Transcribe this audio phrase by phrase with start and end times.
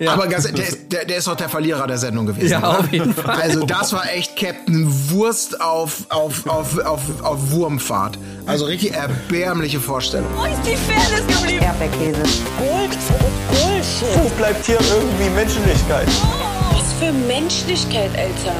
[0.00, 0.14] Ja.
[0.14, 2.48] Aber ganz, der, ist, der, der ist doch der Verlierer der Sendung gewesen.
[2.48, 2.78] Ja, oder?
[2.78, 3.38] auf jeden Fall.
[3.38, 8.16] Also das war echt Captain Wurst auf, auf, auf, auf, auf Wurmfahrt.
[8.46, 10.26] Also richtig erbärmliche Vorstellung.
[10.38, 11.62] Wo ist die Fairness geblieben?
[11.62, 12.22] Erdbeerkäse.
[12.58, 12.96] Gold,
[13.50, 14.24] Bullshit.
[14.24, 16.08] Wo bleibt hier irgendwie Menschlichkeit?
[16.72, 18.56] Was für Menschlichkeit, Alter.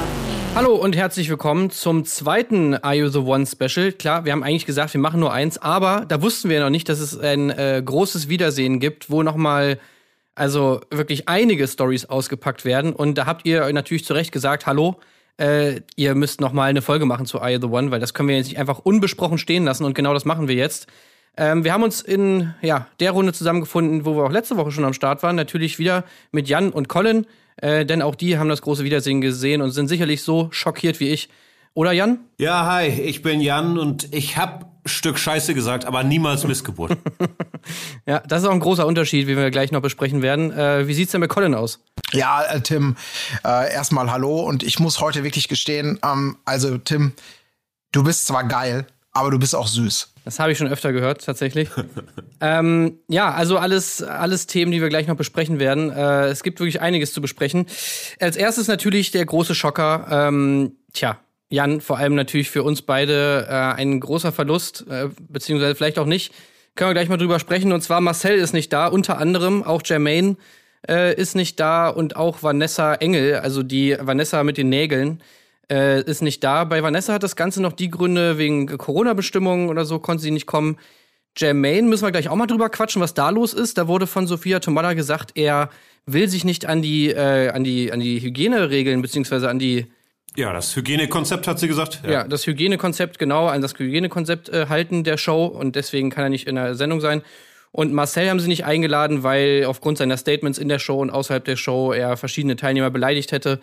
[0.55, 3.93] Hallo und herzlich willkommen zum zweiten Are You the One Special.
[3.93, 6.91] Klar, wir haben eigentlich gesagt, wir machen nur eins, aber da wussten wir noch nicht,
[6.91, 9.79] dass es ein äh, großes Wiedersehen gibt, wo nochmal
[10.35, 12.93] also wirklich einige Stories ausgepackt werden.
[12.93, 15.01] Und da habt ihr natürlich zu Recht gesagt, hallo,
[15.39, 18.29] äh, ihr müsst noch mal eine Folge machen zu I the One, weil das können
[18.29, 20.87] wir jetzt nicht einfach unbesprochen stehen lassen und genau das machen wir jetzt.
[21.37, 24.85] Ähm, wir haben uns in ja, der Runde zusammengefunden, wo wir auch letzte Woche schon
[24.85, 25.37] am Start waren.
[25.37, 29.63] Natürlich wieder mit Jan und Colin, äh, denn auch die haben das große Wiedersehen gesehen
[29.63, 31.29] und sind sicherlich so schockiert wie ich.
[31.73, 32.19] Oder Jan?
[32.39, 36.97] Ja, hi, ich bin Jan und ich hab Stück Scheiße gesagt, aber niemals Missgeburt.
[38.07, 40.53] ja, das ist auch ein großer Unterschied, wie wir gleich noch besprechen werden.
[40.53, 41.81] Äh, wie sieht's denn mit Colin aus?
[42.13, 42.97] Ja, äh, Tim,
[43.45, 47.13] äh, erstmal hallo und ich muss heute wirklich gestehen, ähm, also Tim,
[47.93, 50.13] du bist zwar geil, aber du bist auch süß.
[50.25, 51.69] Das habe ich schon öfter gehört, tatsächlich.
[52.41, 55.91] ähm, ja, also alles, alles Themen, die wir gleich noch besprechen werden.
[55.91, 57.67] Äh, es gibt wirklich einiges zu besprechen.
[58.21, 60.07] Als erstes natürlich der große Schocker.
[60.11, 61.19] Ähm, tja,
[61.51, 66.07] Jan, vor allem natürlich für uns beide äh, ein großer Verlust, äh, beziehungsweise vielleicht auch
[66.07, 66.33] nicht.
[66.77, 67.73] Können wir gleich mal drüber sprechen.
[67.73, 70.37] Und zwar Marcel ist nicht da, unter anderem auch Jermaine
[70.89, 75.23] äh, ist nicht da und auch Vanessa Engel, also die Vanessa mit den Nägeln,
[75.71, 76.65] äh, ist nicht da.
[76.65, 80.47] Bei Vanessa hat das Ganze noch die Gründe wegen Corona-Bestimmungen oder so, konnte sie nicht
[80.47, 80.79] kommen.
[81.37, 83.77] Jermaine müssen wir gleich auch mal drüber quatschen, was da los ist.
[83.79, 85.71] Da wurde von Sophia Tomada gesagt, er
[86.07, 89.87] will sich nicht an die, äh, an die, an die Hygieneregeln beziehungsweise an die
[90.37, 92.03] ja, das Hygienekonzept hat sie gesagt.
[92.05, 96.25] Ja, ja das Hygienekonzept, genau, an das Hygienekonzept äh, halten der Show und deswegen kann
[96.25, 97.23] er nicht in der Sendung sein.
[97.73, 101.45] Und Marcel haben sie nicht eingeladen, weil aufgrund seiner Statements in der Show und außerhalb
[101.45, 103.61] der Show er verschiedene Teilnehmer beleidigt hätte.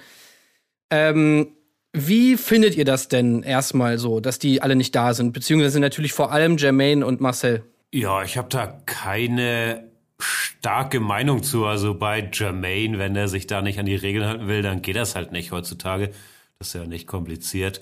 [0.89, 1.49] Ähm,
[1.93, 5.33] wie findet ihr das denn erstmal so, dass die alle nicht da sind?
[5.33, 7.63] Beziehungsweise natürlich vor allem Jermaine und Marcel.
[7.91, 9.89] Ja, ich habe da keine
[10.19, 11.65] starke Meinung zu.
[11.65, 14.95] Also bei Jermaine, wenn er sich da nicht an die Regeln halten will, dann geht
[14.95, 16.11] das halt nicht heutzutage.
[16.59, 17.81] Das ist ja nicht kompliziert.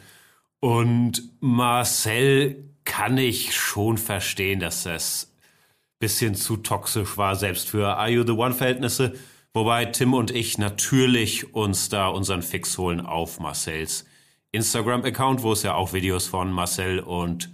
[0.59, 5.31] Und Marcel kann ich schon verstehen, dass das
[5.99, 9.13] bisschen zu toxisch war, selbst für Are You the One-Verhältnisse.
[9.53, 14.05] Wobei Tim und ich natürlich uns da unseren Fix holen auf Marcells
[14.51, 17.49] Instagram-Account, wo es ja auch Videos von Marcel und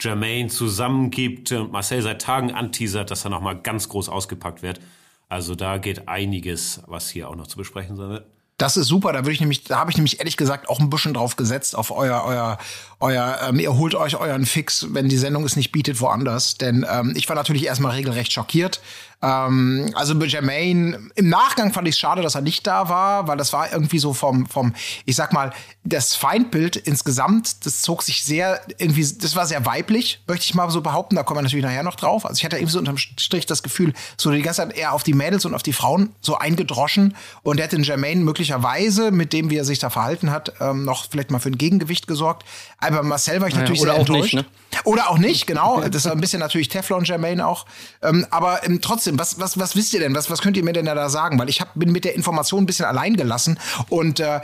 [0.00, 1.50] Jermaine zusammen gibt.
[1.50, 4.80] Marcel seit Tagen anteasert, dass er nochmal ganz groß ausgepackt wird.
[5.28, 8.26] Also da geht einiges, was hier auch noch zu besprechen sein wird.
[8.60, 9.14] Das ist super.
[9.14, 11.74] Da würde ich nämlich, da habe ich nämlich ehrlich gesagt auch ein bisschen drauf gesetzt
[11.74, 12.58] auf euer, euer,
[13.00, 16.58] euer, ähm, ihr holt euch euren Fix, wenn die Sendung es nicht bietet, woanders.
[16.58, 18.80] Denn ähm, ich war natürlich erstmal regelrecht schockiert,
[19.22, 23.36] ähm, also Jermaine, im Nachgang fand ich es schade, dass er nicht da war, weil
[23.36, 24.74] das war irgendwie so vom, vom,
[25.04, 25.52] ich sag mal,
[25.84, 30.70] das Feindbild insgesamt, das zog sich sehr, irgendwie, das war sehr weiblich, möchte ich mal
[30.70, 31.16] so behaupten.
[31.16, 32.24] Da kommen wir natürlich nachher noch drauf.
[32.24, 35.02] Also ich hatte irgendwie so unterm Strich das Gefühl, so die ganze Zeit eher auf
[35.02, 37.14] die Mädels und auf die Frauen so eingedroschen.
[37.42, 41.10] Und hätte in Jermaine möglicherweise, mit dem, wie er sich da verhalten hat, ähm, noch
[41.10, 42.46] vielleicht mal für ein Gegengewicht gesorgt.
[42.90, 44.34] Aber Marcel war ich natürlich ja, sehr enttäuscht.
[44.34, 44.80] Nicht, ne?
[44.84, 45.80] Oder auch nicht, genau.
[45.80, 47.66] Das ist ein bisschen natürlich Teflon Jermaine auch.
[48.02, 50.14] Ähm, aber ähm, trotzdem trotzdem, was, was, was wisst ihr denn?
[50.14, 51.38] Was, was könnt ihr mir denn da sagen?
[51.38, 53.58] Weil ich hab, bin mit der Information ein bisschen allein gelassen
[53.88, 54.40] und äh,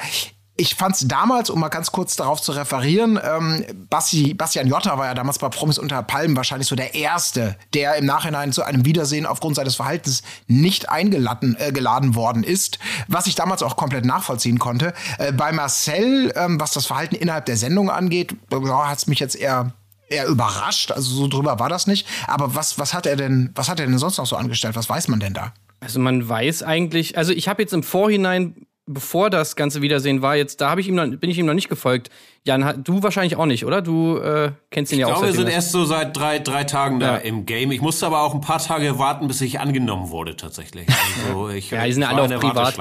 [0.56, 4.96] ich fand es damals, um mal ganz kurz darauf zu referieren, ähm, Bassi, Bastian Jotta
[4.98, 8.62] war ja damals bei Promis unter Palmen wahrscheinlich so der Erste, der im Nachhinein zu
[8.62, 12.78] einem Wiedersehen aufgrund seines Verhaltens nicht eingeladen äh, geladen worden ist,
[13.08, 14.94] was ich damals auch komplett nachvollziehen konnte.
[15.18, 19.18] Äh, bei Marcel, ähm, was das Verhalten innerhalb der Sendung angeht, ja, hat es mich
[19.18, 19.72] jetzt eher
[20.08, 20.92] eher überrascht.
[20.92, 22.06] Also so drüber war das nicht.
[22.28, 24.76] Aber was, was hat er denn, was hat er denn sonst noch so angestellt?
[24.76, 25.52] Was weiß man denn da?
[25.80, 30.36] Also man weiß eigentlich, also ich habe jetzt im Vorhinein, bevor das ganze Wiedersehen war,
[30.36, 32.10] jetzt da habe ich ihm noch, bin ich ihm noch nicht gefolgt.
[32.44, 33.82] Jan, du wahrscheinlich auch nicht, oder?
[33.82, 35.10] Du äh, kennst ihn ich ja auch.
[35.10, 37.16] Ich glaube, wir sind erst so seit drei, drei Tagen da ja.
[37.16, 37.72] im Game.
[37.72, 40.86] Ich musste aber auch ein paar Tage warten, bis ich angenommen wurde tatsächlich.
[41.26, 42.76] Also ich, ja, die sind alle auf privat.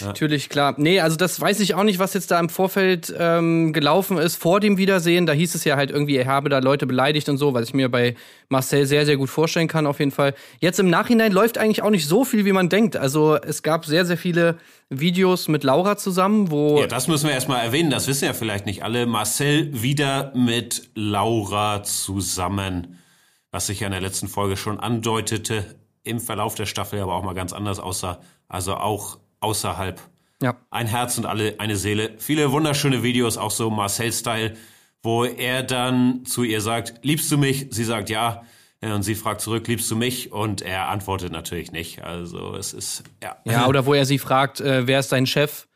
[0.00, 0.06] Ja.
[0.08, 0.74] Natürlich, klar.
[0.76, 4.36] Nee, also das weiß ich auch nicht, was jetzt da im Vorfeld ähm, gelaufen ist
[4.36, 5.26] vor dem Wiedersehen.
[5.26, 7.74] Da hieß es ja halt irgendwie, er habe da Leute beleidigt und so, was ich
[7.74, 8.14] mir bei
[8.48, 10.34] Marcel sehr, sehr gut vorstellen kann, auf jeden Fall.
[10.60, 12.96] Jetzt im Nachhinein läuft eigentlich auch nicht so viel, wie man denkt.
[12.96, 16.80] Also es gab sehr, sehr viele Videos mit Laura zusammen, wo.
[16.80, 19.06] Ja, das müssen wir erstmal erwähnen, das wissen ja vielleicht nicht alle.
[19.06, 22.98] Marcel wieder mit Laura zusammen,
[23.50, 25.64] was sich ja in der letzten Folge schon andeutete,
[26.02, 28.20] im Verlauf der Staffel aber auch mal ganz anders aussah.
[28.48, 30.00] Also auch außerhalb.
[30.42, 30.56] Ja.
[30.70, 32.10] Ein Herz und alle, eine Seele.
[32.18, 34.54] Viele wunderschöne Videos, auch so Marcel-Style,
[35.02, 37.68] wo er dann zu ihr sagt, liebst du mich?
[37.70, 38.42] Sie sagt ja.
[38.82, 40.32] Ja, Und sie fragt zurück, liebst du mich?
[40.32, 42.02] Und er antwortet natürlich nicht.
[42.02, 43.36] Also es ist, ja.
[43.44, 45.66] Ja, oder wo er sie fragt, äh, wer ist dein Chef?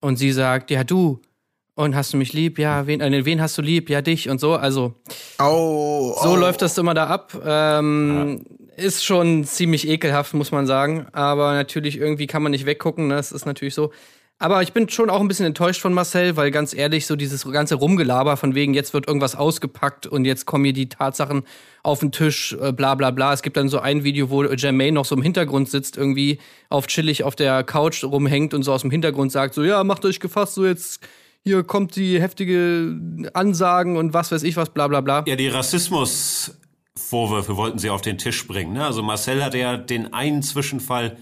[0.00, 1.20] Und sie sagt, ja, du.
[1.76, 2.58] Und hast du mich lieb?
[2.58, 3.90] Ja, wen, äh, wen hast du lieb?
[3.90, 4.54] Ja, dich und so.
[4.54, 4.94] Also,
[5.38, 6.36] Oh, so oh.
[6.36, 7.36] läuft das immer da ab.
[7.44, 8.44] Ähm,
[8.76, 11.06] Ist schon ziemlich ekelhaft, muss man sagen.
[11.12, 13.08] Aber natürlich, irgendwie kann man nicht weggucken.
[13.08, 13.14] ne?
[13.16, 13.92] Das ist natürlich so.
[14.38, 17.44] Aber ich bin schon auch ein bisschen enttäuscht von Marcel, weil ganz ehrlich, so dieses
[17.50, 21.44] ganze Rumgelaber von wegen, jetzt wird irgendwas ausgepackt und jetzt kommen hier die Tatsachen
[21.84, 23.32] auf den Tisch, äh, bla bla bla.
[23.32, 26.88] Es gibt dann so ein Video, wo Jermaine noch so im Hintergrund sitzt, irgendwie auf
[26.88, 30.18] chillig auf der Couch rumhängt und so aus dem Hintergrund sagt, so, ja, macht euch
[30.18, 31.00] gefasst, so jetzt
[31.44, 32.98] hier kommt die heftige
[33.34, 35.24] Ansagen und was weiß ich was, bla bla bla.
[35.26, 35.48] Ja, die
[36.96, 38.72] Rassismusvorwürfe wollten sie auf den Tisch bringen.
[38.74, 38.84] Ne?
[38.84, 41.16] Also Marcel hatte ja den einen Zwischenfall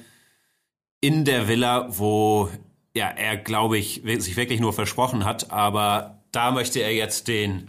[1.00, 2.48] in der Villa, wo
[2.94, 7.68] ja er, glaube ich, sich wirklich nur versprochen hat, aber da möchte er jetzt den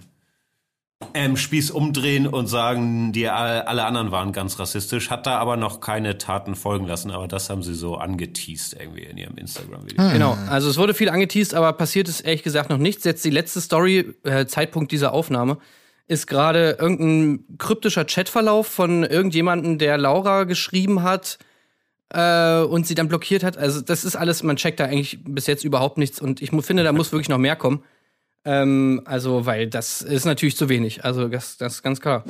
[1.13, 5.57] ähm, Spieß umdrehen und sagen, die all- alle anderen waren ganz rassistisch, hat da aber
[5.57, 10.11] noch keine Taten folgen lassen, aber das haben sie so angeteased irgendwie in ihrem Instagram-Video.
[10.11, 13.03] Genau, also es wurde viel angeteased, aber passiert ist ehrlich gesagt noch nichts.
[13.03, 15.57] Jetzt die letzte Story, äh, Zeitpunkt dieser Aufnahme,
[16.07, 21.39] ist gerade irgendein kryptischer Chatverlauf von irgendjemandem, der Laura geschrieben hat
[22.09, 23.57] äh, und sie dann blockiert hat.
[23.57, 26.83] Also das ist alles, man checkt da eigentlich bis jetzt überhaupt nichts und ich finde,
[26.83, 27.83] da muss wirklich noch mehr kommen.
[28.45, 31.05] Ähm, also, weil das ist natürlich zu wenig.
[31.05, 32.23] Also das, das ist ganz klar.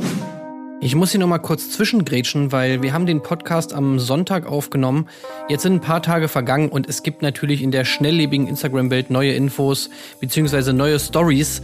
[0.79, 5.07] Ich muss hier noch mal kurz zwischengrätschen, weil wir haben den Podcast am Sonntag aufgenommen.
[5.47, 9.31] Jetzt sind ein paar Tage vergangen und es gibt natürlich in der schnelllebigen Instagram-Welt neue
[9.31, 11.61] Infos beziehungsweise neue Stories.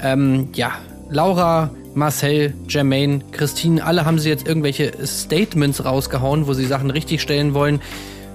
[0.00, 0.72] Ähm, ja,
[1.12, 7.20] Laura, Marcel, Jermaine, Christine, alle haben sie jetzt irgendwelche Statements rausgehauen, wo sie Sachen richtig
[7.20, 7.80] stellen wollen.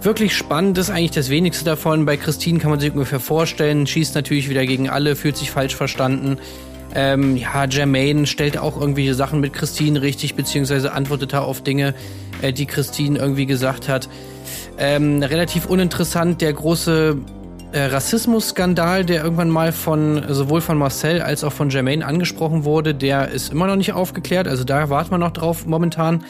[0.03, 2.05] Wirklich spannend ist eigentlich das wenigste davon.
[2.05, 5.75] Bei Christine kann man sich ungefähr vorstellen, schießt natürlich wieder gegen alle, fühlt sich falsch
[5.75, 6.37] verstanden.
[6.93, 11.95] Ähm, ja, Jermaine stellt auch irgendwelche Sachen mit Christine richtig, beziehungsweise antwortet da auf Dinge,
[12.43, 14.07] äh, die Christine irgendwie gesagt hat.
[14.77, 17.17] Ähm, relativ uninteressant der große
[17.71, 22.95] äh, Rassismusskandal, der irgendwann mal von sowohl von Marcel als auch von Jermaine angesprochen wurde,
[22.95, 24.47] der ist immer noch nicht aufgeklärt.
[24.47, 26.23] Also da warten wir noch drauf momentan.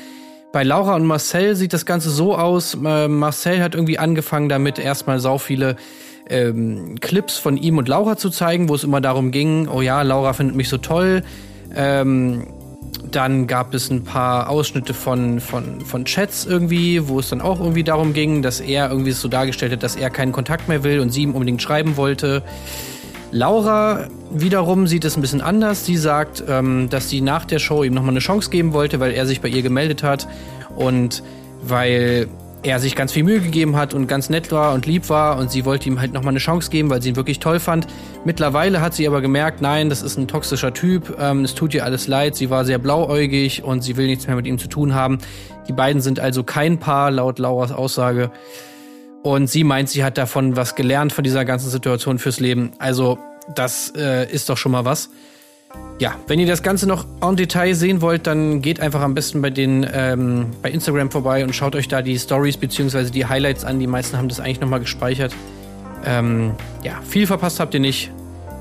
[0.51, 2.74] Bei Laura und Marcel sieht das Ganze so aus.
[2.74, 5.75] Äh, Marcel hat irgendwie angefangen damit, erstmal sau viele
[6.30, 10.01] ähm, Clips von ihm und Laura zu zeigen, wo es immer darum ging, oh ja,
[10.01, 11.22] Laura findet mich so toll.
[11.75, 12.48] Ähm,
[13.12, 17.60] dann gab es ein paar Ausschnitte von, von, von Chats irgendwie, wo es dann auch
[17.60, 21.00] irgendwie darum ging, dass er irgendwie so dargestellt hat, dass er keinen Kontakt mehr will
[21.00, 22.44] und sie ihm unbedingt schreiben wollte.
[23.31, 25.86] Laura wiederum sieht es ein bisschen anders.
[25.86, 29.12] Sie sagt, ähm, dass sie nach der Show ihm nochmal eine Chance geben wollte, weil
[29.12, 30.28] er sich bei ihr gemeldet hat
[30.75, 31.24] und
[31.62, 32.28] weil
[32.68, 35.50] er sich ganz viel Mühe gegeben hat und ganz nett war und lieb war und
[35.52, 37.88] sie wollte ihm halt nochmal eine Chance geben, weil sie ihn wirklich toll fand.
[38.25, 41.86] Mittlerweile hat sie aber gemerkt, nein, das ist ein toxischer Typ, ähm, es tut ihr
[41.86, 44.94] alles leid, sie war sehr blauäugig und sie will nichts mehr mit ihm zu tun
[44.94, 45.19] haben.
[45.68, 48.31] Die beiden sind also kein Paar, laut Lauras Aussage.
[49.24, 52.72] Und sie meint, sie hat davon was gelernt von dieser ganzen Situation fürs Leben.
[52.80, 53.18] Also,
[53.56, 55.10] das äh, ist doch schon mal was.
[56.00, 59.42] Ja, wenn ihr das Ganze noch en Detail sehen wollt, dann geht einfach am besten
[59.42, 63.10] bei den ähm, bei Instagram vorbei und schaut euch da die Stories bzw.
[63.10, 63.80] die Highlights an.
[63.80, 65.34] Die meisten haben das eigentlich nochmal gespeichert.
[66.06, 66.52] Ähm,
[66.84, 68.12] ja, viel verpasst habt ihr nicht.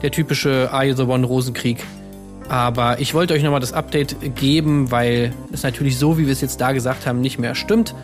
[0.03, 1.85] Der typische Are You the One Rosenkrieg.
[2.49, 6.41] Aber ich wollte euch nochmal das Update geben, weil es natürlich so, wie wir es
[6.41, 7.95] jetzt da gesagt haben, nicht mehr stimmt.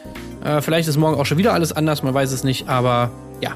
[0.45, 2.69] Äh, vielleicht ist morgen auch schon wieder alles anders, man weiß es nicht.
[2.69, 3.11] Aber
[3.41, 3.53] ja,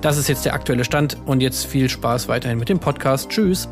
[0.00, 1.16] das ist jetzt der aktuelle Stand.
[1.26, 3.28] Und jetzt viel Spaß weiterhin mit dem Podcast.
[3.28, 3.68] Tschüss.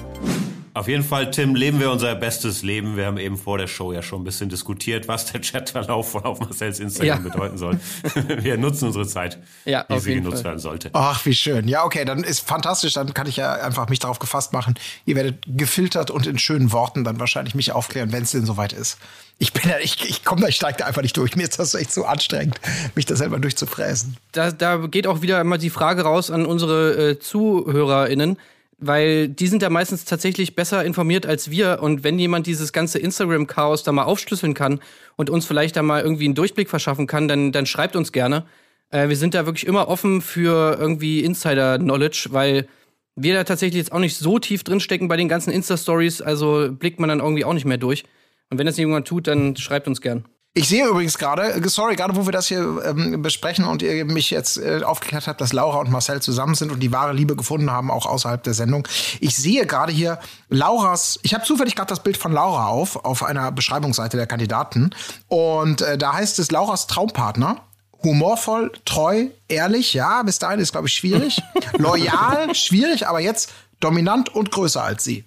[0.74, 2.96] Auf jeden Fall, Tim, leben wir unser bestes Leben.
[2.96, 6.24] Wir haben eben vor der Show ja schon ein bisschen diskutiert, was der Chatverlauf von
[6.24, 7.30] auf Marcells Instagram Ja.
[7.30, 7.78] bedeuten soll.
[8.40, 10.44] wir nutzen unsere Zeit, Ja, wie sie genutzt Fall.
[10.46, 10.90] werden sollte.
[10.92, 11.68] Ach, wie schön.
[11.68, 12.94] Ja, okay, dann ist fantastisch.
[12.94, 14.74] Dann kann ich ja einfach mich darauf gefasst machen.
[15.06, 18.72] Ihr werdet gefiltert und in schönen Worten dann wahrscheinlich mich aufklären, wenn es denn soweit
[18.72, 18.98] ist.
[19.38, 21.36] Ich bin ja, ich, ich komme da, ich steige da einfach nicht durch.
[21.36, 22.60] Mir ist das echt so anstrengend,
[22.96, 24.16] mich da selber durchzufräsen.
[24.32, 28.38] da, da geht auch wieder immer die Frage raus an unsere äh, ZuhörerInnen,
[28.86, 31.80] weil die sind ja meistens tatsächlich besser informiert als wir.
[31.82, 34.80] Und wenn jemand dieses ganze Instagram-Chaos da mal aufschlüsseln kann
[35.16, 38.44] und uns vielleicht da mal irgendwie einen Durchblick verschaffen kann, dann, dann schreibt uns gerne.
[38.90, 42.68] Äh, wir sind da wirklich immer offen für irgendwie Insider-Knowledge, weil
[43.16, 46.22] wir da tatsächlich jetzt auch nicht so tief drinstecken bei den ganzen Insta-Stories.
[46.22, 48.04] Also blickt man dann irgendwie auch nicht mehr durch.
[48.50, 50.24] Und wenn das jemand tut, dann schreibt uns gern.
[50.56, 54.04] Ich sehe übrigens gerade, äh, sorry, gerade wo wir das hier ähm, besprechen und ihr
[54.04, 57.34] mich jetzt äh, aufgeklärt habt, dass Laura und Marcel zusammen sind und die wahre Liebe
[57.34, 58.86] gefunden haben, auch außerhalb der Sendung.
[59.18, 60.20] Ich sehe gerade hier
[60.50, 64.90] Lauras, ich habe zufällig gerade das Bild von Laura auf, auf einer Beschreibungsseite der Kandidaten.
[65.26, 67.56] Und äh, da heißt es Lauras Traumpartner.
[68.04, 71.42] Humorvoll, treu, ehrlich, ja, bis dahin ist, glaube ich, schwierig.
[71.78, 75.24] Loyal, schwierig, aber jetzt dominant und größer als sie.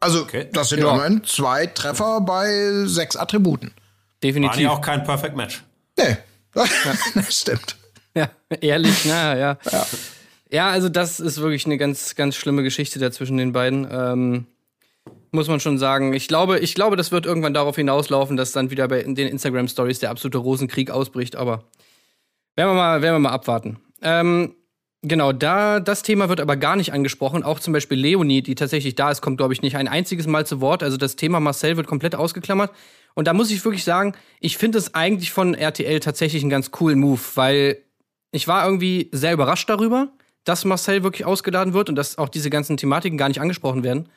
[0.00, 0.48] Also, Okay.
[0.52, 0.94] das sind Ja.
[0.94, 3.72] immerhin zwei Treffer bei sechs Attributen.
[4.24, 4.56] Definitiv.
[4.56, 5.62] War ja auch kein Perfect Match.
[5.96, 6.16] Nee,
[6.54, 6.70] das
[7.40, 7.76] stimmt.
[8.16, 9.58] Ja, ehrlich, na ja.
[9.70, 9.86] ja.
[10.50, 13.88] Ja, also das ist wirklich eine ganz, ganz schlimme Geschichte da zwischen den beiden.
[13.90, 14.46] Ähm,
[15.32, 16.12] muss man schon sagen.
[16.14, 19.66] Ich glaube, ich glaube, das wird irgendwann darauf hinauslaufen, dass dann wieder bei den Instagram
[19.68, 21.34] Stories der absolute Rosenkrieg ausbricht.
[21.34, 21.64] Aber
[22.54, 23.78] werden wir mal, werden wir mal abwarten.
[24.00, 24.54] Ähm,
[25.04, 27.42] genau, da das Thema wird aber gar nicht angesprochen.
[27.42, 30.46] Auch zum Beispiel Leonie, die tatsächlich da ist, kommt glaube ich nicht ein einziges Mal
[30.46, 30.82] zu Wort.
[30.82, 32.72] Also das Thema Marcel wird komplett ausgeklammert.
[33.14, 36.70] Und da muss ich wirklich sagen, ich finde es eigentlich von RTL tatsächlich einen ganz
[36.72, 37.78] coolen Move, weil
[38.32, 40.08] ich war irgendwie sehr überrascht darüber,
[40.42, 44.08] dass Marcel wirklich ausgeladen wird und dass auch diese ganzen Thematiken gar nicht angesprochen werden.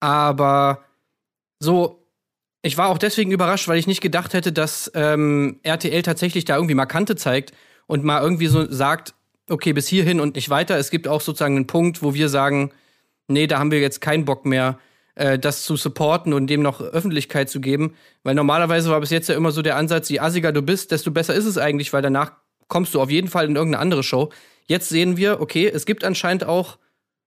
[0.00, 0.84] Aber
[1.58, 2.06] so,
[2.62, 6.56] ich war auch deswegen überrascht, weil ich nicht gedacht hätte, dass ähm, RTL tatsächlich da
[6.56, 7.52] irgendwie mal Kante zeigt
[7.86, 9.14] und mal irgendwie so sagt,
[9.48, 10.76] okay, bis hierhin und nicht weiter.
[10.76, 12.72] Es gibt auch sozusagen einen Punkt, wo wir sagen,
[13.28, 14.78] nee, da haben wir jetzt keinen Bock mehr,
[15.14, 17.94] äh, das zu supporten und dem noch Öffentlichkeit zu geben.
[18.22, 21.10] Weil normalerweise war bis jetzt ja immer so der Ansatz, je assiger du bist, desto
[21.10, 22.32] besser ist es eigentlich, weil danach
[22.68, 24.30] kommst du auf jeden Fall in irgendeine andere Show.
[24.66, 26.78] Jetzt sehen wir, okay, es gibt anscheinend auch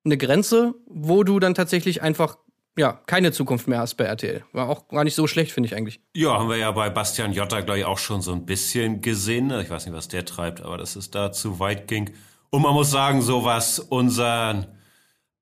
[0.04, 2.38] eine Grenze, wo du dann tatsächlich einfach
[2.78, 4.44] ja, keine Zukunft mehr hast bei RTL.
[4.54, 6.00] War auch gar nicht so schlecht, finde ich eigentlich.
[6.16, 9.52] Ja, haben wir ja bei Bastian Jotta, glaube ich, auch schon so ein bisschen gesehen.
[9.60, 12.12] Ich weiß nicht, was der treibt, aber dass es da zu weit ging.
[12.52, 14.68] Und man muss sagen, so was unseren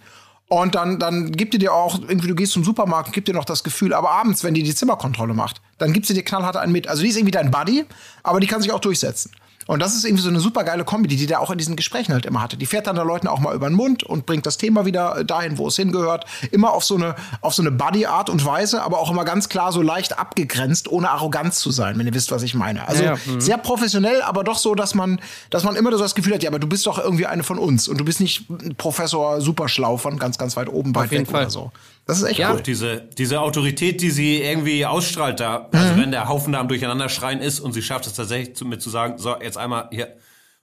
[0.48, 3.34] Und dann, dann gibt die dir auch, irgendwie, du gehst zum Supermarkt und gibt dir
[3.34, 6.56] noch das Gefühl, aber abends, wenn die die Zimmerkontrolle macht, dann gibt sie dir knallhart
[6.56, 6.88] einen mit.
[6.88, 7.84] Also die ist irgendwie dein Buddy,
[8.22, 9.32] aber die kann sich auch durchsetzen.
[9.68, 12.14] Und das ist irgendwie so eine super geile Kombi, die der auch in diesen Gesprächen
[12.14, 12.56] halt immer hatte.
[12.56, 15.24] Die fährt dann der Leuten auch mal über den Mund und bringt das Thema wieder
[15.24, 16.24] dahin, wo es hingehört.
[16.50, 19.70] Immer auf so eine, auf so eine Buddy-Art und Weise, aber auch immer ganz klar
[19.70, 22.88] so leicht abgegrenzt, ohne Arroganz zu sein, wenn ihr wisst, was ich meine.
[22.88, 23.40] Also ja, ja.
[23.40, 25.20] sehr professionell, aber doch so, dass man,
[25.50, 27.58] dass man immer so das Gefühl hat, ja, aber du bist doch irgendwie eine von
[27.58, 28.46] uns und du bist nicht
[28.78, 31.72] Professor superschlau von ganz, ganz weit oben bei weg oder so.
[32.08, 32.54] Das ist echt ja.
[32.54, 32.66] gut.
[32.66, 36.00] Diese, diese Autorität, die sie irgendwie ausstrahlt da, also mhm.
[36.00, 38.88] wenn der Haufen da am Durcheinanderschreien ist und sie schafft es tatsächlich zu, mit zu
[38.88, 40.16] sagen, so, jetzt einmal hier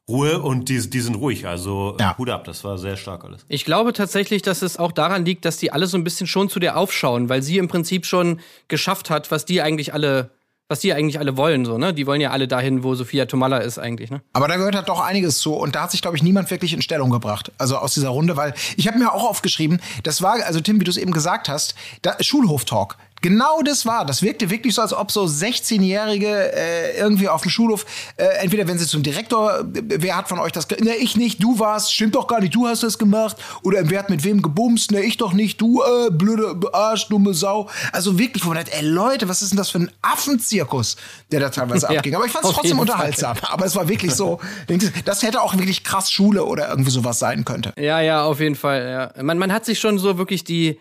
[0.10, 1.48] Ruhe und die, die sind ruhig.
[1.48, 2.18] Also ja.
[2.18, 3.46] Hut ab, das war sehr stark alles.
[3.48, 6.50] Ich glaube tatsächlich, dass es auch daran liegt, dass die alle so ein bisschen schon
[6.50, 10.32] zu dir aufschauen, weil sie im Prinzip schon geschafft hat, was die eigentlich alle
[10.68, 11.94] was die eigentlich alle wollen, so, ne?
[11.94, 14.22] Die wollen ja alle dahin, wo Sophia Tomalla ist, eigentlich, ne?
[14.34, 16.74] Aber da gehört halt doch einiges zu und da hat sich, glaube ich, niemand wirklich
[16.74, 17.52] in Stellung gebracht.
[17.60, 20.84] Also aus dieser Runde, weil ich habe mir auch aufgeschrieben, das war, also Tim, wie
[20.84, 21.76] du es eben gesagt hast,
[22.20, 22.98] Schulhof-Talk.
[23.22, 24.06] Genau das war.
[24.06, 27.86] Das wirkte wirklich so, als ob so 16-Jährige äh, irgendwie auf dem Schulhof,
[28.18, 31.42] äh, entweder wenn sie zum Direktor, äh, wer hat von euch das, ne, ich nicht,
[31.42, 33.38] du warst, stimmt doch gar nicht, du hast das gemacht.
[33.64, 37.34] Oder wer hat mit wem gebumst, ne, ich doch nicht, du, äh, blöde Arsch, dumme
[37.34, 37.68] Sau.
[37.92, 40.96] Also wirklich, wo man hat, ey Leute, was ist denn das für ein Affenzirkus,
[41.32, 42.16] der da teilweise ja, abging.
[42.16, 43.36] Aber ich fand es trotzdem unterhaltsam.
[43.36, 43.50] Fall.
[43.52, 44.40] Aber es war wirklich so,
[45.04, 47.74] das hätte auch wirklich krass Schule oder irgendwie sowas sein könnte.
[47.78, 49.24] Ja, ja, auf jeden Fall, ja.
[49.24, 50.78] Man, man hat sich schon so wirklich die,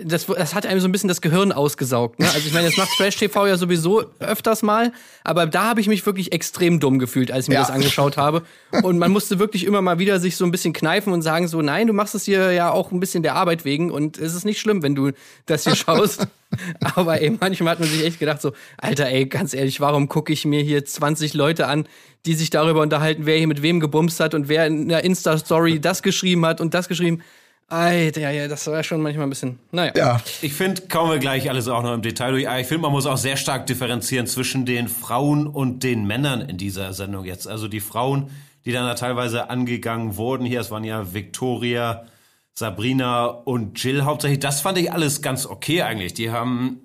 [0.00, 2.20] das, das hat einem so ein bisschen das Gehirn ausgesaugt.
[2.20, 2.26] Ne?
[2.26, 4.92] Also ich meine, das macht Trash TV ja sowieso öfters mal,
[5.24, 7.62] aber da habe ich mich wirklich extrem dumm gefühlt, als ich mir ja.
[7.62, 8.42] das angeschaut habe.
[8.82, 11.62] Und man musste wirklich immer mal wieder sich so ein bisschen kneifen und sagen so,
[11.62, 14.44] nein, du machst es hier ja auch ein bisschen der Arbeit wegen und es ist
[14.44, 15.10] nicht schlimm, wenn du
[15.46, 16.28] das hier schaust.
[16.94, 20.32] aber ey, manchmal hat man sich echt gedacht so, Alter, ey, ganz ehrlich, warum gucke
[20.32, 21.88] ich mir hier 20 Leute an,
[22.24, 25.80] die sich darüber unterhalten, wer hier mit wem gebumst hat und wer in der Insta-Story
[25.80, 27.22] das geschrieben hat und das geschrieben.
[27.70, 29.58] Alter, ja, ja, das war schon manchmal ein bisschen.
[29.72, 29.92] Naja.
[29.94, 30.20] Ja.
[30.40, 32.46] Ich finde, kommen wir gleich alles auch noch im Detail durch.
[32.60, 36.56] Ich finde, man muss auch sehr stark differenzieren zwischen den Frauen und den Männern in
[36.56, 37.46] dieser Sendung jetzt.
[37.46, 38.30] Also die Frauen,
[38.64, 40.46] die dann da teilweise angegangen wurden.
[40.46, 42.06] Hier, es waren ja Victoria,
[42.54, 44.40] Sabrina und Jill hauptsächlich.
[44.40, 46.14] Das fand ich alles ganz okay eigentlich.
[46.14, 46.80] Die haben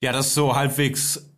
[0.00, 1.31] ja das so halbwegs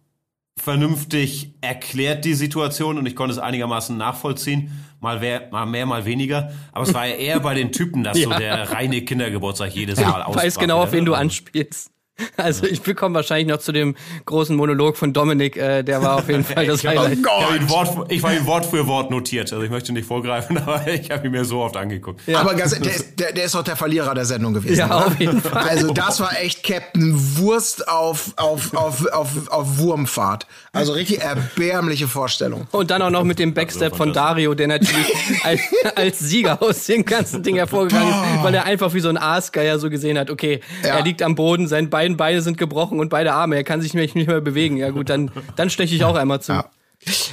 [0.57, 4.71] vernünftig erklärt die Situation und ich konnte es einigermaßen nachvollziehen.
[5.01, 6.53] Mal, wer, mal mehr, mal weniger.
[6.73, 8.25] Aber es war ja eher bei den Typen, dass Ja.
[8.25, 10.43] so der reine Kindergeburtstag jedes Mal Ich ausbrach.
[10.45, 11.91] weiß genau, auf wen du Also, anspielst.
[12.37, 16.29] Also ich bekomme wahrscheinlich noch zu dem großen Monolog von Dominik, äh, der war auf
[16.29, 17.19] jeden Fall das Ich Highlight.
[17.19, 19.53] ich hab ihn Wort, ich war ihm Wort für Wort notiert.
[19.53, 22.21] Also ich möchte nicht vorgreifen, aber ich habe ihn mir so oft angeguckt.
[22.33, 24.79] Aber ganz, der, ist, der, der ist doch der Verlierer der Sendung gewesen.
[24.79, 25.07] Ja, oder?
[25.07, 25.69] auf jeden Fall.
[25.69, 30.47] Also das war echt Captain Wurst auf, auf, auf, auf, auf Wurmfahrt.
[30.73, 32.67] Also richtig erbärmliche Vorstellung.
[32.71, 35.13] Und dann auch noch mit dem Backstep von Dario, der natürlich
[35.45, 35.61] als,
[35.97, 39.79] als Sieger aus dem ganzen Ding hervorgegangen ist, weil er einfach wie so ein Aasgeier
[39.79, 40.97] so gesehen hat, okay, Ja.
[40.97, 43.95] er liegt am Boden, seine beiden Beine sind gebrochen und beide Arme, er kann sich
[43.95, 44.77] nicht mehr bewegen.
[44.77, 46.53] Ja gut, dann, dann steche ich auch einmal zu.
[46.53, 46.67] Ja.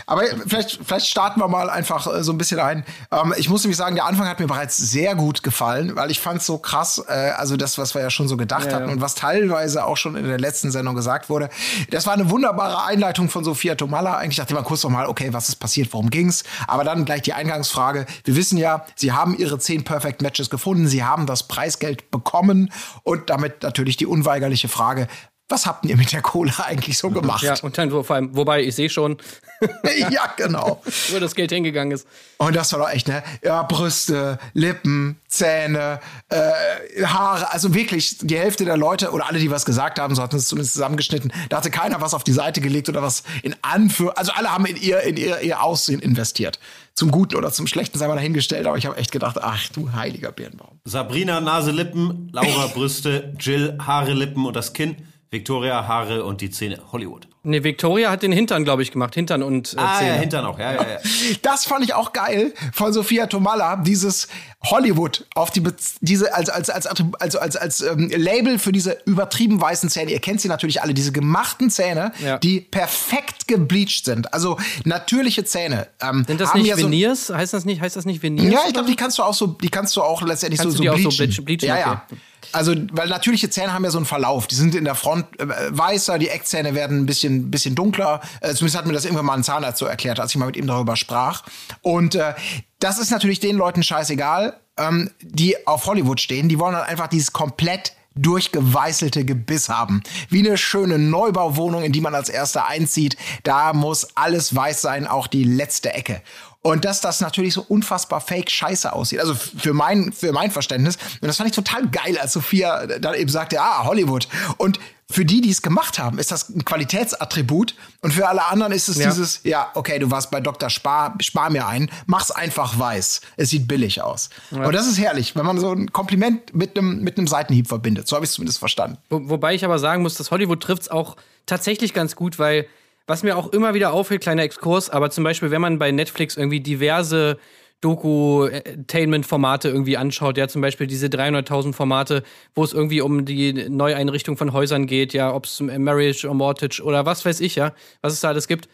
[0.06, 2.86] Aber vielleicht, vielleicht starten wir mal einfach äh, so ein bisschen ein.
[3.12, 6.20] Ähm, ich muss nämlich sagen, der Anfang hat mir bereits sehr gut gefallen, weil ich
[6.20, 8.88] fand es so krass, äh, also das, was wir ja schon so gedacht Ja, hatten
[8.88, 8.94] ja.
[8.94, 11.50] und was teilweise auch schon in der letzten Sendung gesagt wurde.
[11.90, 14.18] Das war eine wunderbare Einleitung von Sophia Tomalla.
[14.18, 16.44] Eigentlich dachte ich mal kurz noch mal, okay, was ist passiert, worum ging's?
[16.68, 18.06] Aber dann gleich die Eingangsfrage.
[18.24, 22.72] Wir wissen ja, sie haben ihre zehn Perfect Matches gefunden, sie haben das Preisgeld bekommen
[23.04, 25.08] und damit natürlich die unweigerliche Frage,
[25.52, 27.44] was habt ihr mit der Kohle eigentlich so gemacht?
[27.44, 29.18] Ja, und dann wo- vor allem, wobei ich sehe schon,
[30.10, 30.82] ja, genau.
[31.12, 32.08] wo das Geld hingegangen ist.
[32.38, 33.22] Und das war doch echt, ne?
[33.44, 37.52] Ja, Brüste, Lippen, Zähne, äh, Haare.
[37.54, 40.48] Also wirklich, die Hälfte der Leute oder alle, die was gesagt haben, so hatten es
[40.48, 41.32] zumindest zusammengeschnitten.
[41.50, 44.18] Da hatte keiner was auf die Seite gelegt oder was in Anführ.
[44.18, 46.60] Also alle haben in ihr, in ihr, ihr Aussehen investiert.
[46.96, 48.66] Zum Guten oder zum Schlechten sei mal dahingestellt.
[48.66, 50.80] Aber ich habe echt gedacht, ach du heiliger Birnbaum.
[50.86, 54.96] Sabrina Nase, Lippen, Laura Brüste, Jill Haare, Lippen und das Kinn,
[55.42, 57.26] Victoria Haare und die Zähne Hollywood.
[57.44, 59.16] Nee, Victoria hat den Hintern, glaube ich, gemacht.
[59.16, 60.10] Hintern und äh, Ah, Zähne.
[60.10, 60.60] ja, Hintern auch.
[60.60, 60.98] Ja, ja, ja.
[61.42, 64.28] Das fand ich auch geil von Sophia Tomalla, dieses
[64.66, 66.86] Hollywood auf die Be diese als als als
[67.20, 70.12] also als als ähm, Label für diese übertrieben weißen Zähne.
[70.12, 72.38] Ihr kennt sie natürlich alle, diese gemachten Zähne, Ja.
[72.38, 74.34] die perfekt gebleached sind.
[74.34, 75.88] Also natürliche Zähne.
[76.02, 77.30] Ähm, Sind das nicht ja so- Veneers?
[77.34, 78.54] heißt das nicht, heißt das nicht Veneers?
[78.54, 80.84] ja, ich glaube, die kannst du auch so, die kannst du auch letztendlich Kannst so,
[80.84, 81.46] du so die auch so bleachen.
[81.46, 81.68] bleach- bleachen?
[81.70, 82.04] Ja, ja.
[82.10, 82.22] Okay.
[82.54, 84.48] Also, weil natürliche Zähne haben ja so einen Verlauf.
[84.48, 88.22] Die sind in der Front äh, weißer, die Eckzähne werden ein bisschen, bisschen dunkler.
[88.42, 90.58] Äh, zumindest hat mir das irgendwann mal ein Zahnarzt so erklärt, als ich mal mit
[90.58, 91.44] ihm darüber sprach.
[91.82, 92.34] Und äh,
[92.80, 96.50] das ist natürlich den Leuten scheißegal, ähm, die auf Hollywood stehen.
[96.50, 100.04] Die wollen dann einfach dieses komplett durchgeweißelte Gebiss haben.
[100.30, 103.16] Wie eine schöne Neubauwohnung, in die man als erster einzieht.
[103.44, 106.22] Da muss alles weiß sein, auch die letzte Ecke.
[106.64, 109.20] Und dass das natürlich so unfassbar fake scheiße aussieht.
[109.20, 110.98] Also für mein, für mein Verständnis.
[111.20, 114.28] Und das fand ich total geil, als Sophia dann eben sagte, ah, Hollywood.
[114.58, 117.76] Und für die, die es gemacht haben, ist das ein Qualitätsattribut.
[118.02, 119.10] Und für alle anderen ist es Ja.
[119.10, 120.70] dieses, ja, okay, du warst bei Dr.
[120.70, 123.22] Spar, spar mir ein, mach's einfach weiß.
[123.38, 124.30] Es sieht billig aus.
[124.52, 128.08] Und das ist herrlich, wenn man so ein Kompliment mit einem mit einem Seitenhieb verbindet.
[128.08, 128.98] So habe ich es zumindest verstanden.
[129.10, 132.68] Wo, wobei ich aber sagen muss, dass Hollywood trifft's auch tatsächlich ganz gut, weil
[133.08, 136.38] was mir auch immer wieder auffällt, kleiner Exkurs, aber zum Beispiel, wenn man bei Netflix
[136.38, 137.38] irgendwie diverse
[137.82, 144.38] Doku-Tainment-Formate irgendwie anschaut, ja, zum Beispiel diese 300.000 Formate, wo es irgendwie um die Neueinrichtung
[144.38, 148.14] von Häusern geht, ja, ob es Marriage or Mortgage oder was weiß ich, ja, was
[148.14, 148.70] es da alles gibt.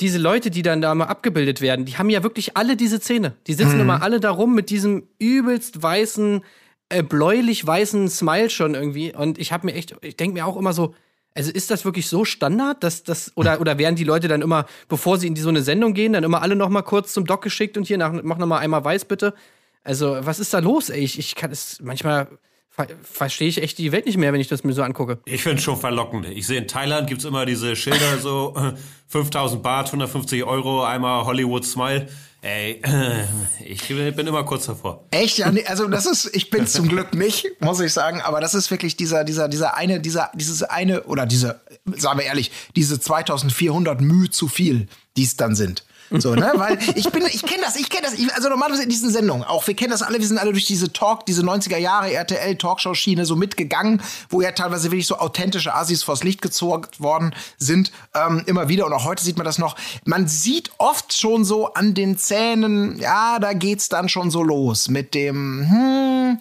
[0.00, 3.34] Diese Leute, die dann da mal abgebildet werden, die haben ja wirklich alle diese Zähne.
[3.46, 6.42] Die sitzen immer alle da rum mit diesem übelst weißen,
[6.88, 9.14] äh, bläulich weißen Smile schon irgendwie.
[9.14, 10.94] Und ich habe mir echt, ich denke mir auch immer so,
[11.34, 14.66] also ist das wirklich so Standard, dass das oder oder werden die Leute dann immer,
[14.88, 17.24] bevor sie in die, so eine Sendung gehen, dann immer alle noch mal kurz zum
[17.24, 19.34] Doc geschickt und hier nach, mach noch mal einmal weiß bitte.
[19.82, 20.90] Also was ist da los?
[20.90, 21.00] Ey?
[21.00, 22.28] Ich, ich kann es manchmal
[22.68, 25.18] ver verstehe ich echt die Welt nicht mehr, wenn ich das mir so angucke.
[25.24, 26.26] Ich finde es schon verlockend.
[26.26, 28.72] Ich sehe in Thailand gibt's immer diese Schilder so äh,
[29.08, 32.08] 5000 Baht, 150 Euro, einmal Hollywood Smile.
[32.42, 32.82] Ey,
[33.64, 35.04] ich bin immer kurz davor.
[35.12, 35.40] Echt?
[35.68, 38.96] Also das ist, ich bin zum Glück nicht, muss ich sagen, aber das ist wirklich
[38.96, 41.60] dieser, dieser, dieser eine, dieser, dieses eine, oder diese,
[41.96, 45.84] sagen wir ehrlich, diese 2400 Mühe zu viel, die es dann sind.
[46.18, 46.52] So, ne?
[46.54, 48.14] Weil ich bin, ich kenne das, ich kenne das.
[48.14, 49.66] Ich, also normalerweise in diesen Sendungen auch.
[49.66, 53.24] Wir kennen das alle, wir sind alle durch diese Talk, diese 90er Jahre RTL Talkshow-Schiene
[53.24, 57.92] so mitgegangen, wo ja teilweise wirklich so authentische Assis vors Licht gezogen worden sind.
[58.14, 59.76] Ähm, immer wieder und auch heute sieht man das noch.
[60.04, 64.88] Man sieht oft schon so an den Zähnen, ja, da geht's dann schon so los
[64.88, 66.38] mit dem, hm,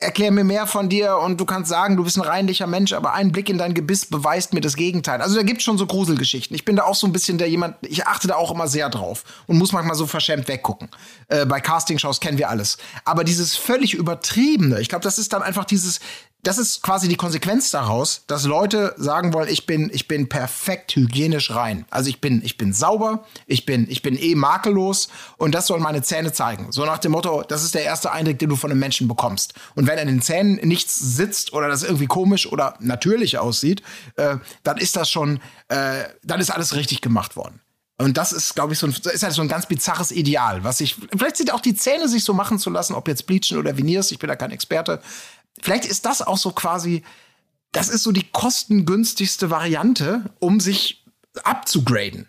[0.00, 3.14] erklär mir mehr von dir und du kannst sagen, du bist ein reinlicher Mensch, aber
[3.14, 5.20] ein Blick in dein Gebiss beweist mir das Gegenteil.
[5.20, 6.54] Also da gibt's schon so Gruselgeschichten.
[6.54, 8.88] Ich bin da auch so ein bisschen der jemand, ich achte da auch immer sehr
[8.90, 10.88] drauf und muss manchmal so verschämt weggucken.
[11.26, 12.78] Äh, bei Castingshows kennen wir alles.
[13.04, 15.98] Aber dieses völlig übertriebene, ich glaube, das ist dann einfach dieses,
[16.42, 20.94] das ist quasi die Konsequenz daraus, dass Leute sagen wollen, ich bin, ich bin perfekt
[20.94, 21.84] hygienisch rein.
[21.90, 25.82] Also ich bin, ich bin sauber, ich bin, ich bin eh makellos und das sollen
[25.82, 26.70] meine Zähne zeigen.
[26.70, 29.54] So nach dem Motto, das ist der erste Eindruck, den du von einem Menschen bekommst.
[29.74, 33.82] Und wenn an den Zähnen nichts sitzt oder das irgendwie komisch oder natürlich aussieht,
[34.16, 37.60] äh, dann ist das schon, äh, dann ist alles richtig gemacht worden.
[38.00, 40.80] Und das ist, glaube ich, so ein, ist halt so ein ganz bizarres Ideal, was
[40.80, 43.76] ich, vielleicht sind auch die Zähne sich so machen zu lassen, ob jetzt Bleachen oder
[43.76, 45.00] Veneers, ich bin da kein Experte.
[45.62, 47.02] Vielleicht ist das auch so quasi,
[47.72, 51.04] das ist so die kostengünstigste Variante, um sich
[51.44, 52.28] abzugraden.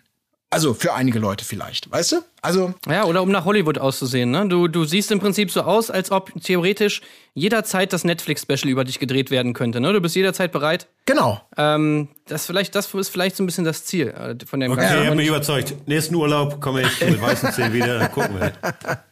[0.50, 2.16] Also für einige Leute vielleicht, weißt du?
[2.42, 4.30] Also Ja, oder um nach Hollywood auszusehen.
[4.30, 4.48] Ne?
[4.48, 7.02] Du, du siehst im Prinzip so aus, als ob theoretisch
[7.34, 9.80] jederzeit das Netflix-Special über dich gedreht werden könnte.
[9.80, 9.92] Ne?
[9.92, 10.88] Du bist jederzeit bereit.
[11.06, 11.40] genau.
[11.56, 14.82] Ähm, das, vielleicht, das ist vielleicht so ein bisschen das Ziel äh, von dem Okay,
[14.82, 15.16] ihr habt Ganzen.
[15.16, 15.74] mich überzeugt.
[15.86, 18.52] Nächsten Urlaub komme ich mit weißen Zähnen wieder, dann gucken wir.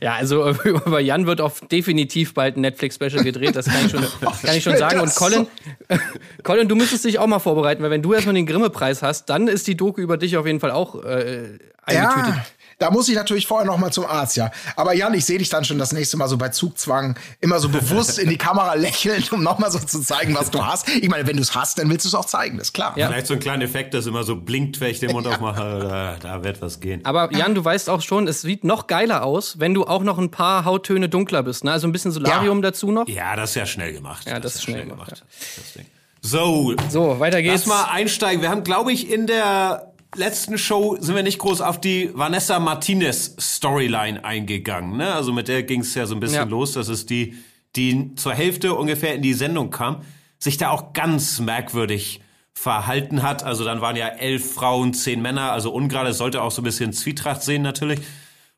[0.00, 4.04] Ja, also über Jan wird auch definitiv bald ein Netflix-Special gedreht, das kann ich schon,
[4.42, 5.00] kann ich schon sagen.
[5.00, 5.46] Und Colin,
[6.44, 9.48] Colin, du müsstest dich auch mal vorbereiten, weil wenn du erstmal den Grimme-Preis hast, dann
[9.48, 12.34] ist die Doku über dich auf jeden Fall auch äh, eingetütet.
[12.34, 12.46] Ja,
[12.78, 14.50] da muss ich natürlich vorher noch mal zum Arzt, ja.
[14.76, 17.68] Aber Jan, ich sehe dich dann schon das nächste Mal so bei Zugzwang immer so
[17.70, 20.88] bewusst in die Kamera lächeln, um noch mal so zu zeigen, was du hast.
[20.88, 22.92] Ich meine, wenn du es hast, dann willst du es auch zeigen, das ist klar.
[22.96, 23.08] Ja.
[23.08, 25.78] Vielleicht so ein kleiner Effekt, das immer so blinkt, wenn ich den Mund aufmache.
[25.80, 27.02] Da, da wird was gehen.
[27.04, 30.18] Aber Jan, du weißt auch schon, es sieht noch geiler aus, wenn du auch noch
[30.18, 31.64] ein paar Hauttöne dunkler bist.
[31.64, 31.72] Ne?
[31.72, 32.62] Also ein bisschen Solarium Ja.
[32.70, 33.08] dazu noch.
[33.08, 34.26] Ja, das ist ja schnell gemacht.
[34.28, 35.22] Ja, das ist schnell gemacht,
[35.56, 35.86] Das Ding.
[36.20, 37.66] So, So, weiter geht's.
[37.66, 38.42] lass mal einsteigen.
[38.42, 42.58] Wir haben, glaube ich, in der letzten Show sind wir nicht groß auf die Vanessa
[42.58, 44.96] Martinez Storyline eingegangen.
[44.96, 45.12] Ne?
[45.12, 46.44] Also mit der ging es ja so ein bisschen Ja.
[46.44, 46.72] los.
[46.72, 47.34] Das ist die,
[47.76, 50.02] die zur Hälfte ungefähr in die Sendung kam,
[50.38, 52.20] sich da auch ganz merkwürdig
[52.52, 53.42] verhalten hat.
[53.42, 56.64] Also dann waren ja elf Frauen, zehn Männer, also ungerade, es sollte auch so ein
[56.64, 58.00] bisschen Zwietracht sehen natürlich.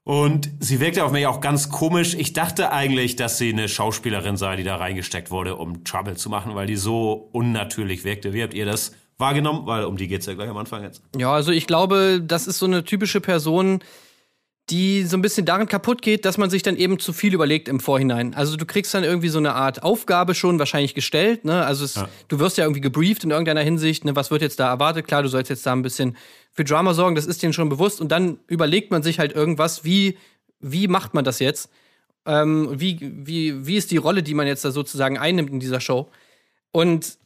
[0.05, 2.15] Und sie wirkte auf mich auch ganz komisch.
[2.15, 6.31] Ich dachte eigentlich, dass sie eine Schauspielerin sei, die da reingesteckt wurde, um Trouble zu
[6.31, 8.33] machen, weil die so unnatürlich wirkte.
[8.33, 9.67] Wie habt ihr das wahrgenommen?
[9.67, 11.03] Weil um die geht's ja gleich am Anfang jetzt.
[11.17, 13.81] Ja, also ich glaube, das ist so eine typische Person,
[14.71, 17.69] die so ein bisschen darin kaputt geht, dass man sich dann eben zu viel überlegt
[17.69, 18.35] im Vorhinein.
[18.35, 21.65] Also du kriegst dann irgendwie so eine Art Aufgabe schon wahrscheinlich gestellt, ne?
[21.65, 24.15] Also es, du wirst ja irgendwie gebrieft in irgendeiner Hinsicht, ne?
[24.15, 25.07] Was wird jetzt da erwartet?
[25.07, 26.17] Klar, du sollst jetzt da ein bisschen
[26.53, 29.85] für Drama sorgen, das ist denen schon bewusst und dann überlegt man sich halt irgendwas,
[29.85, 30.19] wie
[30.61, 31.71] wie macht man das jetzt?
[32.27, 35.81] Ähm, wie wie wie ist die Rolle, die man jetzt da sozusagen einnimmt in dieser
[35.81, 36.11] Show?
[36.73, 37.17] Und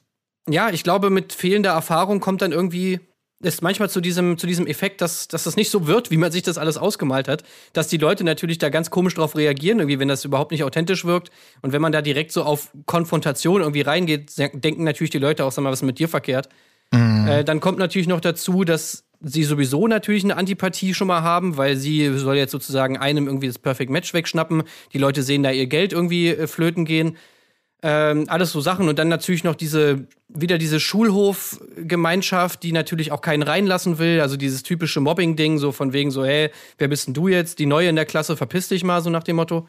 [0.49, 3.01] ja, ich glaube, mit fehlender Erfahrung kommt dann irgendwie
[3.43, 6.31] ist manchmal zu diesem, zu diesem Effekt, dass, dass das nicht so wird, wie man
[6.31, 9.99] sich das alles ausgemalt hat, dass die Leute natürlich da ganz komisch drauf reagieren, irgendwie,
[9.99, 11.31] wenn das überhaupt nicht authentisch wirkt.
[11.61, 15.51] Und wenn man da direkt so auf Konfrontation irgendwie reingeht, denken natürlich die Leute auch,
[15.51, 16.49] sag mal, was ist mit dir verkehrt?
[17.29, 21.57] Äh, dann kommt natürlich noch dazu, dass sie sowieso natürlich eine Antipathie schon mal haben,
[21.57, 24.65] weil sie soll jetzt sozusagen einem irgendwie das Perfect Match wegschnappen.
[24.93, 27.17] Die Leute sehen da ihr Geld irgendwie äh, flöten gehen.
[27.85, 33.21] Ähm, alles so Sachen und dann natürlich noch diese wieder diese Schulhofgemeinschaft, die natürlich auch
[33.21, 37.15] keinen reinlassen will, also dieses typische Mobbing-Ding, so von wegen so, hey, wer bist denn
[37.15, 37.59] du jetzt?
[37.59, 39.69] Die Neue in der Klasse, verpiss dich mal, so nach dem Motto.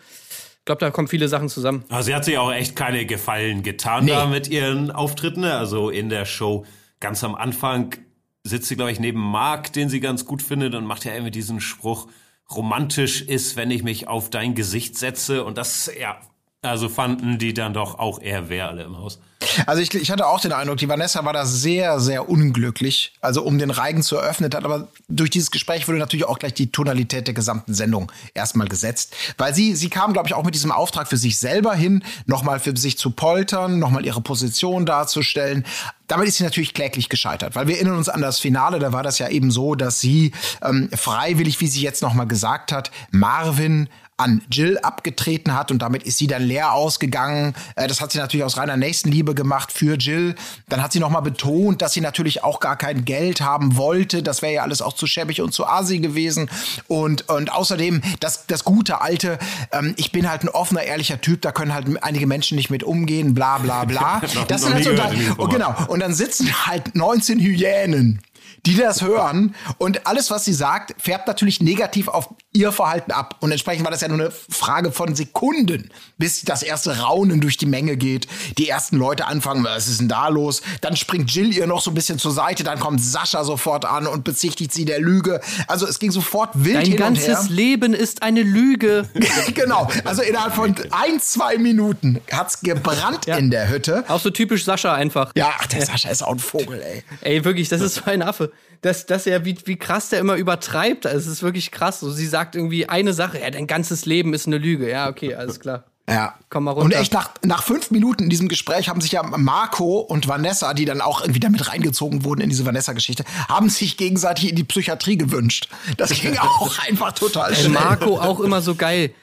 [0.59, 1.83] Ich glaube, da kommen viele Sachen zusammen.
[1.89, 4.11] Also sie hat sich auch echt keine Gefallen getan Nee.
[4.11, 5.41] da mit ihren Auftritten.
[5.41, 5.53] ne?
[5.55, 6.65] Also in der Show
[7.01, 7.95] ganz am Anfang
[8.43, 11.31] sitzt sie, glaube ich, neben Mark, den sie ganz gut findet und macht ja immer
[11.31, 12.07] diesen Spruch,
[12.55, 15.43] romantisch ist, wenn ich mich auf dein Gesicht setze.
[15.43, 16.17] Und das, ja,
[16.63, 19.19] also fanden die dann doch auch eher wer alle im Haus.
[19.65, 23.13] Also ich, ich hatte auch den Eindruck, die Vanessa war da sehr, sehr unglücklich.
[23.21, 26.53] Also um den Reigen zu eröffnen, hat aber durch dieses Gespräch wurde natürlich auch gleich
[26.53, 29.15] die Tonalität der gesamten Sendung erstmal gesetzt.
[29.37, 32.59] Weil sie, sie kam, glaube ich, auch mit diesem Auftrag für sich selber hin, nochmal
[32.59, 35.65] für sich zu poltern, nochmal ihre Position darzustellen.
[36.07, 39.03] Damit ist sie natürlich kläglich gescheitert, weil wir erinnern uns an das Finale, da war
[39.03, 43.89] das ja eben so, dass sie ähm, freiwillig, wie sie jetzt nochmal gesagt hat, Marvin
[44.23, 47.53] an Jill abgetreten hat und damit ist sie dann leer ausgegangen.
[47.75, 50.35] Äh, das hat sie natürlich aus reiner Nächstenliebe gemacht für Jill.
[50.69, 54.23] Dann hat sie noch mal betont, dass sie natürlich auch gar kein Geld haben wollte.
[54.23, 56.49] Das wäre ja alles auch zu schäbig und zu assi gewesen.
[56.87, 59.37] Und, und außerdem das, das gute alte,
[59.71, 62.83] ähm, ich bin halt ein offener, ehrlicher Typ, da können halt einige Menschen nicht mit
[62.83, 64.21] umgehen, bla bla bla.
[64.47, 68.21] Das sind halt so, gehört diesem und genau, und dann sitzen halt 19 Hyänen
[68.65, 73.37] die das hören und alles, was sie sagt, färbt natürlich negativ auf ihr Verhalten ab.
[73.39, 77.57] Und entsprechend war das ja nur eine Frage von Sekunden, bis das erste Raunen durch
[77.57, 80.61] die Menge geht, die ersten Leute anfangen, was ist denn da los?
[80.81, 84.07] Dann springt Jill ihr noch so ein bisschen zur Seite, dann kommt Sascha sofort an
[84.07, 85.41] und bezichtigt sie der Lüge.
[85.67, 87.27] Also es ging sofort wild Dein hin und her.
[87.33, 89.09] ganzes Leben ist eine Lüge.
[89.55, 94.05] genau, also innerhalb von ein, zwei Minuten hat's gebrannt in der Hütte.
[94.07, 95.31] Auch so typisch Sascha einfach.
[95.35, 97.03] Ja, ach, der Sascha ist auch ein Vogel, ey.
[97.21, 98.51] Ey, wirklich, das ist so ein Affe.
[98.83, 101.05] Das, das ja, wie, wie krass der immer übertreibt.
[101.05, 102.01] Es ist wirklich krass.
[102.01, 104.89] So, sie sagt irgendwie eine Sache, ja, dein ganzes Leben ist eine Lüge.
[104.89, 105.85] Ja, okay, alles klar.
[106.07, 106.35] Ja.
[106.49, 106.85] Komm mal runter.
[106.85, 110.73] Und echt nach, nach fünf Minuten in diesem Gespräch haben sich ja Marco und Vanessa,
[110.73, 114.65] die dann auch irgendwie damit reingezogen wurden in diese Vanessa-Geschichte, haben sich gegenseitig in die
[114.65, 115.69] Psychiatrie gewünscht.
[115.95, 117.69] Das ging auch einfach total schnell.
[117.69, 119.13] Marco auch immer so geil.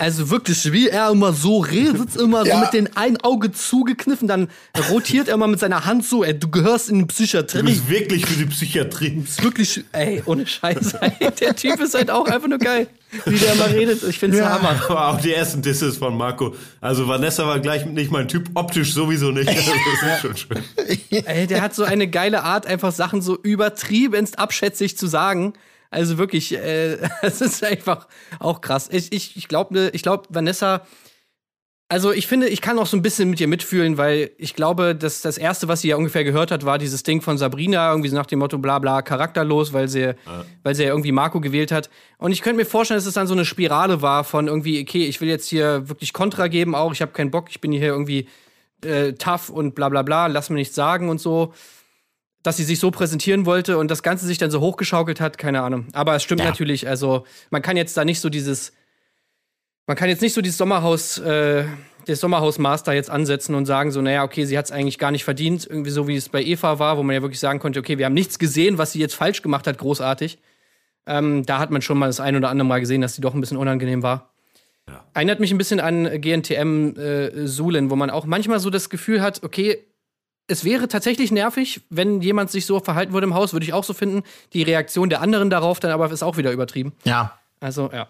[0.00, 2.54] Also wirklich, wie er immer so redet, immer Ja.
[2.56, 4.48] so mit den ein Auge zugekniffen, dann
[4.90, 7.62] rotiert er immer mit seiner Hand so, ey, du gehörst in die Du Psychiatrie.
[7.62, 9.22] bist wirklich für die Psychiatrie.
[9.22, 12.86] ist wirklich, ey, ohne Scheiß, ey, der Typ ist halt auch einfach nur geil,
[13.26, 14.02] wie der immer redet.
[14.04, 14.80] Ich find's der Hammer.
[14.88, 16.54] Aber auch die ersten Disses von Marco.
[16.80, 19.48] Also Vanessa war gleich nicht mein Typ, optisch sowieso nicht.
[19.48, 21.24] Also das ist schon schön.
[21.26, 25.52] Ey, der hat so eine geile Art, einfach Sachen so übertriebenst abschätzig zu sagen.
[25.90, 28.06] Also wirklich, äh, es ist einfach
[28.38, 28.88] auch krass.
[28.92, 30.86] Ich, ich, ich glaube, ich glaub, Vanessa,
[31.88, 34.94] also ich finde, ich kann auch so ein bisschen mit ihr mitfühlen, weil ich glaube,
[34.94, 38.08] dass das Erste, was sie ja ungefähr gehört hat, war dieses Ding von Sabrina, irgendwie
[38.08, 40.14] so nach dem Motto bla bla charakterlos, weil sie,
[40.62, 41.90] weil sie ja irgendwie Marco gewählt hat.
[42.18, 45.06] Und ich könnte mir vorstellen, dass es dann so eine Spirale war von irgendwie, okay,
[45.06, 47.88] ich will jetzt hier wirklich Kontra geben auch, ich habe keinen Bock, ich bin hier
[47.88, 48.28] irgendwie
[48.84, 51.52] äh, tough und bla bla bla, lass mir nichts sagen und so
[52.42, 55.62] dass sie sich so präsentieren wollte und das Ganze sich dann so hochgeschaukelt hat, keine
[55.62, 55.86] Ahnung.
[55.92, 56.46] Aber es stimmt Ja.
[56.46, 58.72] natürlich, also man kann jetzt da nicht so dieses,
[59.86, 61.64] man kann jetzt nicht so dieses Sommerhaus, äh,
[62.06, 65.24] das Sommerhaus-Master jetzt ansetzen und sagen so, naja, okay, sie hat es eigentlich gar nicht
[65.24, 67.98] verdient, irgendwie so wie es bei Eva war, wo man ja wirklich sagen konnte, okay,
[67.98, 70.38] wir haben nichts gesehen, was sie jetzt falsch gemacht hat, großartig.
[71.06, 73.34] Ähm, da hat man schon mal das ein oder andere Mal gesehen, dass sie doch
[73.34, 74.30] ein bisschen unangenehm war.
[75.14, 79.22] Erinnert mich ein bisschen an GNTM äh, Sulen, wo man auch manchmal so das Gefühl
[79.22, 79.78] hat, okay,
[80.50, 83.84] es wäre tatsächlich nervig, wenn jemand sich so verhalten würde im Haus, würde ich auch
[83.84, 84.22] so finden.
[84.52, 86.92] Die Reaktion der anderen darauf dann aber ist auch wieder übertrieben.
[87.04, 87.38] Ja.
[87.60, 88.08] Also, ja.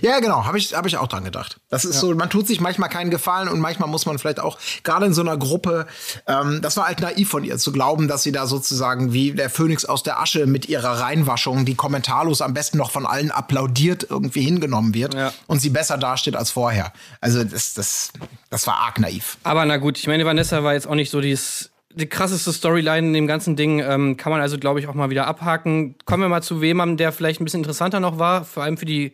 [0.00, 1.58] Ja, genau, habe ich, hab ich auch dran gedacht.
[1.68, 4.56] Das ist so, man tut sich manchmal keinen Gefallen und manchmal muss man vielleicht auch,
[4.84, 5.86] gerade in so einer Gruppe,
[6.28, 9.50] ähm, das war halt naiv von ihr zu glauben, dass sie da sozusagen wie der
[9.50, 14.06] Phönix aus der Asche mit ihrer Reinwaschung, die kommentarlos am besten noch von allen applaudiert,
[14.08, 15.32] irgendwie hingenommen wird Ja.
[15.48, 16.92] und sie besser dasteht als vorher.
[17.20, 18.12] Also das, das,
[18.50, 19.36] das war arg naiv.
[19.42, 23.06] Aber na gut, ich meine, Vanessa war jetzt auch nicht so dieses, die krasseste Storyline
[23.06, 23.80] in dem ganzen Ding.
[23.80, 25.96] Ähm, kann man also, glaube ich, auch mal wieder abhaken.
[26.04, 28.86] Kommen wir mal zu wemandem, der vielleicht ein bisschen interessanter noch war, vor allem für
[28.86, 29.12] die,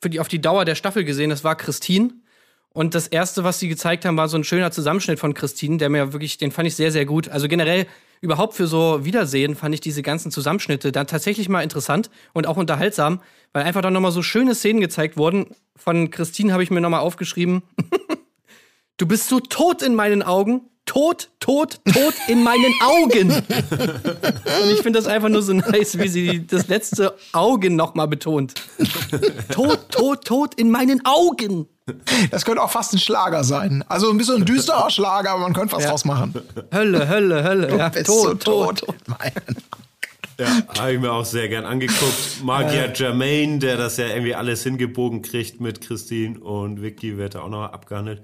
[0.00, 2.10] für die auf die Dauer der Staffel gesehen, das war Christine.
[2.70, 5.88] Und das erste, was sie gezeigt haben, war so ein schöner Zusammenschnitt von Christine, der
[5.88, 7.28] mir wirklich, den fand ich sehr, sehr gut.
[7.28, 7.86] Also generell
[8.20, 12.56] überhaupt für so Wiedersehen fand ich diese ganzen Zusammenschnitte dann tatsächlich mal interessant und auch
[12.56, 13.20] unterhaltsam,
[13.52, 15.46] weil einfach dann nochmal so schöne Szenen gezeigt wurden.
[15.76, 17.62] Von Christine habe ich mir nochmal aufgeschrieben.
[18.98, 20.62] Du bist so tot in meinen Augen.
[20.88, 23.30] Tot, tot, tot in meinen Augen.
[23.30, 28.54] Und ich finde das einfach nur so nice, wie sie das letzte Augen nochmal betont.
[29.52, 31.66] Tot, tot, tot in meinen Augen.
[32.30, 33.84] Das könnte auch fast ein Schlager sein.
[33.88, 35.90] Also ein bisschen ein düsterer Schlager, aber man könnte was Ja.
[35.90, 36.34] draus machen.
[36.72, 37.76] Hölle, Hölle, Hölle.
[37.76, 38.96] Ja, Bist tot, so tot, tot.
[39.06, 39.56] Meinen.
[40.38, 40.46] Ja,
[40.78, 42.42] habe ich mir auch sehr gern angeguckt.
[42.44, 47.34] Mag ja Jermaine, der das ja irgendwie alles hingebogen kriegt mit Christine und Vicky wird
[47.34, 48.22] da auch noch abgehandelt.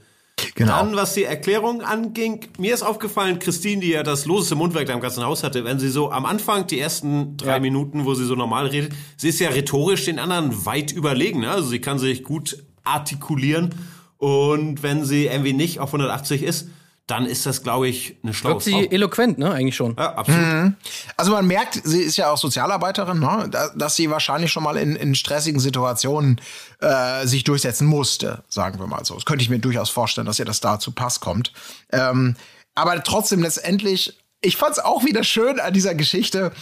[0.55, 0.79] Genau.
[0.79, 4.93] Dann, was die Erklärung anging, mir ist aufgefallen, Christine, die ja das loseste Mundwerk da
[4.95, 7.59] im ganzen Haus hatte, wenn sie so am Anfang, die ersten drei Ja.
[7.61, 11.41] Minuten, wo sie so normal redet, sie ist ja rhetorisch den anderen weit überlegen.
[11.41, 11.51] Ne?
[11.51, 13.71] Also sie kann sich gut artikulieren
[14.19, 16.69] und wenn sie irgendwie nicht auf 180 ist,
[17.07, 18.91] dann ist das, glaube ich, eine schlaue Wirkt sie Frau.
[18.91, 19.51] eloquent, ne?
[19.53, 19.95] Eigentlich schon.
[19.99, 20.73] Ja, absolut.
[21.19, 23.47] Also man merkt, sie ist ja auch Sozialarbeiterin, ne?
[23.51, 26.41] da- dass sie wahrscheinlich schon mal in, in stressigen Situationen
[26.81, 29.15] äh, sich durchsetzen musste, sagen wir mal so.
[29.17, 31.53] Das könnte ich mir durchaus vorstellen, dass ihr das da zu Pass kommt.
[31.93, 32.37] Ähm,
[32.75, 36.53] aber trotzdem letztendlich, ich fand es auch wieder schön an dieser Geschichte.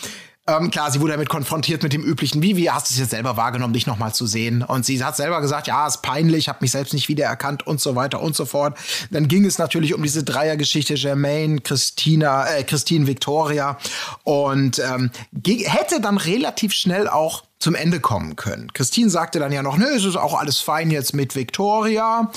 [0.49, 3.11] Ähm, klar, sie wurde damit konfrontiert mit dem üblichen, wie, wie hast du es jetzt
[3.11, 4.65] selber wahrgenommen, dich nochmal zu sehen?
[4.65, 7.95] Und sie hat selber gesagt, ja, ist peinlich, habe mich selbst nicht wiedererkannt und so
[7.95, 8.77] weiter und so fort.
[9.13, 13.79] Dann ging es natürlich um diese Dreiergeschichte Germaine, Christina, äh, Christine Victoria
[14.25, 15.13] und ähm,
[15.47, 18.73] hätte dann relativ schnell auch zum Ende kommen können.
[18.73, 22.33] Christine sagte dann ja noch, nö, es ist auch alles fein jetzt mit Victoria.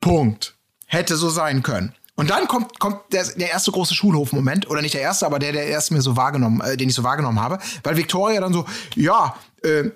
[0.00, 0.56] Punkt.
[0.86, 1.94] Hätte so sein können.
[2.22, 5.52] Und dann kommt, kommt der, der erste große Schulhof-Moment, oder nicht der erste, aber der,
[5.52, 8.64] der erst mir so wahrgenommen, äh, den ich so wahrgenommen habe, weil Victoria dann so,
[8.94, 9.90] ja, äh,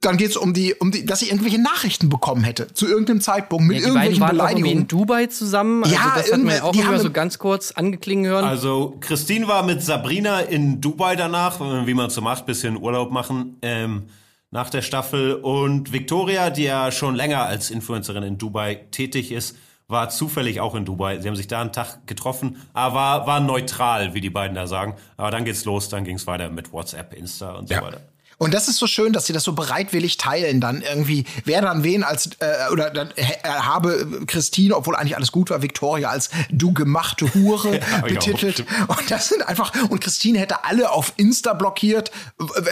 [0.00, 3.66] dann geht's um die, um die, dass sie irgendwelche Nachrichten bekommen hätte zu irgendeinem Zeitpunkt
[3.66, 4.88] mit Ja, die beiden irgendwelchen waren auch irgendwie in Beleidigungen.
[4.88, 5.82] Dubai zusammen.
[5.82, 8.44] Also Ja, das hat man ja auch immer so ganz kurz angeklingen hören.
[8.44, 13.56] Also Christine war mit Sabrina in Dubai danach, wie man so macht, bisschen Urlaub machen
[13.62, 14.04] ähm,
[14.52, 15.34] nach der Staffel.
[15.34, 19.56] Und Victoria, die ja schon länger als Influencerin in Dubai tätig ist,
[19.88, 21.18] war zufällig auch in Dubai.
[21.20, 24.66] Sie haben sich da einen Tag getroffen, aber war, war neutral, wie die beiden da
[24.66, 24.96] sagen.
[25.16, 27.82] Aber dann geht's los, dann ging's weiter mit WhatsApp, Insta und so Ja.
[27.82, 28.00] weiter.
[28.38, 31.84] Und das ist so schön, dass sie das so bereitwillig teilen, dann irgendwie, wer dann
[31.84, 36.28] wen als, äh, oder dann äh, habe Christine, obwohl eigentlich alles gut war, Victoria als
[36.50, 38.64] du gemachte Hure Ja, betitelt.
[38.88, 42.10] und das sind einfach, und Christine hätte alle auf Insta blockiert,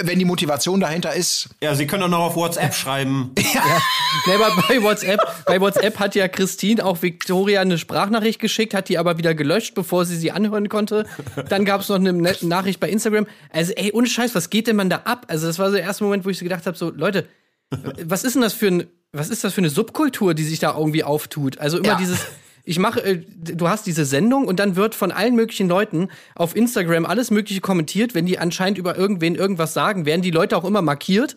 [0.02, 1.48] wenn die Motivation dahinter ist.
[1.62, 3.30] Ja, Sie können doch noch auf WhatsApp schreiben.
[4.26, 8.88] Nee, aber bei WhatsApp, bei WhatsApp hat ja Christine auch Victoria eine Sprachnachricht geschickt, hat
[8.88, 11.04] die aber wieder gelöscht, bevor sie sie anhören konnte.
[11.48, 13.26] Dann gab es noch eine Ne- Nachricht bei Instagram.
[13.50, 15.26] Also, ey, ohne Scheiß, was geht denn man da ab?
[15.28, 17.26] Also, das war so der erste Moment, wo ich so gedacht habe: so, Leute,
[18.04, 20.76] was ist denn das für ein, was ist das für eine Subkultur, die sich da
[20.76, 21.58] irgendwie auftut?
[21.58, 21.96] Also immer Ja.
[21.96, 22.18] dieses.
[22.66, 26.56] Ich mache, äh, du hast diese Sendung und dann wird von allen möglichen Leuten auf
[26.56, 28.14] Instagram alles Mögliche kommentiert.
[28.14, 31.36] Wenn die anscheinend über irgendwen irgendwas sagen, werden die Leute auch immer markiert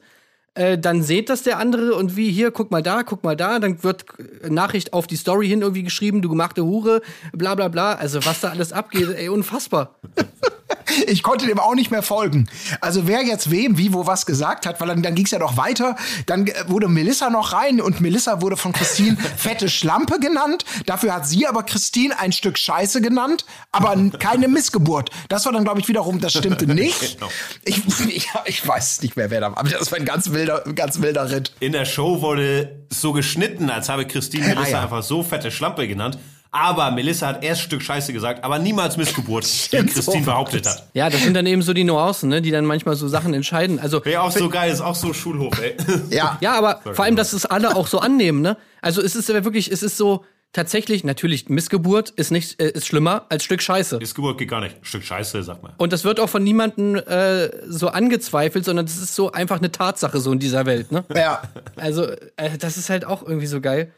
[0.58, 3.60] äh, dann seht das der andere und wie hier, guck mal da, guck mal da,
[3.60, 4.06] dann wird
[4.41, 7.01] äh, Nachricht auf die Story hin irgendwie geschrieben, du gemachte Hure,
[7.32, 7.93] bla bla bla.
[7.93, 9.99] Also was da alles abgeht, ey, unfassbar.
[11.08, 12.47] Ich konnte dem auch nicht mehr folgen.
[12.82, 15.39] Also wer jetzt wem, wie, wo was gesagt hat, weil dann, dann ging es ja
[15.39, 15.95] noch weiter.
[16.26, 20.65] Dann äh, wurde Melissa noch rein und Melissa wurde von Christine fette Schlampe genannt.
[20.86, 25.10] Dafür hat sie aber Christine ein Stück Scheiße genannt, aber keine Missgeburt.
[25.30, 27.19] Das war dann, glaube ich, wiederum, das stimmte nicht.
[27.19, 27.32] Genau.
[27.65, 29.58] Ich, ich, ich weiß nicht mehr, wer da war.
[29.60, 31.52] Aber das war ein ganz wilder, ganz wilder Ritt.
[31.60, 34.84] In der Show wurde so geschnitten, als habe Christine Melissa Ah, ja.
[34.84, 36.17] einfach so fette Schlampe genannt.
[36.51, 40.88] Aber Melissa hat erst Stück Scheiße gesagt, aber niemals Missgeburt, wie Christine so behauptet hat.
[40.93, 43.79] Ja, das sind dann eben so die Nuancen, ne, die dann manchmal so Sachen entscheiden.
[43.79, 45.75] Also Wäre auch so geil, ist auch so Schulhof, ey.
[46.10, 46.38] Ja.
[46.41, 48.57] ja, aber vor allem, dass es alle auch so annehmen, ne?
[48.81, 52.88] Also es ist ja wirklich, es ist so tatsächlich natürlich Missgeburt ist nicht äh, ist
[52.88, 53.99] schlimmer als Stück Scheiße.
[53.99, 54.77] Missgeburt geht gar nicht.
[54.81, 55.73] Stück Scheiße, sag mal.
[55.77, 59.71] Und das wird auch von niemandem äh, so angezweifelt, sondern das ist so einfach eine
[59.71, 61.03] Tatsache so in dieser Welt, ne?
[61.13, 61.43] Ja.
[61.75, 62.07] Also,
[62.38, 63.91] äh, das ist halt auch irgendwie so geil.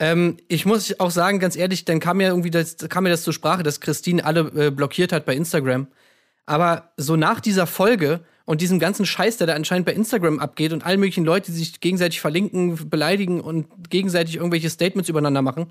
[0.00, 3.22] Ähm, ich muss auch sagen, ganz ehrlich, dann kam ja irgendwie das, kam mir das
[3.22, 5.86] zur Sprache, dass Christine alle äh, blockiert hat bei Instagram.
[6.46, 10.72] Aber so nach dieser Folge und diesem ganzen Scheiß, der da anscheinend bei Instagram abgeht
[10.72, 15.68] und allen möglichen Leuten, die sich gegenseitig verlinken, beleidigen und gegenseitig irgendwelche Statements übereinander machen,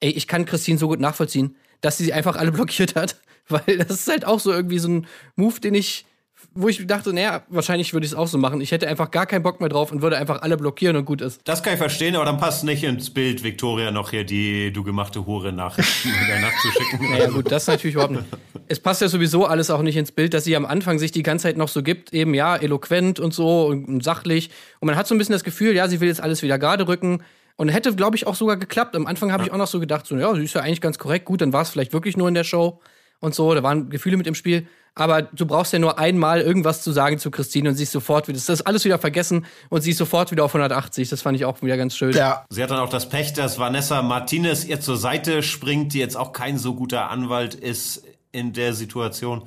[0.00, 3.20] ey, ich kann Christine so gut nachvollziehen, dass sie sie einfach alle blockiert hat.
[3.48, 6.06] Weil das ist halt auch so irgendwie so ein Move, den ich,
[6.54, 8.60] wo ich dachte, naja, wahrscheinlich würde ich es auch so machen.
[8.60, 11.20] Ich hätte einfach gar keinen Bock mehr drauf und würde einfach alle blockieren und gut
[11.20, 11.40] ist.
[11.44, 14.82] Das kann ich verstehen, aber dann passt nicht ins Bild, Victoria noch hier die du
[14.82, 15.84] gemachte Hure nach in
[16.28, 17.08] der Nacht zu schicken.
[17.12, 18.24] Naja, gut, das natürlich überhaupt nicht.
[18.68, 21.22] Es passt ja sowieso alles auch nicht ins Bild, dass sie am Anfang sich die
[21.22, 24.50] ganze Zeit noch so gibt, eben ja, eloquent und so und, und sachlich.
[24.80, 26.88] Und man hat so ein bisschen das Gefühl, ja, sie will jetzt alles wieder gerade
[26.88, 27.22] rücken.
[27.56, 28.96] Und hätte, glaube ich, auch sogar geklappt.
[28.96, 30.98] Am Anfang habe ich auch noch so gedacht, so, ja, sie ist ja eigentlich ganz
[30.98, 32.80] korrekt, gut, dann war es vielleicht wirklich nur in der Show
[33.20, 34.66] und so, da waren Gefühle mit im Spiel.
[34.94, 38.28] Aber du brauchst ja nur einmal irgendwas zu sagen zu Christine und sie ist sofort
[38.28, 41.08] wieder, das ist alles wieder vergessen und sie ist sofort wieder auf 180.
[41.08, 42.12] Das fand ich auch wieder ganz schön.
[42.12, 42.44] Ja.
[42.50, 46.16] Sie hat dann auch das Pech, dass Vanessa Martinez ihr zur Seite springt, die jetzt
[46.16, 49.44] auch kein so guter Anwalt ist in der Situation.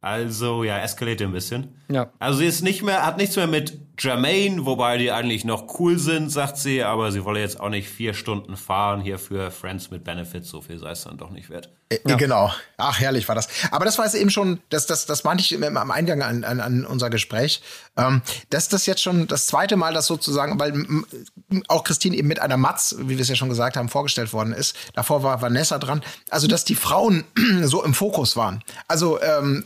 [0.00, 1.74] Also, ja, eskaliert ein bisschen.
[1.88, 2.10] Ja.
[2.18, 5.98] Also, sie ist nicht mehr, hat nichts mehr mit Jermaine, wobei die eigentlich noch cool
[5.98, 9.90] sind, sagt sie, aber sie wolle jetzt auch nicht vier Stunden fahren hier für Friends
[9.90, 10.48] mit Benefits.
[10.48, 11.70] So viel sei es dann doch nicht wert.
[11.88, 12.52] Äh, Genau.
[12.76, 13.48] Ach, herrlich war das.
[13.70, 16.60] Aber das war jetzt eben schon, das, das, das meinte ich am Eingang an, an,
[16.60, 17.62] an unser Gespräch,
[17.96, 20.74] ähm, dass das jetzt schon das zweite Mal, dass sozusagen, weil
[21.68, 24.52] auch Christine eben mit einer Matz, wie wir es ja schon gesagt haben, vorgestellt worden
[24.52, 24.76] ist.
[24.94, 26.02] Davor war Vanessa dran.
[26.28, 27.24] Also, dass die Frauen
[27.62, 28.62] so im Fokus waren.
[28.88, 29.64] Also, ähm,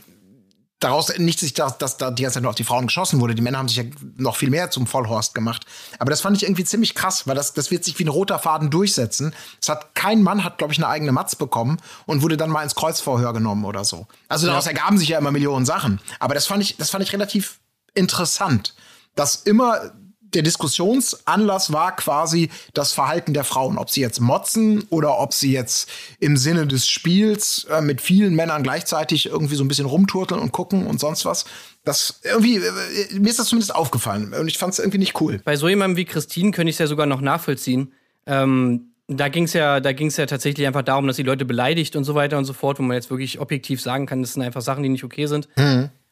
[0.81, 3.35] daraus nicht sich, dass, dass da die ganze Zeit nur auf die Frauen geschossen wurde.
[3.35, 3.83] Die Männer haben sich ja
[4.17, 5.65] noch viel mehr zum Vollhorst gemacht.
[5.99, 8.39] Aber das fand ich irgendwie ziemlich krass, weil das, das wird sich wie ein roter
[8.39, 9.33] Faden durchsetzen.
[9.61, 12.63] Es hat kein Mann hat, glaube ich, eine eigene Matz bekommen und wurde dann mal
[12.63, 14.07] ins Kreuzvorhör genommen oder so.
[14.27, 16.01] Also daraus ergaben sich ja immer Millionen Sachen.
[16.19, 17.59] Aber das fand ich, das fand ich relativ
[17.93, 18.73] interessant,
[19.15, 19.91] dass immer
[20.33, 25.51] der Diskussionsanlass war quasi das Verhalten der Frauen, ob sie jetzt motzen oder ob sie
[25.51, 25.89] jetzt
[26.19, 30.51] im Sinne des Spiels äh, mit vielen Männern gleichzeitig irgendwie so ein bisschen rumturteln und
[30.51, 31.45] gucken und sonst was.
[31.83, 35.41] Das irgendwie, äh, mir ist das zumindest aufgefallen und ich fand es irgendwie nicht cool.
[35.43, 37.93] bei so jemandem wie Christine könnte ich es ja sogar noch nachvollziehen.
[38.25, 41.95] Ähm, da ging es ja, da ging's ja tatsächlich einfach darum, dass sie Leute beleidigt
[41.95, 44.43] und so weiter und so fort, wo man jetzt wirklich objektiv sagen kann, das sind
[44.43, 45.49] einfach Sachen, die nicht okay sind.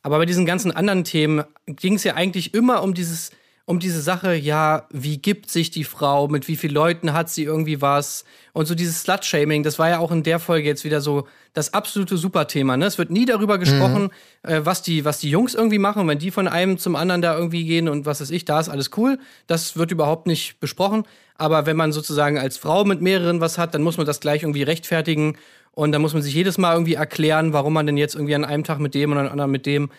[0.01, 3.31] Aber bei diesen ganzen anderen Themen ging es ja eigentlich immer um dieses,
[3.69, 7.43] um diese Sache, ja, wie gibt sich die Frau, mit wie vielen Leuten hat sie
[7.43, 11.01] irgendwie was und so dieses Slut-Shaming, das war ja auch in der Folge jetzt wieder
[11.01, 12.77] so das absolute Superthema.
[12.77, 12.85] Ne?
[12.87, 14.09] Es wird nie darüber gesprochen,
[14.41, 16.07] äh, was, die, was die Jungs irgendwie machen.
[16.07, 18.69] Wenn die von einem zum anderen da irgendwie gehen und was weiß ich, da ist
[18.69, 19.19] alles cool.
[19.45, 21.03] Das wird überhaupt nicht besprochen.
[21.35, 24.41] Aber wenn man sozusagen als Frau mit mehreren was hat, dann muss man das gleich
[24.41, 25.37] irgendwie rechtfertigen.
[25.73, 28.45] Und dann muss man sich jedes Mal irgendwie erklären, warum man denn jetzt irgendwie an
[28.45, 29.91] einem Tag mit dem und an einem anderen mit dem.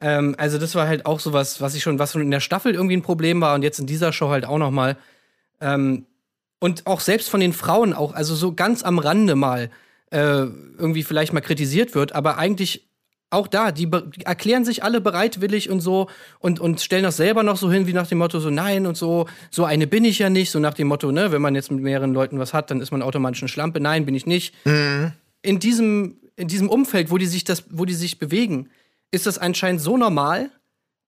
[0.00, 2.74] Ähm, also das war halt auch sowas, was ich schon, was schon in der Staffel
[2.74, 4.96] irgendwie ein Problem war und jetzt in dieser Show halt auch noch mal.
[5.60, 6.06] Ähm,
[6.58, 9.70] und auch selbst von den Frauen auch, also so ganz am Rande mal
[10.10, 12.86] äh, irgendwie vielleicht mal kritisiert wird, aber eigentlich
[13.30, 16.08] auch da, die, die, erklären sich alle bereitwillig und so
[16.40, 18.96] und, und stellen das selber noch so hin, wie nach dem Motto, so nein und
[18.96, 21.70] so, so eine bin ich ja nicht, so nach dem Motto, ne, wenn man jetzt
[21.70, 23.80] mit mehreren Leuten was hat, dann ist man automatisch eine Schlampe.
[23.80, 24.54] Nein, bin ich nicht.
[24.64, 25.12] Mhm.
[25.42, 28.68] In diesem, in diesem Umfeld, wo die sich das, wo die sich bewegen,
[29.10, 30.50] ist das anscheinend so normal,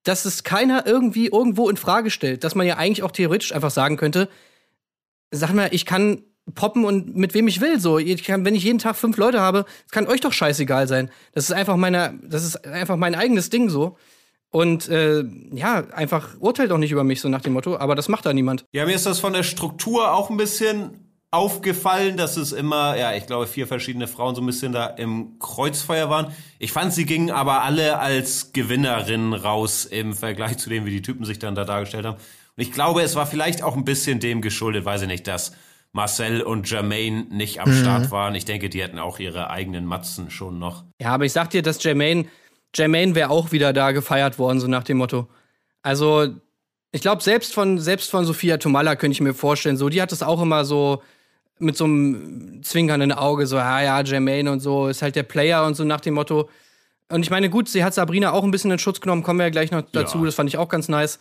[0.03, 3.71] dass es keiner irgendwie irgendwo in Frage stellt, dass man ja eigentlich auch theoretisch einfach
[3.71, 4.29] sagen könnte,
[5.31, 6.23] sag mal, ich kann
[6.55, 7.79] poppen und mit wem ich will.
[7.79, 11.09] So, ich kann, wenn ich jeden Tag fünf Leute habe, kann euch doch scheißegal sein.
[11.31, 13.97] Das ist einfach meine, das ist einfach mein eigenes Ding so.
[14.49, 15.23] Und äh,
[15.53, 18.33] ja, einfach urteilt doch nicht über mich so nach dem Motto, aber das macht da
[18.33, 18.65] niemand.
[18.71, 21.02] Ja, mir ist das von der Struktur auch ein bisschen
[21.33, 25.39] aufgefallen, dass es immer, ja, ich glaube, vier verschiedene Frauen so ein bisschen da im
[25.39, 26.31] Kreuzfeuer waren.
[26.59, 31.01] Ich fand, sie gingen aber alle als Gewinnerinnen raus im Vergleich zu dem, wie die
[31.01, 32.17] Typen sich dann da dargestellt haben.
[32.17, 35.53] Und ich glaube, es war vielleicht auch ein bisschen dem geschuldet, weiß ich nicht, dass
[35.91, 37.81] Marcel und Jermaine nicht am mhm.
[37.81, 38.35] Start waren.
[38.35, 40.83] Ich denke, die hätten auch ihre eigenen Matzen schon noch.
[41.01, 42.25] Ja, aber ich sag dir, dass Jermaine,
[42.75, 45.27] Jermaine wäre auch wieder da gefeiert worden, so nach dem Motto.
[45.81, 46.27] Also,
[46.91, 50.11] ich glaube, selbst von, selbst von Sophia Tomala könnte ich mir vorstellen, so, die hat
[50.11, 51.01] es auch immer so
[51.59, 55.65] mit so einem zwinkernden Auge, so, ja, ja, Jermaine und so, ist halt der Player
[55.65, 56.49] und so nach dem Motto.
[57.09, 59.45] Und ich meine, gut, sie hat Sabrina auch ein bisschen in Schutz genommen, kommen wir
[59.45, 60.25] ja gleich noch dazu, ja.
[60.25, 61.19] das fand ich auch ganz nice.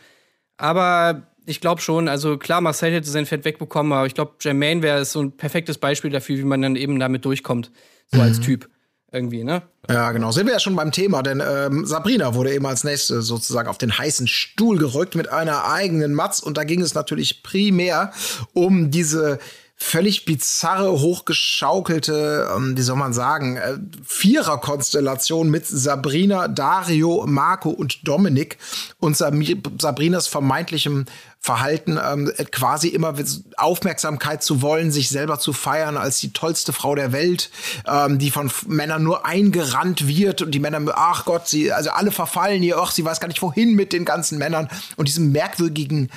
[0.56, 4.82] Aber ich glaube schon, also klar, Marcel hätte sein Fett wegbekommen, aber ich glaube, Jermaine
[4.82, 7.70] wäre so ein perfektes Beispiel dafür, wie man dann eben damit durchkommt,
[8.10, 8.24] so mhm.
[8.24, 8.68] als Typ
[9.12, 9.62] irgendwie, ne?
[9.90, 10.32] Ja, genau.
[10.32, 13.76] Sind wir ja schon beim Thema, denn ähm, Sabrina wurde eben als nächste sozusagen auf
[13.76, 18.12] den heißen Stuhl gerückt mit einer eigenen Matz und da ging es natürlich primär
[18.54, 19.38] um diese
[19.82, 28.06] völlig bizarre, hochgeschaukelte, ähm, wie soll man sagen, äh, Vierer-Konstellation mit Sabrina, Dario, Marco und
[28.06, 28.58] Dominik
[29.00, 31.06] und Sabrinas vermeintlichem
[31.44, 33.14] Verhalten, ähm, quasi immer
[33.56, 37.50] Aufmerksamkeit zu wollen, sich selber zu feiern als die tollste Frau der Welt,
[37.84, 42.12] ähm, die von Männern nur eingerannt wird und die Männer, ach Gott, sie, also alle
[42.12, 46.10] verfallen ihr, ach, sie weiß gar nicht wohin mit den ganzen Männern und diesem merkwürdigen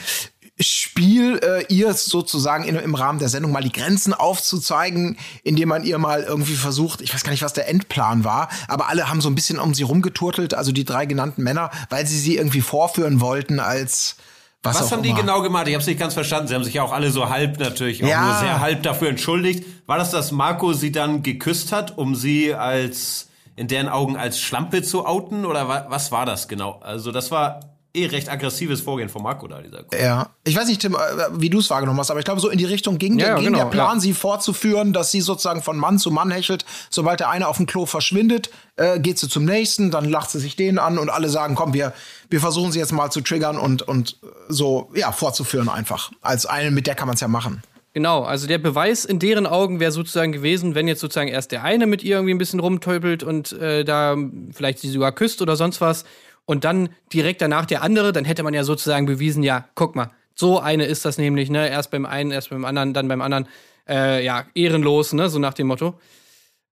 [0.59, 5.83] Spiel, äh, ihr sozusagen in, im Rahmen der Sendung mal die Grenzen aufzuzeigen, indem man
[5.83, 9.19] ihr mal irgendwie versucht, ich weiß gar nicht, was der Endplan war, aber alle haben
[9.19, 12.61] so ein bisschen um sie rumgeturtelt, also die drei genannten Männer, weil sie sie irgendwie
[12.61, 14.15] vorführen wollten als
[14.63, 15.67] was, was haben die genau gemacht?
[15.67, 16.47] Ich habe es nicht ganz verstanden.
[16.47, 18.25] Sie haben sich ja auch alle so halb natürlich, auch ja.
[18.25, 19.63] nur sehr halb dafür entschuldigt.
[19.85, 24.39] War das, dass Marco sie dann geküsst hat, um sie als in deren Augen als
[24.39, 25.45] Schlampe zu outen?
[25.45, 26.79] Oder was war das genau?
[26.81, 30.01] Also das war eh recht aggressives Vorgehen von Marco da, dieser Kurs.
[30.01, 30.29] Ja.
[30.43, 30.97] Ich weiß nicht, Tim, äh,
[31.31, 33.35] wie du es wahrgenommen hast, aber ich glaube, so in die Richtung ging, ja, der,
[33.35, 33.99] ging genau, der Plan, ja.
[33.99, 36.65] sie fortzuführen, dass sie sozusagen von Mann zu Mann hechelt.
[36.89, 40.39] Sobald der eine auf dem Klo verschwindet, äh, geht sie zum nächsten, dann lacht sie
[40.39, 41.93] sich den an und alle sagen, komm, wir,
[42.29, 44.17] wir versuchen sie jetzt mal zu triggern und, und
[44.49, 46.11] so, ja, fortzuführen einfach.
[46.21, 47.61] Als eine, mit der kann man es ja machen.
[47.95, 51.63] Genau, also der Beweis in deren Augen wäre sozusagen gewesen, wenn jetzt sozusagen erst der
[51.63, 54.17] eine mit ihr irgendwie ein bisschen rumtäubelt und äh, da
[54.51, 56.03] vielleicht sie sogar küsst oder sonst was
[56.45, 60.11] und dann direkt danach der andere, dann hätte man ja sozusagen bewiesen, ja, guck mal,
[60.35, 61.69] so eine ist das nämlich, ne?
[61.69, 63.47] Erst beim einen, erst beim anderen, dann beim anderen,
[63.87, 65.29] äh, ja, ehrenlos, ne?
[65.29, 65.99] So nach dem Motto.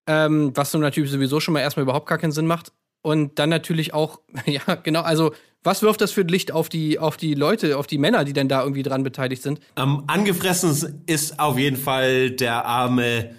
[0.05, 2.73] Ähm, was so natürlich sowieso schon mal erstmal überhaupt gar keinen Sinn macht.
[3.01, 7.15] Und dann natürlich auch, ja, genau, also was wirft das für Licht auf die, auf
[7.15, 9.61] die Leute, auf die Männer, die denn da irgendwie dran beteiligt sind?
[9.75, 13.33] Am angefressen ist auf jeden Fall der arme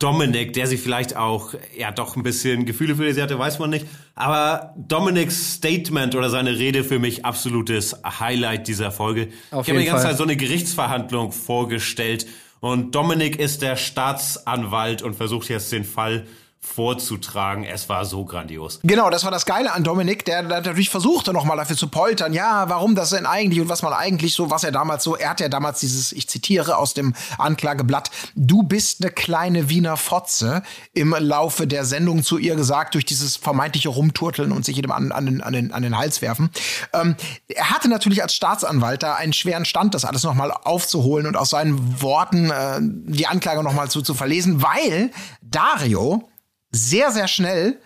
[0.00, 3.70] Dominik, der sich vielleicht auch ja doch ein bisschen Gefühle für sie hatte, weiß man
[3.70, 3.86] nicht.
[4.14, 9.28] Aber Dominiks Statement oder seine Rede für mich absolutes Highlight dieser Folge.
[9.50, 10.12] Auf ich habe mir die ganze Fall.
[10.12, 12.26] Zeit so eine Gerichtsverhandlung vorgestellt
[12.60, 16.26] und Dominik ist der Staatsanwalt und versucht jetzt den Fall
[16.62, 17.64] vorzutragen.
[17.64, 18.80] Es war so grandios.
[18.82, 22.68] Genau, das war das Geile an Dominik, der natürlich versuchte nochmal dafür zu poltern, ja,
[22.68, 25.40] warum das denn eigentlich und was man eigentlich so, was er damals so, er hat
[25.40, 31.16] ja damals dieses, ich zitiere aus dem Anklageblatt, du bist eine kleine Wiener Fotze im
[31.18, 35.26] Laufe der Sendung zu ihr gesagt, durch dieses vermeintliche Rumturteln und sich jedem an, an,
[35.26, 36.50] den, an, den, an den Hals werfen.
[36.92, 37.16] Ähm,
[37.48, 41.50] er hatte natürlich als Staatsanwalt da einen schweren Stand, das alles nochmal aufzuholen und aus
[41.50, 45.10] seinen Worten äh, die Anklage nochmal zu, zu verlesen, weil
[45.42, 46.29] Dario
[46.70, 47.78] sehr, sehr schnell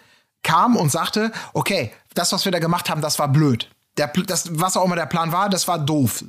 [0.43, 3.71] kam und sagte, okay, das, was wir da gemacht haben, das war blöd.
[3.97, 6.25] Der, das, was auch immer der Plan war, das war doof.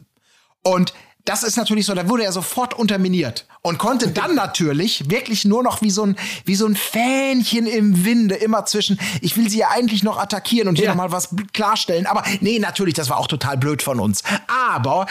[0.63, 0.93] Und
[1.25, 5.63] das ist natürlich so, da wurde er sofort unterminiert und konnte dann natürlich wirklich nur
[5.63, 9.57] noch wie so ein wie so ein Fähnchen im Winde immer zwischen ich will sie
[9.57, 10.91] ja eigentlich noch attackieren und hier ja.
[10.91, 14.23] noch mal was klarstellen, aber nee, natürlich, das war auch total blöd von uns.
[14.69, 15.07] Aber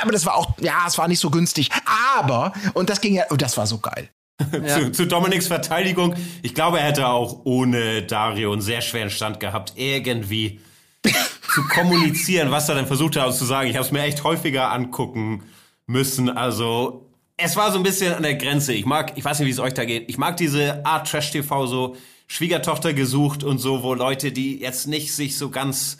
[0.00, 1.70] aber das war auch ja, es war nicht so günstig,
[2.18, 4.08] aber und das ging ja und das war so geil.
[4.52, 4.68] Ja.
[4.68, 6.14] zu, zu Dominiks Verteidigung.
[6.42, 10.60] Ich glaube, er hätte auch ohne Dario einen sehr schweren Stand gehabt, irgendwie
[11.54, 13.68] zu kommunizieren, was er dann versucht hat zu sagen.
[13.68, 15.42] Ich habe es mir echt häufiger angucken
[15.86, 16.30] müssen.
[16.30, 18.72] Also es war so ein bisschen an der Grenze.
[18.72, 20.08] Ich mag, ich weiß nicht, wie es euch da geht.
[20.08, 24.86] Ich mag diese Art Trash TV so Schwiegertochter gesucht und so, wo Leute, die jetzt
[24.86, 25.98] nicht sich so ganz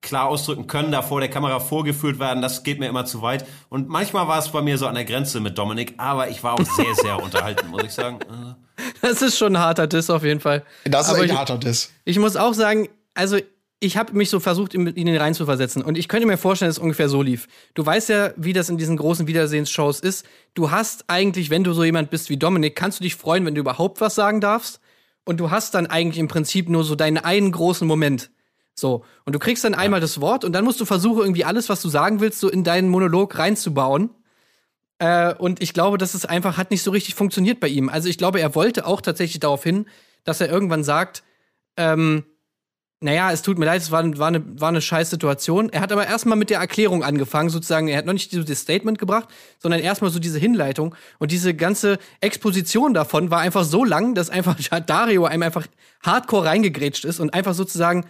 [0.00, 3.46] klar ausdrücken können, da vor der Kamera vorgeführt werden, das geht mir immer zu weit.
[3.68, 6.54] Und manchmal war es bei mir so an der Grenze mit Dominik, aber ich war
[6.54, 8.18] auch sehr, sehr unterhalten, muss ich sagen.
[9.02, 10.64] Das ist schon ein harter Diss auf jeden Fall.
[10.84, 11.92] Das ist Aber ein ich- harter Diss.
[12.04, 13.38] Ich muss auch sagen, also
[13.80, 15.82] ich habe mich so versucht, in in ihn reinzuversetzen.
[15.82, 17.46] Und ich könnte mir vorstellen, dass es ungefähr so lief.
[17.74, 20.26] Du weißt ja, wie das in diesen großen Wiedersehensshows ist.
[20.54, 23.54] Du hast eigentlich, wenn du so jemand bist wie Dominik, kannst du dich freuen, wenn
[23.54, 24.80] du überhaupt was sagen darfst.
[25.24, 28.30] Und du hast dann eigentlich im Prinzip nur so deinen einen großen Moment.
[28.78, 29.04] So.
[29.24, 31.82] Und du kriegst dann einmal das Wort und dann musst du versuchen, irgendwie alles, was
[31.82, 34.10] du sagen willst, so in deinen Monolog reinzubauen.
[34.98, 37.88] Äh, und ich glaube, dass es einfach hat nicht so richtig funktioniert bei ihm.
[37.88, 39.86] Also ich glaube, er wollte auch tatsächlich darauf hin,
[40.24, 41.22] dass er irgendwann sagt,
[41.76, 42.24] ähm,
[43.00, 45.70] naja, es tut mir leid, es war, war, eine, war eine scheiß Situation.
[45.70, 47.86] Er hat aber erstmal mit der Erklärung angefangen, sozusagen.
[47.86, 49.28] Er hat noch nicht so das Statement gebracht,
[49.60, 50.96] sondern erstmal so diese Hinleitung.
[51.18, 54.56] Und diese ganze Exposition davon war einfach so lang, dass einfach
[54.86, 55.66] Dario einem einfach
[56.02, 58.04] hardcore reingegrätscht ist und einfach sozusagen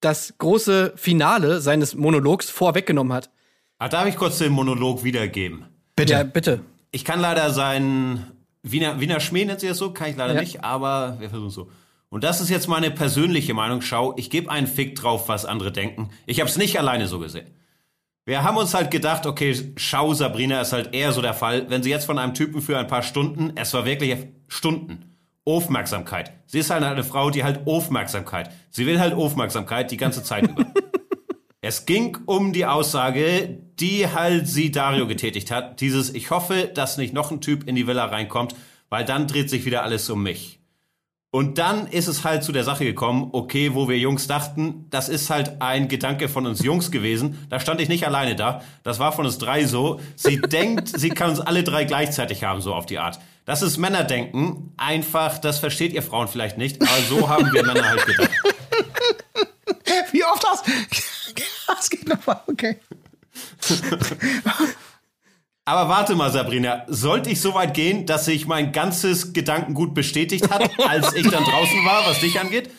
[0.00, 3.30] das große Finale seines Monologs vorweggenommen hat.
[3.78, 5.64] Ah, darf ich kurz den Monolog wiedergeben?
[5.96, 6.12] Bitte.
[6.12, 6.60] Ja, bitte.
[6.90, 8.24] Ich kann leider seinen
[8.62, 10.40] Wiener, Wiener Schmäh nennt sie das so, kann ich leider Ja.
[10.40, 11.70] nicht, aber wir versuchen so.
[12.10, 13.82] Und das ist jetzt meine persönliche Meinung.
[13.82, 16.08] Schau, ich gebe einen Fick drauf, was andere denken.
[16.26, 17.46] Ich habe es nicht alleine so gesehen.
[18.24, 21.82] Wir haben uns halt gedacht, okay, schau, Sabrina ist halt eher so der Fall, wenn
[21.82, 24.16] sie jetzt von einem Typen für ein paar Stunden, es war wirklich
[24.48, 25.07] Stunden,
[25.48, 26.32] Aufmerksamkeit.
[26.46, 28.50] Sie ist halt eine Frau, die halt Aufmerksamkeit.
[28.70, 30.66] Sie will halt Aufmerksamkeit die ganze Zeit über.
[31.60, 35.80] Es ging um die Aussage, die halt sie Dario getätigt hat.
[35.80, 38.54] Dieses, ich hoffe, dass nicht noch ein Typ in die Villa reinkommt,
[38.90, 40.60] weil dann dreht sich wieder alles um mich.
[41.30, 45.10] Und dann ist es halt zu der Sache gekommen, okay, wo wir Jungs dachten, das
[45.10, 47.46] ist halt ein Gedanke von uns Jungs gewesen.
[47.50, 48.62] Da stand ich nicht alleine da.
[48.82, 50.00] Das war von uns drei so.
[50.16, 53.18] Sie denkt, sie kann uns alle drei gleichzeitig haben, so auf die Art.
[53.48, 54.74] Das ist Männerdenken.
[54.76, 58.28] Einfach, das versteht ihr Frauen vielleicht nicht, aber so haben wir Männer halt gedacht.
[60.12, 60.66] Wie oft hast
[61.66, 62.76] Das geht nochmal, okay.
[65.64, 70.50] Aber warte mal, Sabrina, sollte ich so weit gehen, dass sich mein ganzes Gedankengut bestätigt
[70.50, 72.70] hat, als ich dann draußen war, was dich angeht?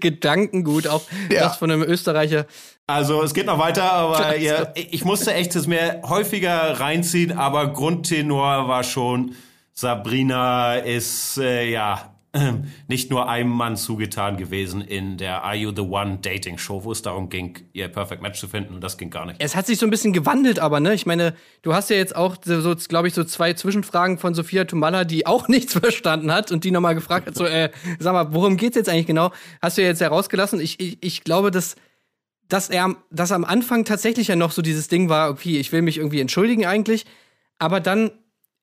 [0.00, 1.40] Gedankengut, auch Ja.
[1.44, 2.46] das von einem Österreicher.
[2.88, 7.74] Also es geht noch weiter, aber ja, ich musste echt es mir häufiger reinziehen, aber
[7.74, 9.34] Grundtenor war schon,
[9.74, 12.14] Sabrina ist äh, ja
[12.88, 16.92] nicht nur einem Mann zugetan gewesen in der Are You the One Dating Show, wo
[16.92, 19.36] es darum ging, ihr Perfect Match zu finden und das ging gar nicht.
[19.38, 22.16] Es hat sich so ein bisschen gewandelt, aber ne, ich meine, du hast ja jetzt
[22.16, 26.32] auch so, so glaube ich, so zwei Zwischenfragen von Sophia Tumala, die auch nichts verstanden
[26.32, 27.68] hat und die nochmal gefragt hat, so, äh,
[27.98, 29.30] sag mal, worum geht's jetzt eigentlich genau?
[29.60, 30.58] Hast du ja jetzt herausgelassen.
[30.58, 31.76] Ich, ich, ich glaube, dass,
[32.48, 35.82] dass er, dass am Anfang tatsächlich ja noch so dieses Ding war, okay, ich will
[35.82, 37.06] mich irgendwie entschuldigen eigentlich,
[37.58, 38.10] aber dann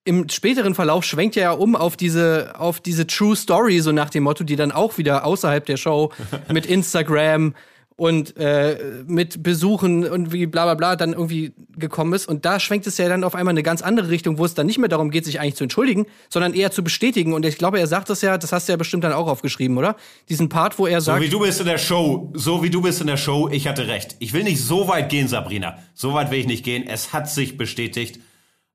[0.05, 4.11] im späteren Verlauf schwenkt er ja um auf diese, auf diese True Story, so nach
[4.11, 6.11] dem Motto, die dann auch wieder außerhalb der Show
[6.51, 7.55] mit Instagram
[7.98, 12.28] und äh, mit Besuchen und wie bla bla bla dann irgendwie gekommen ist.
[12.28, 14.66] Und da schwenkt es ja dann auf einmal eine ganz andere Richtung, wo es dann
[14.68, 17.32] nicht mehr darum geht, sich eigentlich zu entschuldigen, sondern eher zu bestätigen.
[17.34, 19.78] Und ich glaube, er sagt das ja, das hast du ja bestimmt dann auch aufgeschrieben,
[19.78, 19.96] oder?
[20.28, 21.22] Diesen Part, wo er So sagt.
[21.24, 23.88] wie du bist in der Show, so wie du bist in der Show, ich hatte
[23.88, 24.18] recht.
[24.20, 25.78] Ich will nicht so weit gehen, Sabrina.
[25.93, 26.86] So weit will ich nicht gehen.
[26.86, 28.20] Es hat sich bestätigt.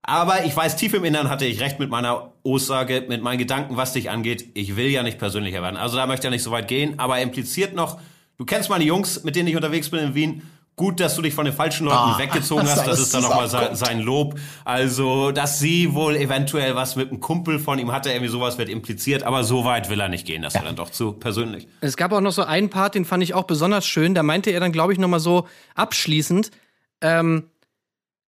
[0.03, 3.77] Aber ich weiß, tief im Innern hatte ich recht mit meiner Aussage, mit meinen Gedanken,
[3.77, 4.49] was dich angeht.
[4.55, 5.77] Ich will ja nicht persönlicher werden.
[5.77, 6.99] Also da möchte ich ja nicht so weit gehen.
[6.99, 8.01] Aber er impliziert noch,
[8.41, 10.43] du kennst meine Jungs, mit denen ich unterwegs bin in Wien.
[10.75, 12.87] Gut, dass du dich von den falschen Leuten Ah, weggezogen hast.
[12.87, 14.39] Das ist dann nochmal sein, Lob.
[14.65, 18.71] Also, dass sie wohl eventuell was mit einem Kumpel von ihm hatte, irgendwie sowas wird
[18.71, 19.23] impliziert.
[19.25, 20.41] Aber so weit will er nicht gehen.
[20.41, 21.69] Das wäre dann doch zu persönlich.
[21.83, 24.15] Es gab auch noch so einen Part, den fand ich auch besonders schön.
[24.15, 26.51] Da meinte er dann, glaube ich, noch mal so abschließend,
[27.03, 27.51] ähm,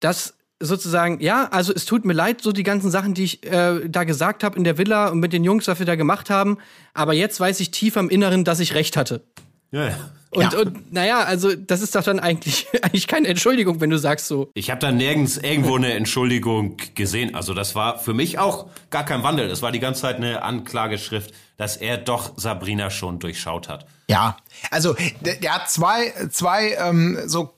[0.01, 3.87] dass sozusagen, ja, also es tut mir leid, so die ganzen Sachen, die ich äh,
[3.87, 6.57] da gesagt habe in der Villa und mit den Jungs, was wir da gemacht haben.
[6.95, 9.23] Aber jetzt weiß ich tief am Inneren, dass ich recht hatte.
[9.71, 9.97] Ja, ja.
[10.31, 10.59] Und, Ja.
[10.59, 14.51] und naja, also das ist doch dann eigentlich, eigentlich keine Entschuldigung, wenn du sagst so.
[14.55, 17.35] Ich habe da nirgends irgendwo eine Entschuldigung gesehen.
[17.35, 19.49] Also das war für mich auch gar kein Wandel.
[19.49, 23.87] Das war die ganze Zeit eine Anklageschrift, dass er doch Sabrina schon durchschaut hat.
[24.11, 24.37] Ja,
[24.71, 27.55] also der, der hat zwei, zwei ähm, so,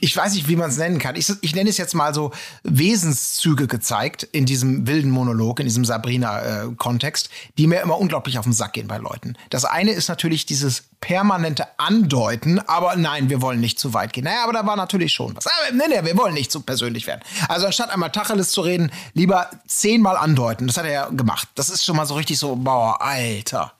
[0.00, 1.16] ich weiß nicht, wie man es nennen kann.
[1.16, 2.32] Ich, ich nenne es jetzt mal so
[2.64, 7.28] Wesenszüge gezeigt in diesem wilden Monolog, in diesem Sabrina-Kontext,
[7.58, 9.36] die mir immer unglaublich auf den Sack gehen bei Leuten.
[9.50, 14.24] Das eine ist natürlich dieses permanente Andeuten, aber nein, wir wollen nicht zu weit gehen.
[14.24, 15.46] Naja, aber da war natürlich schon was.
[15.46, 17.20] Aber nee, nee, wir wollen nicht zu persönlich werden.
[17.48, 20.66] Also anstatt einmal Tacheles zu reden, lieber zehnmal andeuten.
[20.66, 21.48] Das hat er ja gemacht.
[21.54, 23.72] Das ist schon mal so richtig so, boah, Alter.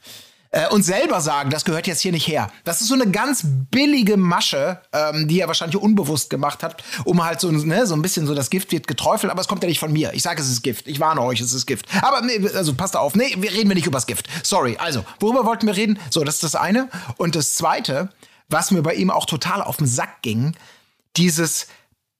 [0.52, 2.50] Äh, und selber sagen, das gehört jetzt hier nicht her.
[2.64, 7.24] Das ist so eine ganz billige Masche, ähm, die er wahrscheinlich unbewusst gemacht hat, um
[7.24, 9.68] halt so, ne, so ein bisschen so, das Gift wird geträufelt, aber es kommt ja
[9.68, 10.12] nicht von mir.
[10.12, 10.86] Ich sage, es ist Gift.
[10.86, 11.86] Ich warne euch, es ist Gift.
[12.02, 14.28] Aber nee, also passt auf, nee, wir reden wir nicht übers Gift.
[14.42, 14.76] Sorry.
[14.78, 15.98] Also, worüber wollten wir reden?
[16.10, 16.88] So, das ist das eine.
[17.16, 18.10] Und das zweite,
[18.48, 20.54] was mir bei ihm auch total auf den Sack ging,
[21.16, 21.66] dieses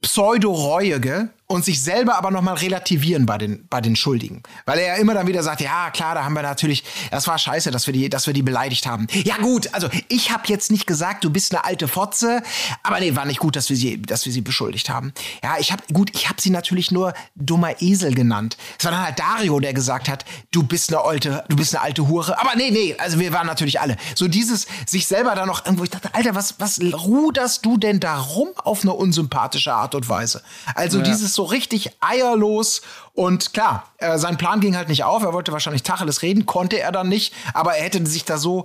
[0.01, 4.43] Pseudo-Reuige und sich selber aber nochmal relativieren bei den, bei den Schuldigen.
[4.65, 7.39] Weil er ja immer dann wieder sagt, ja klar, da haben wir natürlich, das war
[7.39, 9.07] scheiße, dass wir die, dass wir die beleidigt haben.
[9.25, 12.43] Ja gut, also ich habe jetzt nicht gesagt, du bist eine alte Fotze,
[12.83, 15.13] aber nee, war nicht gut, dass wir sie, dass wir sie beschuldigt haben.
[15.43, 18.57] Ja, ich habe, gut, ich habe sie natürlich nur dummer Esel genannt.
[18.79, 21.85] Es war dann halt Dario, der gesagt hat, du bist eine alte, du bist eine
[21.85, 22.41] alte Hure.
[22.41, 23.97] Aber nee, nee, also wir waren natürlich alle.
[24.15, 28.01] So dieses, sich selber da noch irgendwo, ich dachte, Alter, was, was ruderst du denn
[28.01, 30.43] da rum auf eine unsympathische Art und Weise?
[30.75, 31.05] Also Ja.
[31.05, 32.83] dieses so richtig eierlos
[33.13, 35.23] und klar, äh, sein Plan ging halt nicht auf.
[35.23, 38.65] Er wollte wahrscheinlich Tacheles reden, konnte er dann nicht, aber er hätte sich da so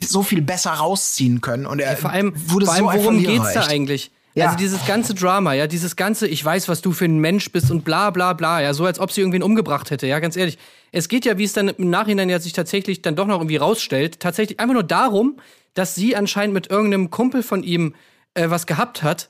[0.00, 3.52] so viel besser rausziehen können und er Vor allem, wurde vor allem so worum geht's
[3.52, 4.12] da eigentlich?
[4.34, 4.46] Ja.
[4.46, 7.72] Also dieses ganze Drama, ja, dieses ganze, ich weiß, was du für ein Mensch bist
[7.72, 10.58] und bla bla bla, ja, so als ob sie irgendwen umgebracht hätte, ja, ganz ehrlich.
[10.92, 13.56] Es geht ja, wie es dann im Nachhinein ja sich tatsächlich dann doch noch irgendwie
[13.56, 15.38] rausstellt, tatsächlich einfach nur darum,
[15.74, 17.94] dass sie anscheinend mit irgendeinem Kumpel von ihm
[18.34, 19.28] äh, was gehabt hat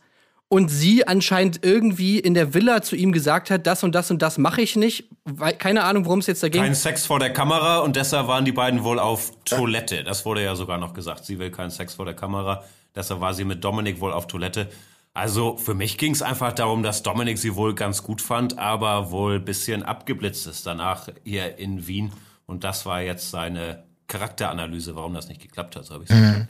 [0.48, 4.22] und sie anscheinend irgendwie in der Villa zu ihm gesagt hat, das und das und
[4.22, 6.62] das mache ich nicht, weil, keine Ahnung, worum es jetzt da ging.
[6.62, 10.04] Kein Sex vor der Kamera und deshalb waren die beiden wohl auf Toilette.
[10.04, 11.26] Das wurde ja sogar noch gesagt.
[11.26, 12.64] Sie will keinen Sex vor der Kamera.
[12.94, 14.68] Deshalb war sie mit Dominik wohl auf Toilette.
[15.12, 19.10] Also für mich ging es einfach darum, dass Dominik sie wohl ganz gut fand, aber
[19.10, 22.12] wohl ein bisschen abgeblitzt ist danach hier in Wien.
[22.46, 26.46] Und das war jetzt seine Charakteranalyse, warum das nicht geklappt hat, so habe ich ja,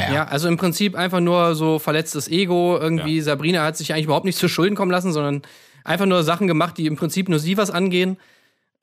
[0.00, 0.12] ja.
[0.12, 2.78] Ja, also im Prinzip einfach nur so verletztes Ego.
[2.78, 3.24] Irgendwie, Ja.
[3.24, 5.42] Sabrina hat sich eigentlich überhaupt nicht zu Schulden kommen lassen, sondern
[5.84, 8.16] einfach nur Sachen gemacht, die im Prinzip nur sie was angehen.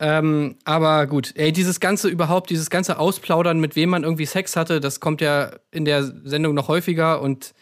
[0.02, 4.56] Ähm, aber gut, ey, dieses ganze überhaupt, dieses ganze Ausplaudern, mit wem man irgendwie Sex
[4.56, 7.54] hatte, das kommt ja in der Sendung noch häufiger und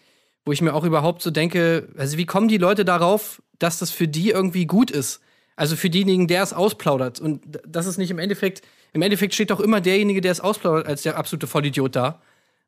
[0.46, 3.90] wo ich mir auch überhaupt so denke, also wie kommen die Leute darauf, dass das
[3.90, 5.20] für die irgendwie gut ist?
[5.56, 7.20] Also für diejenigen, der es ausplaudert.
[7.20, 8.62] Und das ist nicht im Endeffekt,
[8.94, 12.22] im Endeffekt steht doch immer derjenige, der es ausplaudert, als der absolute Vollidiot da.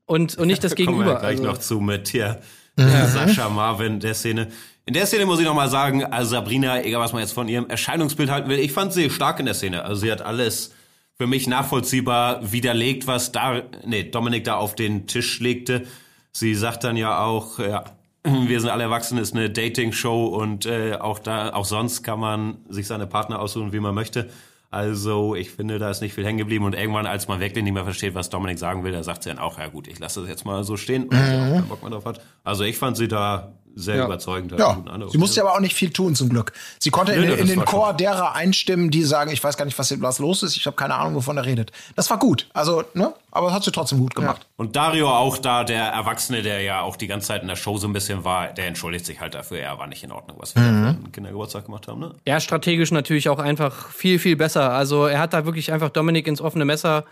[0.10, 1.14] Und, und nicht das Kommen wir Gegenüber.
[1.14, 2.40] ja gleich Also- noch zu mit hier
[2.78, 4.48] Sascha Marvin, der Szene.
[4.86, 7.48] In der Szene muss ich noch mal sagen, also Sabrina, egal was man jetzt von
[7.48, 9.84] ihrem Erscheinungsbild halten will, ich fand sie stark in der Szene.
[9.84, 10.74] Also sie hat alles
[11.16, 15.84] für mich nachvollziehbar widerlegt, was da, nee, Dominik da auf den Tisch legte.
[16.32, 17.84] Sie sagt dann ja auch, ja,
[18.24, 22.58] wir sind alle erwachsen, ist eine Dating-Show und äh, auch da, auch sonst kann man
[22.70, 24.30] sich seine Partner aussuchen, wie man möchte.
[24.72, 26.64] Also ich finde, da ist nicht viel hängen geblieben.
[26.64, 29.30] Und irgendwann, als man wirklich nicht mehr versteht, was Dominik sagen will, da sagt sie
[29.30, 31.68] dann auch, ja gut, ich lasse das jetzt mal so stehen, weil sie auch keinen
[31.68, 32.22] Bock mehr drauf hat.
[32.44, 34.06] Also ich fand sie da sehr Ja.
[34.06, 34.52] überzeugend.
[34.52, 34.78] hat Ja,
[35.10, 36.52] sie musste aber auch nicht viel tun, zum Glück.
[36.80, 39.44] Sie konnte in, Nö, nö, in das den Chor schon- derer einstimmen, die sagen, ich
[39.44, 41.72] weiß gar nicht, was, was los ist, ich habe keine Ahnung, wovon er redet.
[41.96, 42.48] Das war gut.
[42.54, 43.14] Also, ne?
[43.32, 44.48] Aber das hat sie trotzdem gut gemacht.
[44.58, 47.78] Und Dario auch da, der Erwachsene, der ja auch die ganze Zeit in der Show
[47.78, 50.56] so ein bisschen war, der entschuldigt sich halt dafür, er war nicht in Ordnung, was
[50.56, 51.12] wir Mhm.
[51.12, 52.16] Kindergeburtstag gemacht haben, ne?
[52.26, 54.72] Ja, strategisch natürlich auch einfach viel, viel besser.
[54.72, 57.06] Also er hat da wirklich einfach Dominik ins offene Messer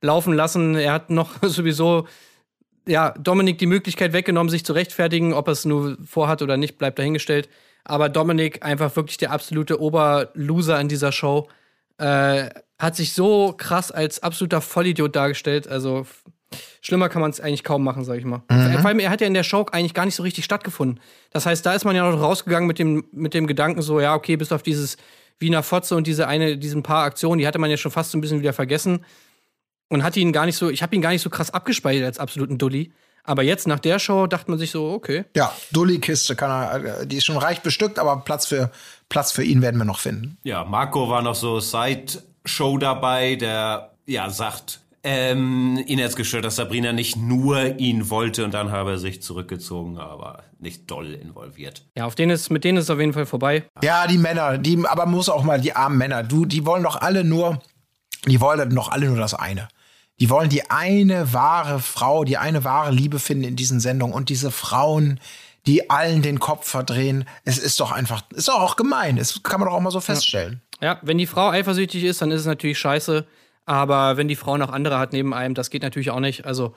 [0.00, 0.74] laufen lassen.
[0.74, 2.06] Er hat noch sowieso,
[2.88, 5.32] ja, Dominik die Möglichkeit weggenommen, sich zu rechtfertigen.
[5.32, 7.48] Ob er es nur vorhat oder nicht, bleibt dahingestellt.
[7.84, 11.48] Aber Dominik, einfach wirklich der absolute Oberloser in dieser Show,
[11.98, 15.68] äh, hat sich so krass als absoluter Vollidiot dargestellt.
[15.68, 16.06] Also
[16.80, 18.42] schlimmer kann man es eigentlich kaum machen, sag ich mal.
[18.48, 21.00] Vor allem, er hat ja in der Show eigentlich gar nicht so richtig stattgefunden.
[21.30, 24.14] Das heißt, da ist man ja noch rausgegangen mit dem, mit dem Gedanken so, ja,
[24.14, 24.96] okay, bis auf dieses
[25.40, 28.18] Wiener Fotze und diese eine, diesen paar Aktionen, die hatte man ja schon fast so
[28.18, 29.04] ein bisschen wieder vergessen.
[29.88, 32.18] Und hat ihn gar nicht so, ich habe ihn gar nicht so krass abgespeichert als
[32.18, 32.92] absoluten Dulli.
[33.24, 35.24] Aber jetzt nach der Show dachte man sich so, okay.
[35.36, 38.70] Ja, Dulli-Kiste kann er, äh, die ist schon reich bestückt, aber Platz für,
[39.10, 40.38] Platz für ihn werden wir noch finden.
[40.44, 46.56] Ja, Marco war noch so Side-Show dabei, der ja sagt, ähm, ihn hat's gestört, dass
[46.56, 51.84] Sabrina nicht nur ihn wollte und dann habe er sich zurückgezogen, aber nicht doll involviert.
[51.96, 53.64] Ja, auf den ist, mit denen ist es auf jeden Fall vorbei.
[53.82, 56.82] Ja, die Männer, die, aber man muss auch mal die armen Männer, du, die wollen
[56.82, 57.60] doch alle nur,
[58.26, 59.68] die wollen doch alle nur das eine.
[60.20, 64.28] Die wollen die eine wahre Frau, die eine wahre Liebe finden in diesen Sendungen und
[64.30, 65.20] diese Frauen,
[65.66, 67.24] die allen den Kopf verdrehen.
[67.44, 69.16] Es ist doch einfach, ist doch auch gemein.
[69.16, 70.60] Das kann man doch auch mal so feststellen.
[70.80, 73.26] Ja, wenn die Frau eifersüchtig ist, dann ist es natürlich scheiße.
[73.66, 76.46] Aber wenn die Frau noch andere hat neben einem, das geht natürlich auch nicht.
[76.46, 76.74] Also,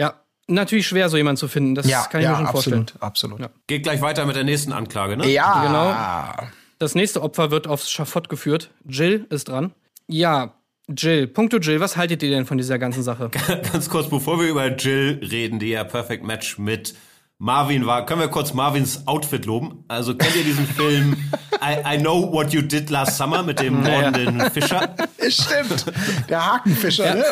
[0.00, 0.14] ja,
[0.46, 1.74] natürlich schwer, so jemanden zu finden.
[1.74, 2.80] Das Ja, kann ich ja, mir schon vorstellen.
[2.82, 3.40] absolut, absolut.
[3.40, 3.50] Ja.
[3.66, 5.26] Geht gleich weiter mit der nächsten Anklage, ne?
[5.28, 6.48] Ja, Genau.
[6.78, 8.70] Das nächste Opfer wird aufs Schafott geführt.
[8.86, 9.72] Jill ist dran.
[10.06, 10.54] Ja,
[10.96, 11.26] Jill.
[11.26, 13.30] Punkto Jill, was haltet ihr denn von dieser ganzen Sache?
[13.72, 16.94] Ganz kurz, bevor wir über Jill reden, die ja Perfect Match mit
[17.38, 19.84] Marvin war, können wir kurz Marvins Outfit loben?
[19.86, 21.16] Also kennt ihr diesen Film
[21.62, 24.94] I, I Know What You Did Last Summer mit dem mordenden Fischer?
[25.28, 25.84] Stimmt.
[26.28, 27.24] Der Hakenfischer, ne?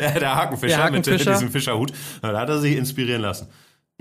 [0.00, 1.32] Ja, der Hakenfischer, Der mit Hakenfischer.
[1.32, 1.92] diesem Fischerhut.
[2.22, 3.48] Da hat er sich inspirieren lassen.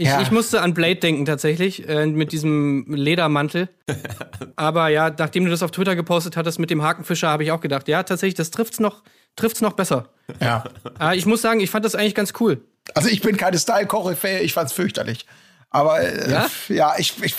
[0.02, 0.20] Ich, Ja.
[0.20, 3.70] ich musste an Blade denken tatsächlich, äh, mit diesem Ledermantel.
[4.56, 7.62] Aber ja, nachdem du das auf Twitter gepostet hattest mit dem Hakenfischer, habe ich auch
[7.62, 9.04] gedacht, ja, tatsächlich, das trifft's noch,
[9.36, 10.10] trifft's noch besser.
[10.40, 10.64] Ja.
[10.98, 12.62] Aber ich muss sagen, ich fand das eigentlich ganz cool.
[12.96, 15.28] Also ich bin keine Style-Koryphäe, ich fand's fürchterlich.
[15.74, 16.48] Aber äh, Ja?
[16.68, 17.34] ja, ich, ich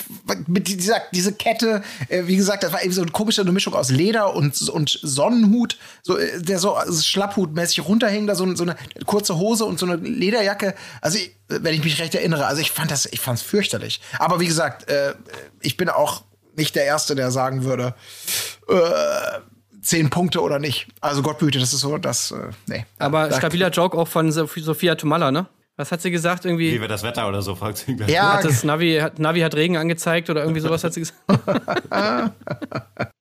[0.47, 3.91] mit dieser diese Kette, äh, wie gesagt, das war eben so eine komische Mischung aus
[3.91, 8.77] Leder und und Sonnenhut, so äh, der so also schlapphutmäßig runterhing, da so, so eine
[9.05, 10.75] kurze Hose und so eine Lederjacke.
[11.03, 14.01] Also ich, wenn ich mich recht erinnere, also ich fand das, ich fand's fürchterlich.
[14.19, 15.15] Aber wie gesagt, äh,
[15.61, 16.23] ich bin auch
[16.57, 17.95] nicht der Erste, der sagen würde,
[18.69, 18.75] äh,
[19.83, 20.87] zehn Punkte oder nicht.
[21.03, 22.87] Also Gott behüte, das ist so, das, äh, nee.
[22.99, 25.47] Aber stabiler Joke auch von Sophia Tomalla, ne?
[25.79, 26.45] Was hat sie gesagt?
[26.45, 28.11] Irgendwie Wie wird das Wetter oder so, fragt sie gleich.
[28.11, 31.19] Ja, hat das Navi, hat, Navi hat Regen angezeigt oder irgendwie sowas hat sie gesagt.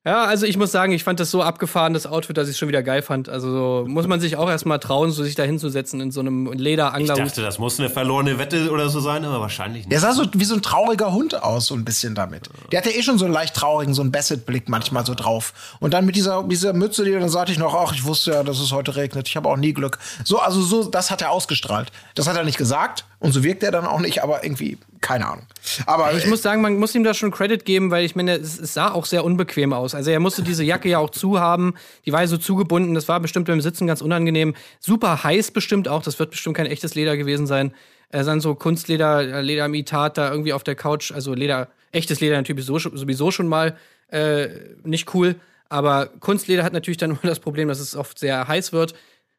[0.04, 2.58] ja, also ich muss sagen, ich fand das so abgefahren, das Outfit, dass ich es
[2.58, 3.30] schon wieder geil fand.
[3.30, 6.52] Also so, muss man sich auch erstmal trauen, so sich da hinzusetzen in so einem
[6.52, 7.26] Ich Lederanglerhut.
[7.26, 10.00] dachte, das muss eine verlorene Wette oder so sein, aber wahrscheinlich Der nicht.
[10.02, 12.50] sah so wie so ein trauriger Hund aus, so ein bisschen damit.
[12.70, 15.54] Der hatte eh schon so einen leicht traurigen, so einen Bassett-Blick manchmal so drauf.
[15.80, 18.42] Und dann mit dieser, dieser Mütze, die dann sagte ich noch, ach, ich wusste ja,
[18.42, 19.26] dass es heute regnet.
[19.26, 19.98] Ich habe auch nie Glück.
[20.22, 21.90] So, also so, das hat er ausgestrahlt.
[22.14, 25.26] Das hat er nicht gesagt und so wirkt er dann auch nicht, aber irgendwie, keine
[25.26, 25.46] Ahnung.
[25.86, 28.58] Aber Ich muss sagen, man muss ihm da schon Credit geben, weil ich meine, es,
[28.58, 29.94] es sah auch sehr unbequem aus.
[29.94, 31.74] Also er musste diese Jacke ja auch zuhaben,
[32.06, 34.54] die war ja so zugebunden, das war bestimmt beim Sitzen ganz unangenehm.
[34.80, 37.74] Super heiß bestimmt auch, das wird bestimmt kein echtes Leder gewesen sein.
[38.08, 42.36] Er dann so Kunstleder, äh, Lederimitat da irgendwie auf der Couch, also Leder, echtes Leder
[42.36, 43.76] natürlich sowieso, sowieso schon mal
[44.08, 44.48] äh,
[44.84, 45.36] nicht cool.
[45.70, 48.94] Aber Kunstleder hat natürlich dann immer das Problem, dass es oft sehr heiß wird.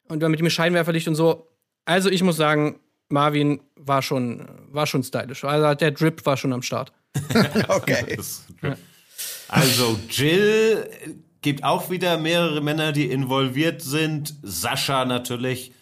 [0.08, 1.47] Und dann mit dem Scheinwerferlicht und so.
[1.86, 2.80] Also ich muss sagen,
[3.14, 5.43] Marvin war schon, war schon stylisch.
[5.45, 6.91] Also der Drip war schon am Start.
[7.70, 8.18] okay.
[9.47, 10.89] Also Jill
[11.41, 14.36] gibt auch wieder mehrere Männer, die involviert sind.
[14.41, 15.74] Sascha natürlich.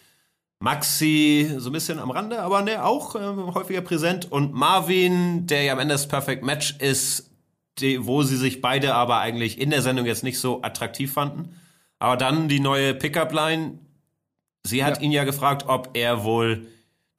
[0.60, 3.18] Maxi so ein bisschen am Rande, aber ne, auch äh,
[3.54, 4.30] häufiger präsent.
[4.30, 7.30] Und Marvin, der ja am Ende das Perfect Match ist,
[7.78, 11.56] die, wo sie sich beide aber eigentlich in der Sendung jetzt nicht so attraktiv fanden.
[11.98, 13.78] Aber dann die neue Pickup-Line.
[14.64, 15.02] Sie hat Ja.
[15.02, 16.66] ihn ja gefragt, ob er wohl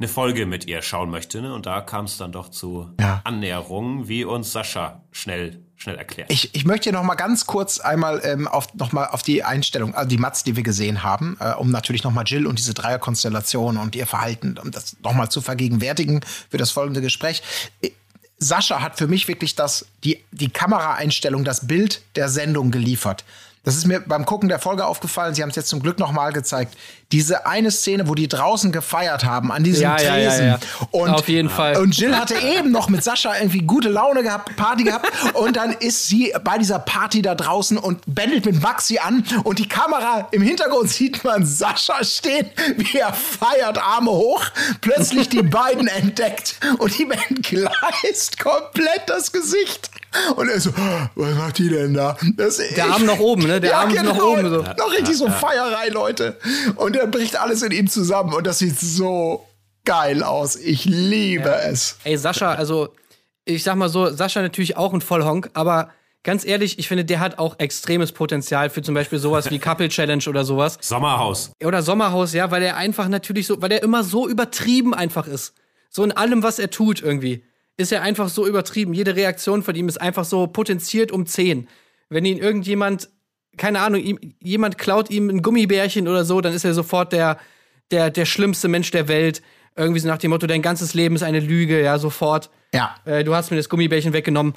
[0.04, 1.42] eine Folge mit ihr schauen möchte.
[1.42, 1.54] Ne?
[1.54, 3.22] Und da kam es dann doch zu Ja.
[3.24, 6.30] Annäherungen, wie uns Sascha schnell, schnell erklärt.
[6.30, 9.96] Ich, ich möchte noch mal ganz kurz einmal ähm, auf, noch mal auf die Einstellung,
[9.96, 12.74] also die Mats, die wir gesehen haben, äh, um natürlich noch mal Jill und diese
[12.74, 17.42] Dreierkonstellation und ihr Verhalten, um das noch mal zu vergegenwärtigen für das folgende Gespräch.
[17.82, 17.92] Äh,
[18.40, 23.24] Sascha hat für mich wirklich das, die, die Kameraeinstellung, das Bild der Sendung geliefert.
[23.66, 25.34] Das ist mir beim Gucken der Folge aufgefallen.
[25.36, 26.76] Sie haben es jetzt zum Glück noch mal gezeigt.
[27.14, 30.46] Diese eine Szene, wo die draußen gefeiert haben an diesem Ja, ja, Tresen.
[30.48, 30.60] ja, ja.
[30.92, 31.78] Und, Auf jeden Fall.
[31.78, 35.10] Und Jill hatte eben noch mit Sascha irgendwie gute Laune gehabt, Party gehabt.
[35.36, 39.24] Und dann ist sie bei dieser Party da draußen und bändelt mit Maxi an.
[39.46, 44.44] Und die Kamera im Hintergrund sieht man Sascha stehen, wie er feiert, Arme hoch.
[44.82, 46.56] Plötzlich die beiden entdeckt.
[46.80, 49.90] Und ihm entgleist komplett das Gesicht.
[50.36, 50.72] Und er so,
[51.16, 52.16] was macht die denn da?
[52.36, 53.53] Das, Der Arm nach oben, ne?
[53.60, 54.62] Der Arm ist nach oben so.
[54.62, 56.38] Noch richtig so Feierei, Leute.
[56.76, 58.34] Und dann bricht alles in ihm zusammen.
[58.34, 59.46] Und das sieht so
[59.86, 60.56] geil aus.
[60.56, 61.98] Ich liebe es.
[62.04, 62.90] Ey, Sascha, also
[63.46, 65.90] ich sag mal so, Sascha natürlich auch ein Vollhonk, aber
[66.24, 69.90] ganz ehrlich, ich finde, der hat auch extremes Potenzial für zum Beispiel sowas wie Couple
[69.90, 70.78] Challenge oder sowas.
[70.82, 71.52] Sommerhaus.
[71.64, 75.54] Oder Sommerhaus, ja, weil er einfach natürlich so, weil er immer so übertrieben einfach ist.
[75.90, 77.44] So in allem, was er tut irgendwie.
[77.76, 78.94] Ist er einfach so übertrieben.
[78.94, 81.68] Jede Reaktion von ihm ist einfach so potenziert um 10.
[82.10, 83.10] Wenn ihn irgendjemand,
[83.58, 87.38] keine Ahnung, ihm, jemand klaut ihm ein Gummibärchen oder so, dann ist er sofort der,
[87.92, 89.42] der, der schlimmste Mensch der Welt.
[89.76, 92.50] Irgendwie so nach dem Motto, dein ganzes Leben ist eine Lüge, ja, sofort.
[92.74, 92.96] Ja.
[93.06, 94.54] Äh, du hast mir das Gummibärchen weggenommen.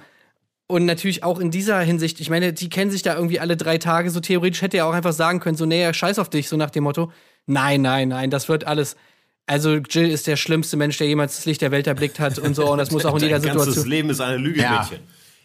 [0.68, 3.78] Und natürlich auch in dieser Hinsicht, ich meine, die kennen sich da irgendwie alle drei
[3.78, 4.10] Tage.
[4.10, 6.70] So theoretisch hätte er auch einfach sagen können, so, nee, scheiß auf dich, so nach
[6.70, 7.12] dem Motto.
[7.46, 8.96] Nein, nein, nein, das wird alles.
[9.46, 12.54] Also Jill ist der schlimmste Mensch, der jemals das Licht der Welt erblickt hat und
[12.56, 12.70] so.
[12.72, 13.90] Und das muss auch in jeder Dein ganzes Situation.
[13.90, 14.80] Leben ist eine Lüge, Ja.
[14.80, 14.98] Mädchen.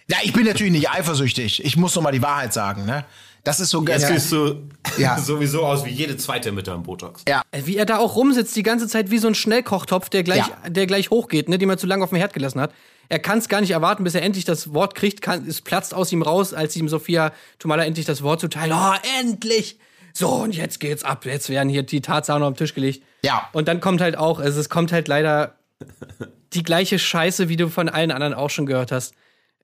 [0.10, 1.64] Ja, ich bin natürlich nicht eifersüchtig.
[1.64, 3.06] Ich muss noch mal die Wahrheit sagen, ne?
[3.44, 4.08] Das ist so Jetzt ja.
[4.10, 5.18] siehst du Ja.
[5.20, 7.24] sowieso aus wie jede zweite mit deinem Botox.
[7.28, 7.42] ja.
[7.66, 10.70] Wie er da auch rumsitzt die ganze Zeit wie so ein Schnellkochtopf, der gleich, Ja.
[10.70, 12.72] der gleich hochgeht, ne, den man zu lange auf dem Herd gelassen hat.
[13.10, 15.22] Er kann es gar nicht erwarten, bis er endlich das Wort kriegt.
[15.22, 18.72] Kann, es platzt aus ihm raus, als ihm Sophia Tomala endlich das Wort zuteilt.
[18.74, 19.78] Oh, endlich!
[20.14, 21.26] So, und jetzt geht's ab.
[21.26, 23.04] Jetzt werden hier die Tatsachen auf den Tisch gelegt.
[23.26, 23.50] Ja.
[23.54, 25.56] Und dann kommt halt auch, also es kommt halt leider
[26.54, 29.14] die gleiche Scheiße, wie du von allen anderen auch schon gehört hast.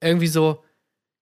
[0.00, 0.62] Irgendwie so,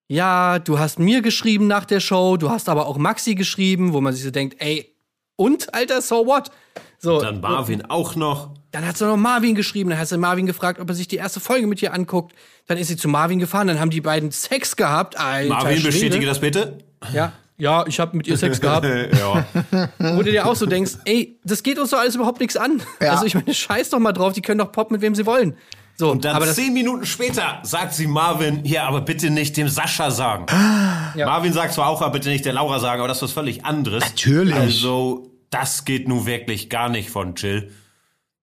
[0.08, 4.00] ja, du hast mir geschrieben nach der Show, du hast aber auch Maxi geschrieben, wo
[4.00, 4.92] man sich so denkt, ey,
[5.36, 6.50] und, Alter, so what?
[6.98, 8.50] So, Dann Marvin auch noch.
[8.70, 11.16] dann hat sie noch Marvin geschrieben, dann hat sie Marvin gefragt, ob er sich die
[11.16, 12.34] erste Folge mit ihr anguckt.
[12.66, 15.18] Dann ist sie zu Marvin gefahren, dann haben die beiden Sex gehabt.
[15.18, 15.88] Alter Marvin, Schwede.
[15.88, 16.78] bestätige das bitte.
[17.12, 18.86] Ja, ja, ich habe mit ihr Sex gehabt.
[19.18, 19.46] ja.
[19.98, 22.82] Wo du dir auch so denkst, ey, das geht uns doch alles überhaupt nichts an.
[23.00, 23.12] Ja.
[23.12, 25.56] Also ich meine, scheiß doch mal drauf, die können doch poppen, mit wem sie wollen.
[25.98, 30.10] So, Und dann zehn Minuten später sagt sie Marvin, ja, aber bitte nicht dem Sascha
[30.10, 30.46] sagen.
[31.16, 31.26] Ja.
[31.26, 33.64] Marvin sagt zwar auch, aber bitte nicht der Laura sagen, aber das ist was völlig
[33.64, 34.04] anderes.
[34.04, 34.54] Natürlich.
[34.54, 37.72] Also, das geht nun wirklich gar nicht von Jill.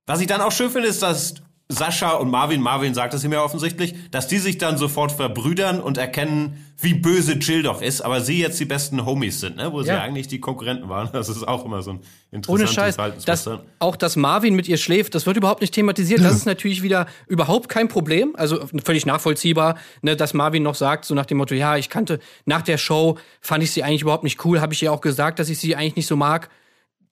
[0.08, 1.36] Was ich dann auch schön finde, ist, dass
[1.70, 5.80] Sascha und Marvin, Marvin sagt es ihm ja offensichtlich, dass die sich dann sofort verbrüdern
[5.82, 9.72] und erkennen, wie böse Jill doch ist, aber sie jetzt die besten Homies sind, ne?
[9.72, 10.02] wo sie Ja.
[10.02, 11.10] eigentlich die Konkurrenten waren.
[11.14, 12.00] Das ist auch immer so ein
[12.48, 12.96] ohne interessantes Scheiß,
[13.26, 13.64] dass, Verhaltensmuster.
[13.80, 16.22] auch dass Marvin mit ihr schläft, das wird überhaupt nicht thematisiert.
[16.22, 18.36] Das ist natürlich wieder überhaupt kein Problem.
[18.36, 22.20] Also völlig nachvollziehbar, ne, dass Marvin noch sagt, so nach dem Motto, ja, ich kannte,
[22.46, 25.40] nach der Show fand ich sie eigentlich überhaupt nicht cool, habe ich ihr auch gesagt,
[25.40, 26.50] dass ich sie eigentlich nicht so mag.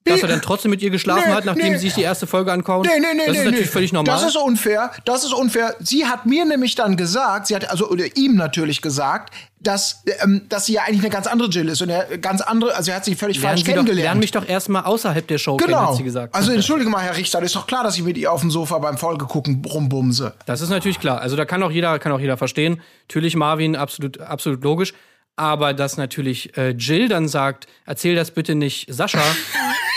[0.04, 1.78] Dass er dann trotzdem mit ihr geschlafen Nee, hat, nachdem nee.
[1.78, 2.86] sie sich die erste Folge ankauen.
[2.86, 3.72] Nee, nee, nee, das nee, ist natürlich nee.
[3.72, 4.14] völlig normal.
[4.14, 4.90] Das ist unfair.
[5.04, 5.76] Das ist unfair.
[5.80, 10.42] Sie hat mir nämlich dann gesagt, sie hat also oder ihm natürlich gesagt, dass ähm,
[10.48, 12.96] dass sie ja eigentlich eine ganz andere Jill ist und er ganz andere, also er
[12.96, 14.04] hat sie völlig lernen, falsch sie doch, kennengelernt.
[14.04, 15.90] lernen mich doch erstmal außerhalb der Show kennen, genau.
[15.90, 16.34] hat sie gesagt.
[16.34, 18.78] Also entschuldige mal, Herr Richter, ist doch klar, dass ich mit ihr auf dem Sofa
[18.78, 20.34] beim Folgegucken rumbumse.
[20.46, 21.20] Das ist natürlich klar.
[21.20, 22.80] Also da kann auch jeder, kann auch jeder verstehen.
[23.08, 24.94] Natürlich Marvin, absolut, absolut logisch.
[25.36, 29.22] Aber dass natürlich äh, Jill dann sagt, erzähl das bitte nicht Sascha,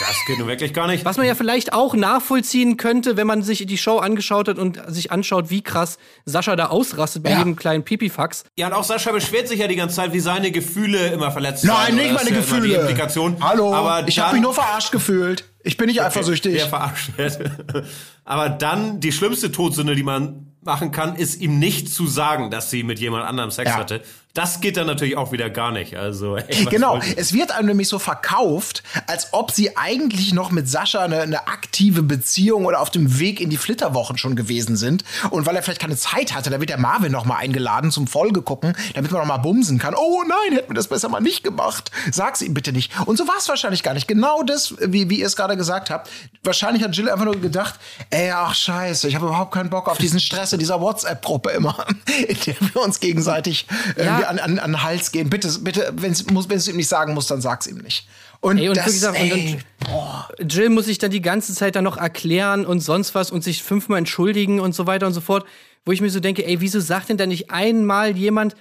[0.00, 1.04] Das geht nun wirklich gar nicht.
[1.04, 4.80] was man ja vielleicht auch nachvollziehen könnte, wenn man sich die Show angeschaut hat und
[4.88, 7.38] sich anschaut, wie krass Sascha da ausrastet bei Ja.
[7.38, 8.44] jedem kleinen Pipifax.
[8.56, 11.64] Ja, und auch Sascha beschwert sich ja die ganze Zeit, wie seine Gefühle immer verletzt
[11.64, 11.96] Nein, werden.
[11.96, 12.68] nicht Das meine ja Gefühle.
[12.68, 13.36] Die Implikation.
[13.40, 15.44] Hallo, Aber ich habe mich nur verarscht gefühlt.
[15.64, 16.54] Ich bin nicht eifersüchtig.
[16.54, 17.38] Der verarscht wird.
[18.24, 22.70] Aber dann, die schlimmste Todsünde, die man machen kann, ist ihm nicht zu sagen, dass
[22.70, 23.76] sie mit jemand anderem Sex Ja.
[23.76, 24.02] hatte.
[24.34, 25.96] Das geht dann natürlich auch wieder gar nicht.
[25.96, 30.68] Also, ey, Genau, es wird einem nämlich so verkauft, als ob sie eigentlich noch mit
[30.68, 35.02] Sascha eine, eine aktive Beziehung oder auf dem Weg in die Flitterwochen schon gewesen sind.
[35.30, 38.06] Und weil er vielleicht keine Zeit hatte, da wird der Marvin noch mal eingeladen zum
[38.06, 39.94] Folge gucken, damit man noch mal bumsen kann.
[39.96, 41.90] Oh nein, hätten wir das besser mal nicht gemacht.
[42.12, 42.92] Sag's ihm bitte nicht.
[43.06, 44.06] Und so war es wahrscheinlich gar nicht.
[44.06, 46.10] Genau das, wie, wie ihr es gerade gesagt habt.
[46.44, 47.74] Wahrscheinlich hat Jill einfach nur gedacht,
[48.10, 51.86] ey, ach scheiße, ich habe überhaupt keinen Bock auf diesen Stress dieser WhatsApp-Gruppe immer,
[52.28, 55.30] in der wir uns gegenseitig irgendwie an, an, an den Hals gehen.
[55.30, 58.06] Bitte, bitte, wenn es ihm nicht sagen muss, dann sag's ihm nicht.
[58.40, 61.74] Und, Ey, und das, gesagt, und ey, dann, Jill muss sich dann die ganze Zeit
[61.74, 65.20] dann noch erklären und sonst was und sich fünfmal entschuldigen und so weiter und so
[65.20, 65.44] fort.
[65.84, 68.54] Wo ich mir so denke, ey, wieso sagt denn da nicht einmal jemand,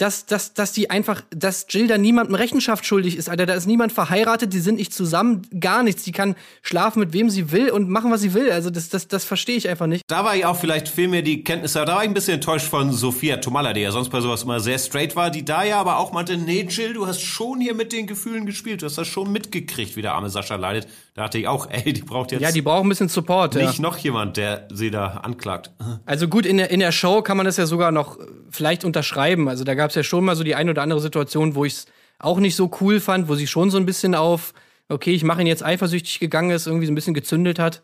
[0.00, 3.44] dass, dass, dass die einfach, dass Jill da niemandem Rechenschaft schuldig ist, Alter.
[3.44, 6.04] Da ist niemand verheiratet, die sind nicht zusammen, gar nichts.
[6.04, 8.50] Die kann schlafen mit wem sie will und machen, was sie will.
[8.50, 10.02] Also das, das, das verstehe ich einfach nicht.
[10.06, 12.66] Da war ich auch vielleicht viel mehr die Kenntnisse, da war ich ein bisschen enttäuscht
[12.66, 15.78] von Sophia Tomalla, die ja sonst bei sowas immer sehr straight war, die da ja
[15.78, 18.96] aber auch meinte, nee, Jill, du hast schon hier mit den Gefühlen gespielt, du hast
[18.96, 20.88] das schon mitgekriegt, wie der arme Sascha leidet.
[21.14, 23.54] Da dachte ich auch, ey, die braucht jetzt Ja, die brauchen ein bisschen Support.
[23.54, 23.66] Ja.
[23.66, 25.72] nicht noch jemand, der sie da anklagt.
[26.06, 28.84] Also gut, in der, in der Show kann man das ja sogar noch äh, vielleicht
[28.84, 29.48] unterschreiben.
[29.48, 31.74] Also da gab es ja schon mal so die eine oder andere Situation, wo ich
[31.74, 31.86] es
[32.18, 34.52] auch nicht so cool fand, wo sie schon so ein bisschen auf,
[34.88, 37.82] okay, ich mache ihn jetzt eifersüchtig gegangen ist, irgendwie so ein bisschen gezündelt hat.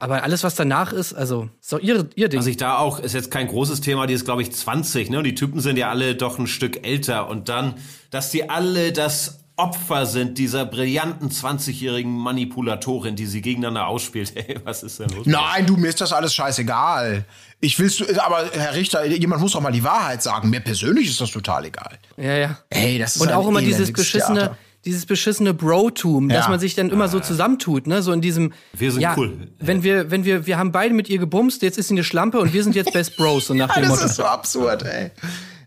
[0.00, 2.38] Aber alles, was danach ist, also, ist doch ihr, ihr Ding.
[2.38, 5.18] Was ich da auch, ist jetzt kein großes Thema, die ist glaube ich 20, ne?
[5.18, 7.28] Und die Typen sind ja alle doch ein Stück älter.
[7.28, 7.74] Und dann,
[8.10, 14.32] dass die alle das Opfer sind dieser brillanten 20-jährigen Manipulatorin, die sie gegeneinander ausspielt.
[14.36, 15.26] Ey, was ist denn los?
[15.26, 17.24] Nein, du, mir ist das alles scheißegal.
[17.60, 20.48] Ich willst du, aber Herr Richter, jemand muss doch mal die Wahrheit sagen.
[20.48, 21.98] Mir persönlich ist das total egal.
[22.16, 22.58] ja, ja.
[22.70, 24.58] Ey, das ist Und auch immer dieses beschissene, Theater.
[24.84, 26.50] dieses beschissene Bro-Tum, dass Ja.
[26.50, 28.00] man sich dann immer so zusammentut, ne?
[28.00, 28.52] So in diesem.
[28.74, 29.48] Wir sind ja, cool.
[29.58, 32.38] Wenn wir, wenn wir, wir haben beide mit ihr gebumst, jetzt ist sie eine Schlampe
[32.38, 34.04] und wir sind jetzt Best Bros, so nach Ja, dem das Motto.
[34.04, 35.10] ist so absurd, ey.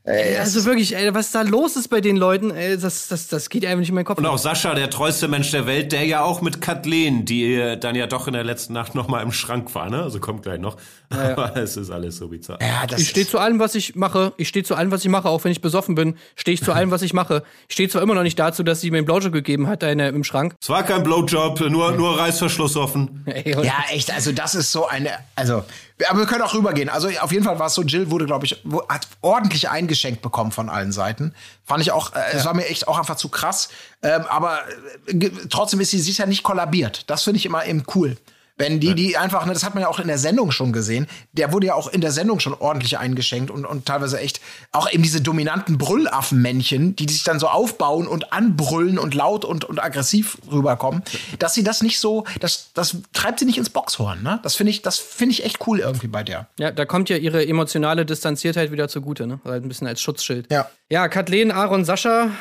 [0.04, 3.50] Ey Also wirklich, ey, was da los ist bei den Leuten, ey, das, das, das
[3.50, 4.18] geht einfach nicht in meinen Kopf.
[4.18, 7.78] Und auch Sascha, der treueste Mensch der Welt, der ja auch mit Kathleen, die äh,
[7.78, 10.04] dann ja doch in der letzten Nacht noch mal im Schrank war, ne?
[10.04, 10.78] Also kommt gleich noch.
[11.10, 12.58] Aber es ist alles so bizarr.
[12.62, 14.34] ja, das ich stehe zu allem, was ich mache.
[14.38, 16.16] Ich stehe zu allem, was ich mache, auch wenn ich besoffen bin.
[16.36, 17.44] Stehe ich zu allem, was ich mache.
[17.68, 19.92] Ich stehe zwar immer noch nicht dazu, dass sie mir einen Blowjob gegeben hat, der,
[19.92, 20.56] im Schrank.
[20.62, 23.26] Es war kein Blowjob, nur, nur Reißverschluss offen.
[23.62, 25.64] Ja, echt, also das ist so eine, also,
[26.10, 26.90] aber wir können auch rübergehen.
[26.90, 30.52] Also auf jeden Fall war es so, Jill wurde, glaube ich, hat ordentlich eingeschenkt bekommen
[30.52, 31.34] von allen Seiten.
[31.66, 33.70] Fand ich auch, äh, es war mir echt auch einfach zu krass.
[34.02, 34.60] Ähm, aber
[35.08, 37.10] äh, trotzdem ist sie, ja nicht kollabiert.
[37.10, 38.18] Das finde ich immer eben cool.
[38.58, 41.08] Wenn die, die einfach, ne, das hat man ja auch in der Sendung schon gesehen,
[41.32, 44.42] der wurde ja auch in der Sendung schon ordentlich eingeschenkt und, und teilweise echt
[44.72, 49.66] auch eben diese dominanten Brüllaffenmännchen, die sich dann so aufbauen und anbrüllen und laut und,
[49.66, 51.04] und aggressiv rüberkommen,
[51.40, 54.40] dass sie das nicht so, das, das treibt sie nicht ins Boxhorn, ne?
[54.44, 56.48] Das finde ich, das finde ich echt cool irgendwie bei der.
[56.60, 59.40] Ja, da kommt ja ihre emotionale Distanziertheit wieder zugute, ne?
[59.44, 60.52] Halt ein bisschen als Schutzschild.
[60.52, 60.70] Ja.
[60.90, 62.32] Ja, Kathleen, Aaron, Sascha.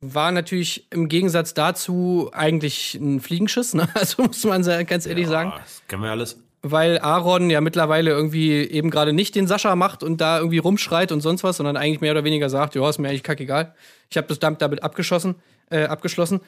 [0.00, 3.88] War natürlich im Gegensatz dazu eigentlich ein Fliegenschiss, ne?
[3.94, 5.52] Also muss man ganz ehrlich Ja, sagen.
[5.56, 6.38] Das kennen wir alles.
[6.62, 11.12] Weil Aaron ja mittlerweile irgendwie eben gerade nicht den Sascha macht und da irgendwie rumschreit
[11.12, 13.74] und sonst was, sondern eigentlich mehr oder weniger sagt, ja, ist mir eigentlich kackegal.
[14.10, 15.36] Ich habe das damit, damit abgeschossen,
[15.70, 16.40] äh, abgeschlossen.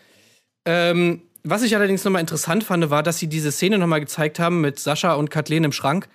[0.64, 4.60] Ähm, was ich allerdings nochmal interessant fand, war, dass sie diese Szene nochmal gezeigt haben
[4.60, 6.08] mit Sascha und Kathleen im Schrank.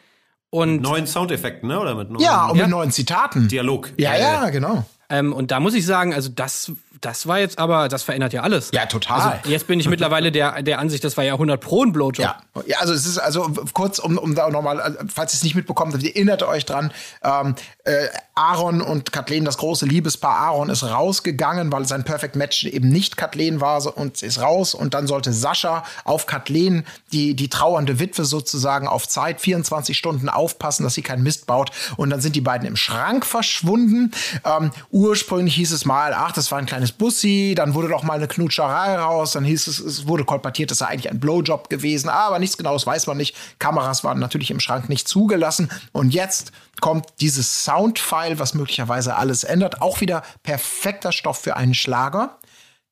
[0.51, 1.79] Und, Neuen Soundeffekten, ne?
[1.79, 2.63] Oder mit neuen Ja, und Ja.
[2.63, 3.47] mit neuen Zitaten.
[3.47, 3.91] Dialog.
[3.97, 4.85] Ja, ja, genau.
[5.09, 6.71] ähm, und da muss ich sagen, also das,
[7.01, 8.69] das war jetzt aber, das verändert ja alles.
[8.73, 9.21] Ja, total.
[9.21, 12.25] Also jetzt bin ich mittlerweile der, der Ansicht, das war ja 100 Pro ein Blowjob.
[12.25, 15.43] Ja, ja, also es ist also kurz, um, um da nochmal, äh, falls ihr es
[15.43, 16.91] nicht mitbekommt, erinnert euch dran,
[17.23, 22.65] ähm, äh, Aaron und Kathleen, das große Liebespaar Aaron ist rausgegangen, weil sein Perfect Match
[22.65, 27.33] eben nicht Kathleen war so- und ist raus und dann sollte Sascha auf Kathleen, die,
[27.33, 32.09] die trauernde Witwe sozusagen auf Zeit, 24 Stunden aufpassen, dass sie keinen Mist baut und
[32.09, 34.11] dann sind die beiden im Schrank verschwunden.
[34.43, 38.15] Ähm, ursprünglich hieß es mal, ach, das war ein kleines Bussi, dann wurde doch mal
[38.15, 42.09] eine Knutscherei raus, dann hieß es, es wurde kolportiert, das sei eigentlich ein Blowjob gewesen,
[42.09, 43.35] aber nichts genaues weiß man nicht.
[43.59, 49.43] Kameras waren natürlich im Schrank nicht zugelassen und jetzt kommt dieses Soundfile, was möglicherweise alles
[49.43, 52.39] ändert, auch wieder perfekter Stoff für einen Schlager.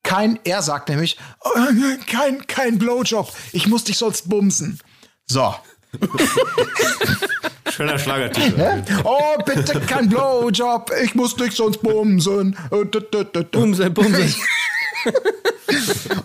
[0.03, 1.49] Kein, er sagt nämlich, oh,
[2.07, 4.79] kein, kein Blowjob, ich muss dich sonst bumsen.
[5.25, 5.53] So.
[7.71, 8.83] Schöner Schlagertitel.
[9.03, 12.55] Oh, bitte kein Blowjob, ich muss dich sonst bumsen.
[13.51, 14.35] Bumse, Bumse.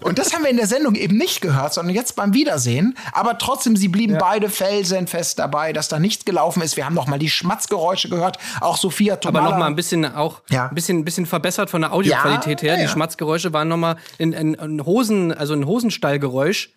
[0.03, 2.97] Und das haben wir in der Sendung eben nicht gehört, sondern jetzt beim Wiedersehen.
[3.13, 6.77] Aber trotzdem, sie blieben beide felsenfest dabei, dass da nichts gelaufen ist.
[6.77, 8.39] Wir haben noch mal die Schmatzgeräusche gehört.
[8.61, 9.51] Auch Sophia Aber Tomala.
[9.51, 10.69] noch mal ein bisschen auch Ja.
[10.69, 12.79] ein bisschen, bisschen verbessert von der Audioqualität Ja, her.
[12.81, 12.87] ja.
[12.87, 16.71] Die Schmatzgeräusche waren noch mal in, in, in Hosen, also ein Hosenstallgeräusch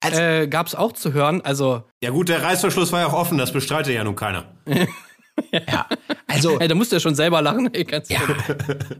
[0.00, 1.40] Also- äh, gab es auch zu hören.
[1.42, 4.44] Also Ja gut, der Reißverschluss war ja auch offen, das bestreitet ja nun keiner.
[5.52, 5.86] ja.
[6.26, 7.72] Also, ey, da musste er schon selber lachen.
[7.72, 8.20] Ey, Ja.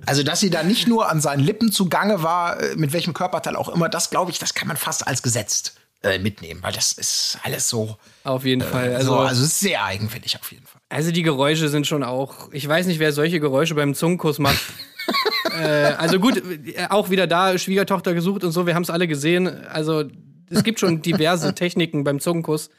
[0.06, 3.56] Also, dass sie da nicht nur an seinen Lippen zugange war, äh, mit welchem Körperteil
[3.56, 6.92] auch immer, das glaube ich, das kann man fast als gesetzt äh, mitnehmen, weil das
[6.92, 8.94] ist alles so, Auf jeden Fall.
[8.94, 10.80] also, Also, also ist sehr eigenwillig auf jeden Fall.
[10.88, 12.52] also die Geräusche sind schon auch.
[12.52, 14.60] Ich weiß nicht, wer solche Geräusche beim Zungenkuss macht.
[15.60, 15.64] äh,
[15.98, 18.64] also gut, äh, auch wieder da Schwiegertochter gesucht und so.
[18.66, 19.48] Wir haben es alle gesehen.
[19.66, 20.04] Also
[20.50, 22.70] es gibt schon diverse Techniken beim Zungenkuss,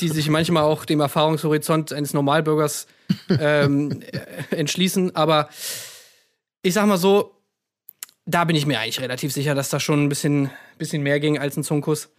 [0.00, 2.86] die sich manchmal auch dem Erfahrungshorizont eines Normalbürgers
[3.28, 5.14] ähm, äh, entschließen.
[5.16, 5.48] Aber
[6.62, 7.34] ich sag mal so,
[8.26, 11.38] da bin ich mir eigentlich relativ sicher, dass da schon ein bisschen, bisschen mehr ging
[11.38, 12.10] als ein Zungenkuss.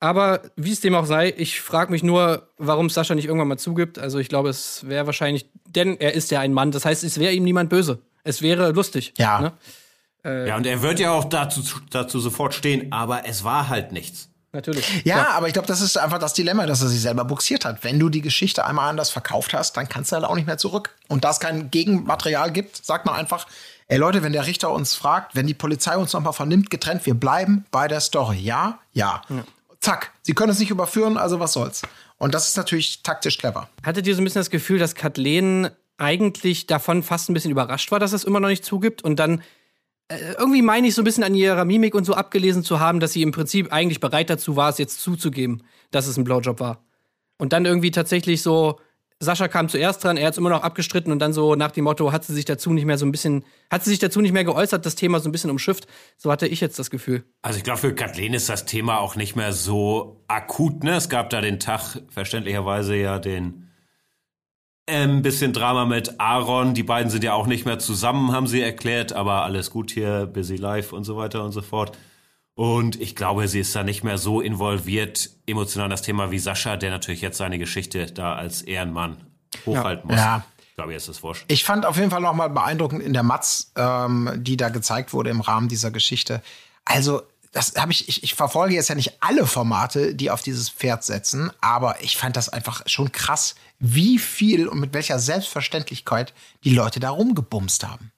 [0.00, 3.58] Aber wie es dem auch sei, ich frage mich nur, warum Sascha nicht irgendwann mal
[3.58, 3.98] zugibt.
[3.98, 6.70] Also ich glaube, es wäre wahrscheinlich, denn er ist ja ein Mann.
[6.70, 8.00] Das heißt, es wäre ihm niemand böse.
[8.24, 9.12] Es wäre lustig.
[9.18, 9.40] Ja.
[9.40, 9.52] Ne?
[10.24, 14.28] Ja, und er wird ja auch dazu, dazu sofort stehen, aber es war halt nichts.
[14.52, 15.04] Natürlich.
[15.04, 17.84] Ja, aber ich glaube, das ist einfach das Dilemma, dass er sich selber buxiert hat.
[17.84, 20.58] Wenn du die Geschichte einmal anders verkauft hast, dann kannst du halt auch nicht mehr
[20.58, 20.96] zurück.
[21.08, 23.46] Und da es kein Gegenmaterial gibt, sagt man einfach,
[23.86, 27.14] ey Leute, wenn der Richter uns fragt, wenn die Polizei uns nochmal vernimmt, getrennt, wir
[27.14, 28.38] bleiben bei der Story.
[28.38, 29.22] Ja, ja.
[29.78, 30.10] Zack.
[30.22, 31.82] Sie können es nicht überführen, also was soll's.
[32.18, 33.68] Und das ist natürlich taktisch clever.
[33.84, 37.92] Hattet ihr so ein bisschen das Gefühl, dass Kathleen eigentlich davon fast ein bisschen überrascht
[37.92, 39.42] war, dass es immer noch nicht zugibt und dann äh,
[40.38, 43.12] irgendwie meine ich so ein bisschen an ihrer Mimik und so abgelesen zu haben, dass
[43.12, 46.84] sie im Prinzip eigentlich bereit dazu war, es jetzt zuzugeben, dass es ein Blowjob war.
[47.38, 48.80] Und dann irgendwie tatsächlich so,
[49.20, 51.84] Sascha kam zuerst dran, er hat es immer noch abgestritten und dann so nach dem
[51.84, 54.32] Motto, hat sie sich dazu nicht mehr so ein bisschen, hat sie sich dazu nicht
[54.32, 55.86] mehr geäußert, das Thema so ein bisschen umschifft.
[56.16, 57.24] So hatte ich jetzt das Gefühl.
[57.42, 60.82] Also ich glaube, für Kathleen ist das Thema auch nicht mehr so akut.
[60.84, 60.96] Ne?
[60.96, 63.69] Es gab da den Tag, verständlicherweise ja den
[64.86, 66.74] ein bisschen Drama mit Aaron.
[66.74, 70.26] Die beiden sind ja auch nicht mehr zusammen, haben sie erklärt, aber alles gut hier,
[70.26, 71.96] busy life und so weiter und so fort.
[72.54, 76.38] Und ich glaube, sie ist da nicht mehr so involviert emotional in das Thema wie
[76.38, 79.16] Sascha, der natürlich jetzt seine Geschichte da als Ehrenmann
[79.64, 80.18] hochhalten muss.
[80.18, 80.44] Ja.
[80.68, 81.44] Ich glaube, jetzt ist wurscht.
[81.48, 85.12] Ich fand auf jeden Fall noch mal beeindruckend in der Matz, ähm, die da gezeigt
[85.12, 86.42] wurde im Rahmen dieser Geschichte.
[86.84, 87.22] Also,
[87.52, 91.02] das habe ich, ich, ich verfolge jetzt ja nicht alle Formate, die auf dieses Pferd
[91.04, 96.32] setzen, aber ich fand das einfach schon krass, wie viel und mit welcher Selbstverständlichkeit
[96.62, 98.12] die Leute da rumgebumst haben.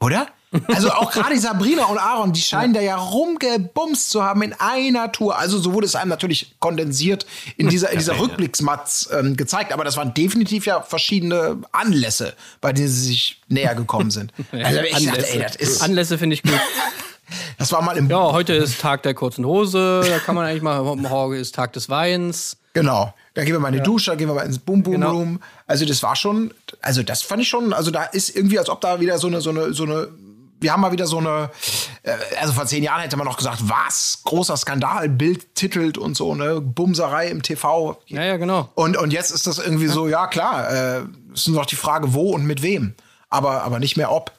[0.00, 0.26] Oder?
[0.66, 5.12] Also auch gerade Sabrina und Aaron, die scheinen da ja rumgebumst zu haben in einer
[5.12, 5.38] Tour.
[5.38, 7.24] Also so wurde es einem natürlich kondensiert
[7.56, 8.20] in dieser, in dieser ja.
[8.20, 9.72] Rückblicksmatz ähm, gezeigt.
[9.72, 14.32] Aber das waren definitiv ja verschiedene Anlässe, bei denen sie sich näher gekommen sind.
[14.52, 16.52] Also ich dachte, ey, das ist, Anlässe finde ich gut.
[17.58, 20.62] das war mal im, Ja, heute ist Tag der kurzen Hose, da kann man eigentlich
[20.62, 22.56] mal, morgen ist Tag des Weins.
[22.74, 23.12] genau.
[23.34, 25.10] Dann gehen wir mal in die Dusche, dann gehen wir mal ins Boom Boom Genau.
[25.12, 25.40] Room.
[25.66, 26.52] Also das war schon,
[26.82, 29.40] also das fand ich schon, also da ist irgendwie, als ob da wieder so eine,
[29.40, 30.08] so eine, so eine,
[30.60, 31.48] wir haben mal wieder so eine,
[32.02, 36.14] äh, also vor zehn Jahren hätte man noch gesagt, was, großer Skandal, Bild titelt und
[36.14, 37.96] so, ne, Bumserei im TV.
[38.06, 38.68] Ja, ja, genau.
[38.74, 41.00] Und, und jetzt ist das irgendwie so, ja klar, äh,
[41.32, 42.94] ist nur noch die Frage, wo und mit wem.
[43.30, 44.30] Aber, aber nicht mehr ob.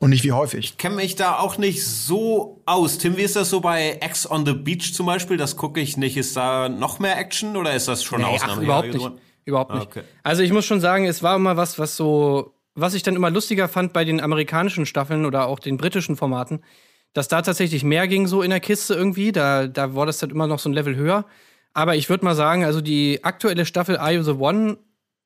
[0.00, 0.60] Und nicht wie häufig.
[0.60, 2.98] Ich kenne mich da auch nicht so aus.
[2.98, 5.36] Tim, wie ist das so bei X on the Beach zum Beispiel?
[5.36, 6.16] Das gucke ich nicht.
[6.16, 8.52] Ist da noch mehr Action oder ist das schon eine Nee, Ausnahme?
[8.52, 9.10] ach, überhaupt nicht.
[9.44, 9.86] Überhaupt nicht.
[9.86, 10.02] Okay.
[10.22, 13.30] Also ich muss schon sagen, es war immer was, was so, was ich dann immer
[13.30, 16.60] lustiger fand bei den amerikanischen Staffeln oder auch den britischen Formaten,
[17.12, 19.32] dass da tatsächlich mehr ging so in der Kiste irgendwie.
[19.32, 21.24] Da, da war das dann immer noch so ein Level höher.
[21.74, 24.78] Aber ich würde mal sagen, also die aktuelle Staffel Are You the One,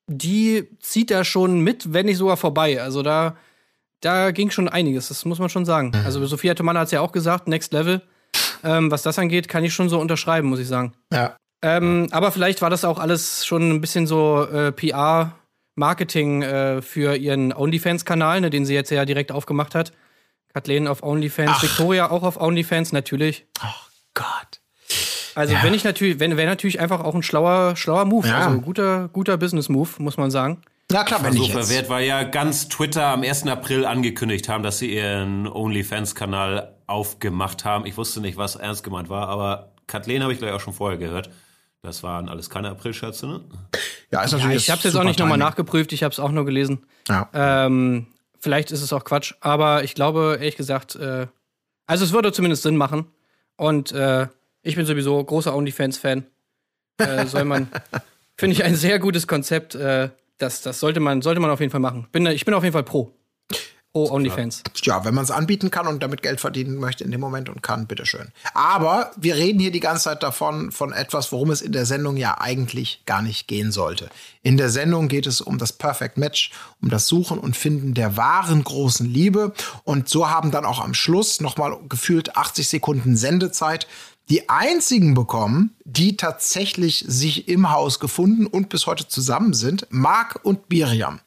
[0.07, 2.81] die zieht da schon mit, wenn nicht sogar vorbei.
[2.81, 3.35] Also da,
[4.05, 5.91] da ging schon einiges, das muss man schon sagen.
[6.05, 8.01] Also Sophia Tomala hat es ja auch gesagt, Next Level.
[8.63, 10.93] Ähm, was das angeht, kann ich schon so unterschreiben, muss ich sagen.
[11.11, 11.35] Ja.
[11.61, 17.15] Ähm, aber vielleicht war das auch alles schon ein bisschen so äh, PR-Marketing äh, für
[17.15, 19.91] ihren OnlyFans-Kanal, ne, den sie jetzt ja direkt aufgemacht hat.
[20.53, 23.45] Kathleen auf OnlyFans, Victoria auch auf OnlyFans, natürlich.
[23.63, 23.67] Oh
[24.13, 24.61] Gott.
[25.35, 28.45] Also wenn ich natürlich, wenn wäre natürlich einfach auch ein schlauer, schlauer Move, Ja.
[28.45, 30.61] also guter, guter Business-Move, muss man sagen.
[30.91, 31.53] Na klar, wenn ich jetzt.
[31.53, 33.47] verwehrt, weil ja ganz Twitter am 1.
[33.47, 37.85] April angekündigt haben, dass sie ihren OnlyFans-Kanal aufgemacht haben.
[37.85, 40.97] Ich wusste nicht, was ernst gemeint war, aber Kathleen habe ich gleich auch schon vorher
[40.97, 41.29] gehört.
[41.81, 43.41] Das waren alles keine April-Scherze, ne?
[44.11, 46.19] Ja, ist Ja, natürlich ich habe es jetzt auch nicht nochmal nachgeprüft, ich habe es
[46.19, 46.85] auch nur gelesen.
[47.09, 47.29] Ja.
[47.33, 48.07] Ähm,
[48.39, 51.27] vielleicht ist es auch Quatsch, aber ich glaube, ehrlich gesagt, äh,
[51.85, 53.07] also es würde zumindest Sinn machen.
[53.57, 54.27] Und äh,
[54.61, 56.25] ich bin sowieso großer OnlyFans-Fan.
[56.97, 57.67] Äh, soll man,
[58.37, 59.75] finde ich ein sehr gutes Konzept.
[59.75, 62.07] Äh, das, das sollte man, sollte man auf jeden Fall machen.
[62.11, 63.13] Bin, ich bin auf jeden Fall pro.
[63.93, 64.63] Pro OnlyFans.
[64.81, 67.61] Ja, wenn man es anbieten kann und damit Geld verdienen möchte in dem Moment und
[67.61, 68.29] kann, bitteschön.
[68.55, 72.17] Aber wir reden hier die ganze Zeit davon, von etwas, worum es in der Sendung
[72.17, 74.09] ja eigentlich gar nicht gehen sollte.
[74.41, 78.17] In der Sendung geht es um das Perfect Match, um das Suchen und Finden der
[78.17, 79.53] wahren großen Liebe.
[79.83, 83.87] Und so haben dann auch am Schluss nochmal gefühlt 80 Sekunden Sendezeit
[84.29, 90.39] die einzigen bekommen, die tatsächlich sich im Haus gefunden und bis heute zusammen sind, Mark
[90.43, 91.19] und Miriam.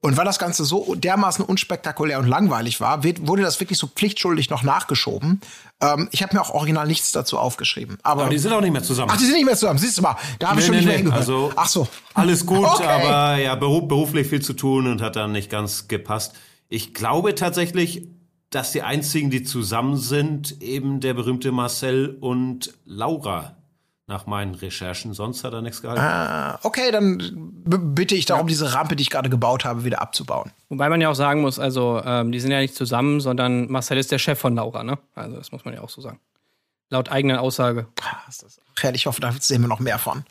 [0.00, 3.88] Und weil das Ganze so dermaßen unspektakulär und langweilig war, wird, wurde das wirklich so
[3.88, 5.40] pflichtschuldig noch nachgeschoben.
[5.80, 7.98] Ähm, ich habe mir auch original nichts dazu aufgeschrieben.
[8.04, 9.10] Aber, Aber die sind auch nicht mehr zusammen.
[9.12, 9.80] ach, die sind nicht mehr zusammen.
[9.80, 11.18] Siehst du mal, da habe ich schon nicht mehr hingehört.
[11.20, 11.88] Also, ach so.
[12.14, 12.86] Alles gut, Okay.
[12.86, 16.32] aber ja, beruf, beruflich viel zu tun und hat dann nicht ganz gepasst.
[16.68, 18.06] Ich glaube tatsächlich,
[18.50, 23.54] dass die einzigen, die zusammen sind, eben der berühmte Marcel und Laura.
[24.06, 25.12] Nach meinen Recherchen.
[25.12, 26.00] Sonst hat er nichts gehalten.
[26.00, 27.18] Ah, okay, dann
[27.66, 30.50] bitte ich darum, diese Rampe, die ich gerade gebaut habe, wieder abzubauen.
[30.70, 33.98] Wobei man ja auch sagen muss, also ähm, die sind ja nicht zusammen, sondern Marcel
[33.98, 34.98] ist der Chef von Laura, ne?
[35.14, 36.20] Also das muss man ja auch so sagen.
[36.88, 37.86] Laut eigener Aussage.
[38.00, 38.30] Ach,
[38.94, 40.24] ich hoffe, da sehen wir noch mehr von.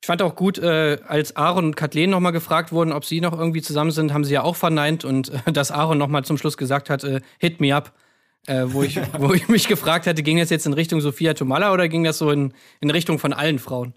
[0.00, 3.36] Ich fand auch gut, äh, als Aaron und Kathleen nochmal gefragt wurden, ob sie noch
[3.36, 6.56] irgendwie zusammen sind, haben sie ja auch verneint und äh, dass Aaron nochmal zum Schluss
[6.56, 7.92] gesagt hat, äh, hit me up.
[8.46, 11.72] Äh, wo, ich, wo ich mich gefragt hatte, ging das jetzt in Richtung Sophia Tomala
[11.72, 13.94] oder ging das so in, in Richtung von allen Frauen?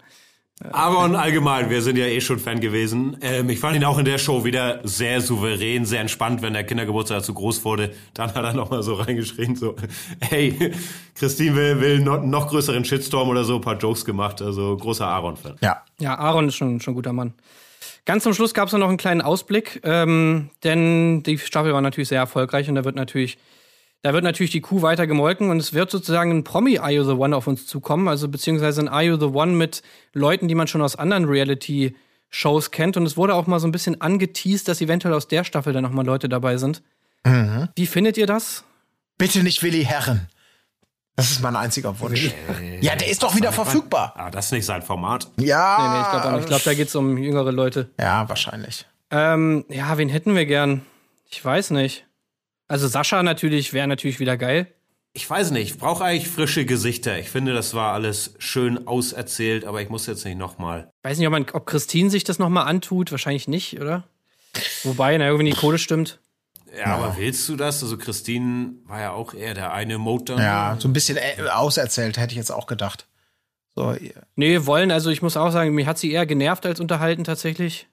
[0.70, 3.16] Aber und allgemein, wir sind ja eh schon Fan gewesen.
[3.20, 6.64] Ähm, ich fand ihn auch in der Show wieder sehr souverän, sehr entspannt, wenn der
[6.64, 7.92] Kindergeburtstag zu groß wurde.
[8.14, 9.74] Dann hat er nochmal so reingeschrien, so,
[10.20, 10.72] hey,
[11.14, 14.40] Christine will, will noch, noch größeren Shitstorm oder so, ein paar Jokes gemacht.
[14.40, 15.56] Also großer Aaron-Fan.
[15.60, 15.82] Ja.
[15.98, 17.34] Ja, Aaron ist schon, schon ein guter Mann.
[18.04, 22.08] Ganz zum Schluss gab es noch einen kleinen Ausblick, ähm, denn die Staffel war natürlich
[22.08, 23.38] sehr erfolgreich und da wird natürlich,
[24.02, 27.04] da wird natürlich die Kuh weiter gemolken und es wird sozusagen ein Promi Are You
[27.04, 29.82] the One auf uns zukommen, also beziehungsweise ein Are You the One mit
[30.12, 33.72] Leuten, die man schon aus anderen Reality-Shows kennt und es wurde auch mal so ein
[33.72, 36.82] bisschen angeteased, dass eventuell aus der Staffel dann nochmal Leute dabei sind.
[37.76, 38.64] Wie findet ihr das?
[39.18, 40.28] Bitte nicht Willi Herren.
[41.14, 42.32] Das ist mein einziger Wunsch.
[42.80, 44.14] Ja, der ist doch wieder verfügbar.
[44.16, 45.28] Ah, das ist nicht sein Format.
[45.36, 45.76] Ja.
[45.78, 47.90] Nee, nee, ich glaube ich glaub, da geht es um jüngere Leute.
[48.00, 48.86] Ja, wahrscheinlich.
[49.10, 50.82] Ähm, ja, wen hätten wir gern?
[51.28, 52.06] Ich weiß nicht.
[52.72, 54.66] Also Sascha natürlich wäre natürlich wieder geil.
[55.12, 57.18] Ich weiß nicht, ich brauche eigentlich frische Gesichter.
[57.18, 60.90] Ich finde, das war alles schön auserzählt, aber ich muss jetzt nicht nochmal.
[61.02, 63.10] Weiß nicht, ob, man, ob Christine sich das nochmal antut.
[63.10, 64.04] Wahrscheinlich nicht, oder?
[64.84, 66.18] Wobei, na, wenn die Kohle stimmt.
[66.74, 67.82] Ja, aber willst du das?
[67.82, 70.38] Also Christine war ja auch eher der eine dann.
[70.38, 73.06] Ja, so ein bisschen äh, auserzählt, hätte ich jetzt auch gedacht.
[73.74, 73.94] So,
[74.34, 77.86] Nee, wollen, also ich muss auch sagen, mir hat sie eher genervt als unterhalten tatsächlich.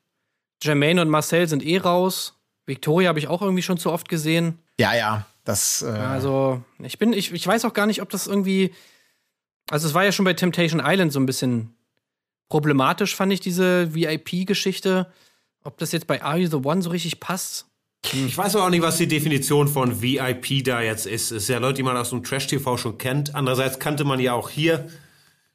[0.63, 2.39] Jermaine und Marcel sind eh raus.
[2.65, 4.59] Victoria habe ich auch irgendwie schon zu oft gesehen.
[4.79, 5.81] Ja, ja, das.
[5.81, 8.73] Äh, Also, ich bin, ich, ich weiß auch gar nicht, ob das irgendwie.
[9.69, 11.75] Also, es war ja schon bei Temptation Island so ein bisschen
[12.47, 15.11] problematisch, fand ich, diese VIP-Geschichte.
[15.63, 17.65] Ob das jetzt bei Are You the One so richtig passt?
[18.13, 21.31] Ich weiß aber auch nicht, was die Definition von VIP da jetzt ist.
[21.31, 23.35] Es ist ja Leute, die man aus dem Trash-TV schon kennt.
[23.35, 24.87] Andererseits kannte man ja auch hier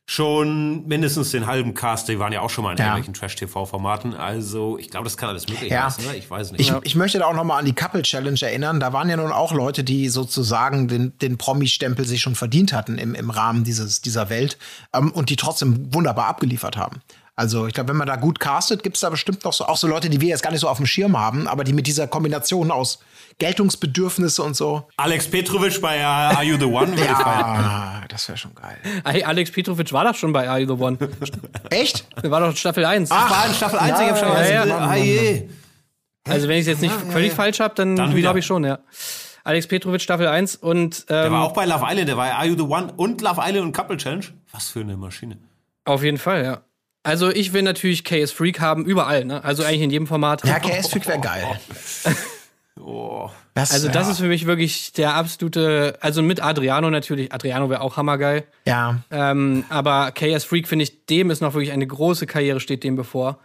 [0.06, 2.08] schon mindestens den halben Cast.
[2.08, 2.84] Die waren ja auch schon mal in Ja.
[2.84, 4.14] irgendwelchen Trash-TV-Formaten.
[4.14, 5.88] Also, ich glaube, das kann alles möglich Ja.
[5.90, 6.04] sein.
[6.06, 6.16] Ne?
[6.16, 6.60] Ich weiß nicht.
[6.60, 8.80] Ich, ich möchte da auch noch mal an die Couple Challenge erinnern.
[8.80, 12.98] Da waren ja nun auch Leute, die sozusagen den, den Promi-Stempel sich schon verdient hatten
[12.98, 14.58] im, im Rahmen dieses, dieser Welt
[14.94, 17.00] ähm, und die trotzdem wunderbar abgeliefert haben.
[17.36, 19.76] Also ich glaube, wenn man da gut castet, gibt es da bestimmt noch so auch
[19.76, 21.88] so Leute, die wir jetzt gar nicht so auf dem Schirm haben, aber die mit
[21.88, 23.00] dieser Kombination aus
[23.38, 24.88] Geltungsbedürfnisse und so.
[24.96, 26.04] Alex Petrovic bei uh,
[26.36, 26.88] Are You the One?
[26.90, 27.02] würde.
[27.04, 28.76] Ja, das wäre schon geil.
[29.04, 30.98] Hey, Alex Petrovic war doch schon bei Are You the One.
[31.70, 32.06] Echt?
[32.22, 33.10] Der war doch in Staffel 1.
[33.10, 34.62] War in Staffel 1, ich hab schon ja, ja.
[34.62, 34.78] gesehen.
[34.78, 35.48] Ah, je.
[36.26, 38.20] Also wenn ich es jetzt nicht völlig falsch habe, dann, Dann wieder.
[38.20, 38.78] glaube ich schon, ja.
[39.42, 42.46] Alex Petrovic Staffel 1 und Der ähm, war auch bei Love Island, der war Are
[42.46, 44.24] You the One und Love Island und Couple Challenge.
[44.52, 45.36] Was für eine Maschine.
[45.84, 46.62] auf jeden Fall, ja.
[47.02, 49.44] Also ich will natürlich KS Freak haben, überall, ne?
[49.44, 50.42] Also eigentlich in jedem Format.
[50.46, 51.60] Ja, KS Freak wäre geil.
[52.80, 53.30] Oh.
[53.54, 54.12] Das, Also das ja.
[54.12, 58.44] ist für mich wirklich der absolute, also mit Adriano natürlich, Adriano wäre auch hammergeil.
[58.66, 59.00] Ja.
[59.10, 62.96] Ähm, aber KS Freak finde ich, dem ist noch wirklich eine große Karriere steht dem
[62.96, 63.38] bevor.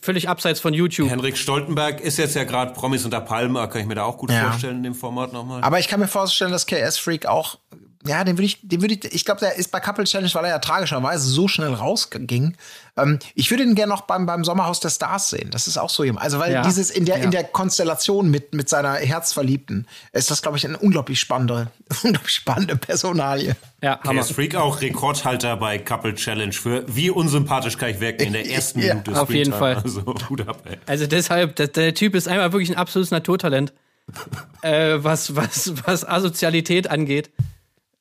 [0.00, 1.10] Völlig abseits von YouTube.
[1.10, 4.30] Henrik Stoltenberg ist jetzt ja gerade Promis unter Palme, kann ich mir da auch gut
[4.30, 4.50] Ja.
[4.50, 5.62] vorstellen in dem Format nochmal.
[5.62, 7.58] Aber ich kann mir vorstellen, dass KS Freak auch,
[8.06, 10.44] ja, den würde ich, den würde ich, ich glaube, der ist bei Couple Challenge, weil
[10.44, 12.56] er ja tragischerweise so schnell rausging.
[12.96, 15.50] Ähm, ich würde ihn gerne noch beim, beim Sommerhaus der Stars sehen.
[15.50, 16.24] Das ist auch so jemand.
[16.24, 16.62] Also, weil Ja.
[16.62, 17.24] dieses in der, Ja.
[17.24, 21.70] in der Konstellation mit, mit seiner Herzverliebten ist das, glaube ich, eine unglaublich spannende,
[22.02, 23.54] unglaublich spannende Personalie.
[23.82, 24.22] Ja, Hammer.
[24.22, 28.46] KS Freak auch Rekordhalter bei Couple Challenge für wie unsympathisch kann ich wirken in der
[28.50, 29.52] ersten Ja, Minute auf jeden.
[29.52, 29.76] Fall.
[29.76, 30.78] Also Hut ab, ey.
[30.86, 33.72] Also deshalb, der, der Typ ist einmal wirklich ein absolutes Naturtalent,
[34.62, 37.30] äh, was, was, was Asozialität angeht.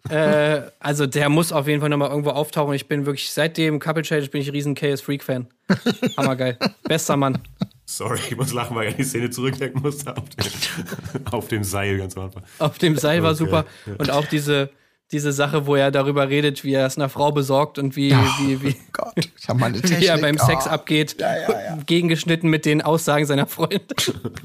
[0.10, 2.74] Äh, also der muss auf jeden Fall nochmal irgendwo auftauchen.
[2.74, 5.48] Ich bin wirklich, seit dem Couple Challenge bin ich riesen KS Freak Fan.
[6.18, 6.58] Hammergeil.
[6.84, 7.40] Bester Mann.
[7.86, 10.16] Sorry, ich muss lachen, weil ich an die Szene zurückdenken musste.
[10.18, 12.44] Auf dem, auf dem Seil ganz am Anfang.
[12.60, 13.38] Auf dem Seil war Okay.
[13.38, 13.66] super.
[13.98, 14.70] Und auch diese,
[15.12, 18.62] diese Sache, wo er darüber redet, wie er es einer Frau besorgt und wie, wie,
[18.64, 20.00] wie, Gott, ich habe meine Technik.
[20.02, 21.18] wie er beim Sex Ah, abgeht.
[21.20, 21.78] Ja, ja, ja.
[21.86, 23.86] Gegengeschnitten mit den Aussagen seiner Freunde.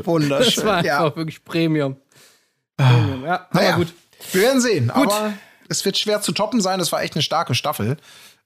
[0.05, 0.55] Wunderschön.
[0.55, 0.99] Das war ja.
[1.05, 1.97] einfach wirklich Premium.
[2.77, 3.25] Premium.
[3.25, 3.93] Ja, aber gut.
[4.33, 4.91] Wir werden sehen.
[4.91, 5.33] Aber
[5.71, 6.79] es wird schwer zu toppen sein.
[6.79, 7.97] Das war echt eine starke Staffel.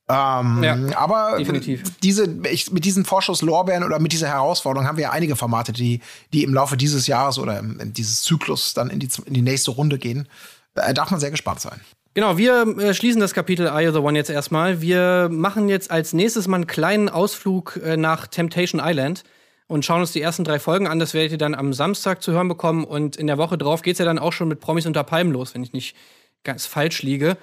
[0.09, 1.83] Ähm, Ja, aber definitiv.
[2.03, 6.01] diese, ich, mit diesen Vorschusslorbeeren oder mit dieser Herausforderung haben wir ja einige Formate, die,
[6.33, 9.43] die im Laufe dieses Jahres oder im, in dieses Zyklus dann in die, in die
[9.43, 10.29] nächste Runde gehen.
[10.75, 11.81] Da darf man sehr gespannt sein.
[12.13, 14.83] Genau, wir äh, schließen das Kapitel Are You the One jetzt erstmal.
[14.83, 19.25] Wir machen jetzt als nächstes mal einen kleinen Ausflug äh, nach Temptation Island
[19.67, 20.99] und schauen uns die ersten drei Folgen an.
[20.99, 22.85] Das werdet ihr dann am Samstag zu hören bekommen.
[22.85, 25.55] Und in der Woche drauf geht's ja dann auch schon mit Promis unter Palmen los,
[25.55, 25.97] wenn ich nicht
[26.45, 27.37] ganz falsch liege.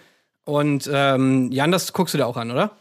[0.45, 2.71] Und ähm, Jan, das guckst du dir auch an, oder?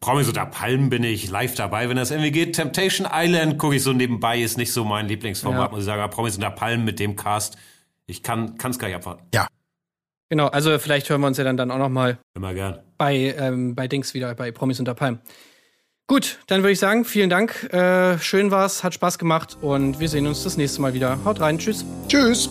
[0.00, 2.54] Promis unter Palmen bin ich live dabei, wenn das irgendwie geht.
[2.54, 5.68] Temptation Island gucke ich so nebenbei, ist nicht so mein Lieblingsformat, Ja.
[5.70, 6.00] muss ich sagen.
[6.00, 7.56] Aber Promis unter Palmen mit dem Cast,
[8.06, 9.24] ich kann es gar nicht abwarten.
[9.34, 9.48] Ja.
[10.30, 12.78] Genau, also vielleicht hören wir uns ja dann, dann auch noch mal Immer gern.
[12.98, 15.20] bei, ähm, bei Dings wieder, bei Promis unter Palmen.
[16.06, 17.64] Gut, dann würde ich sagen, vielen Dank.
[17.72, 21.18] Äh, schön war's, hat Spaß gemacht und wir sehen uns das nächste Mal wieder.
[21.24, 21.84] Haut rein, tschüss.
[22.08, 22.50] Tschüss.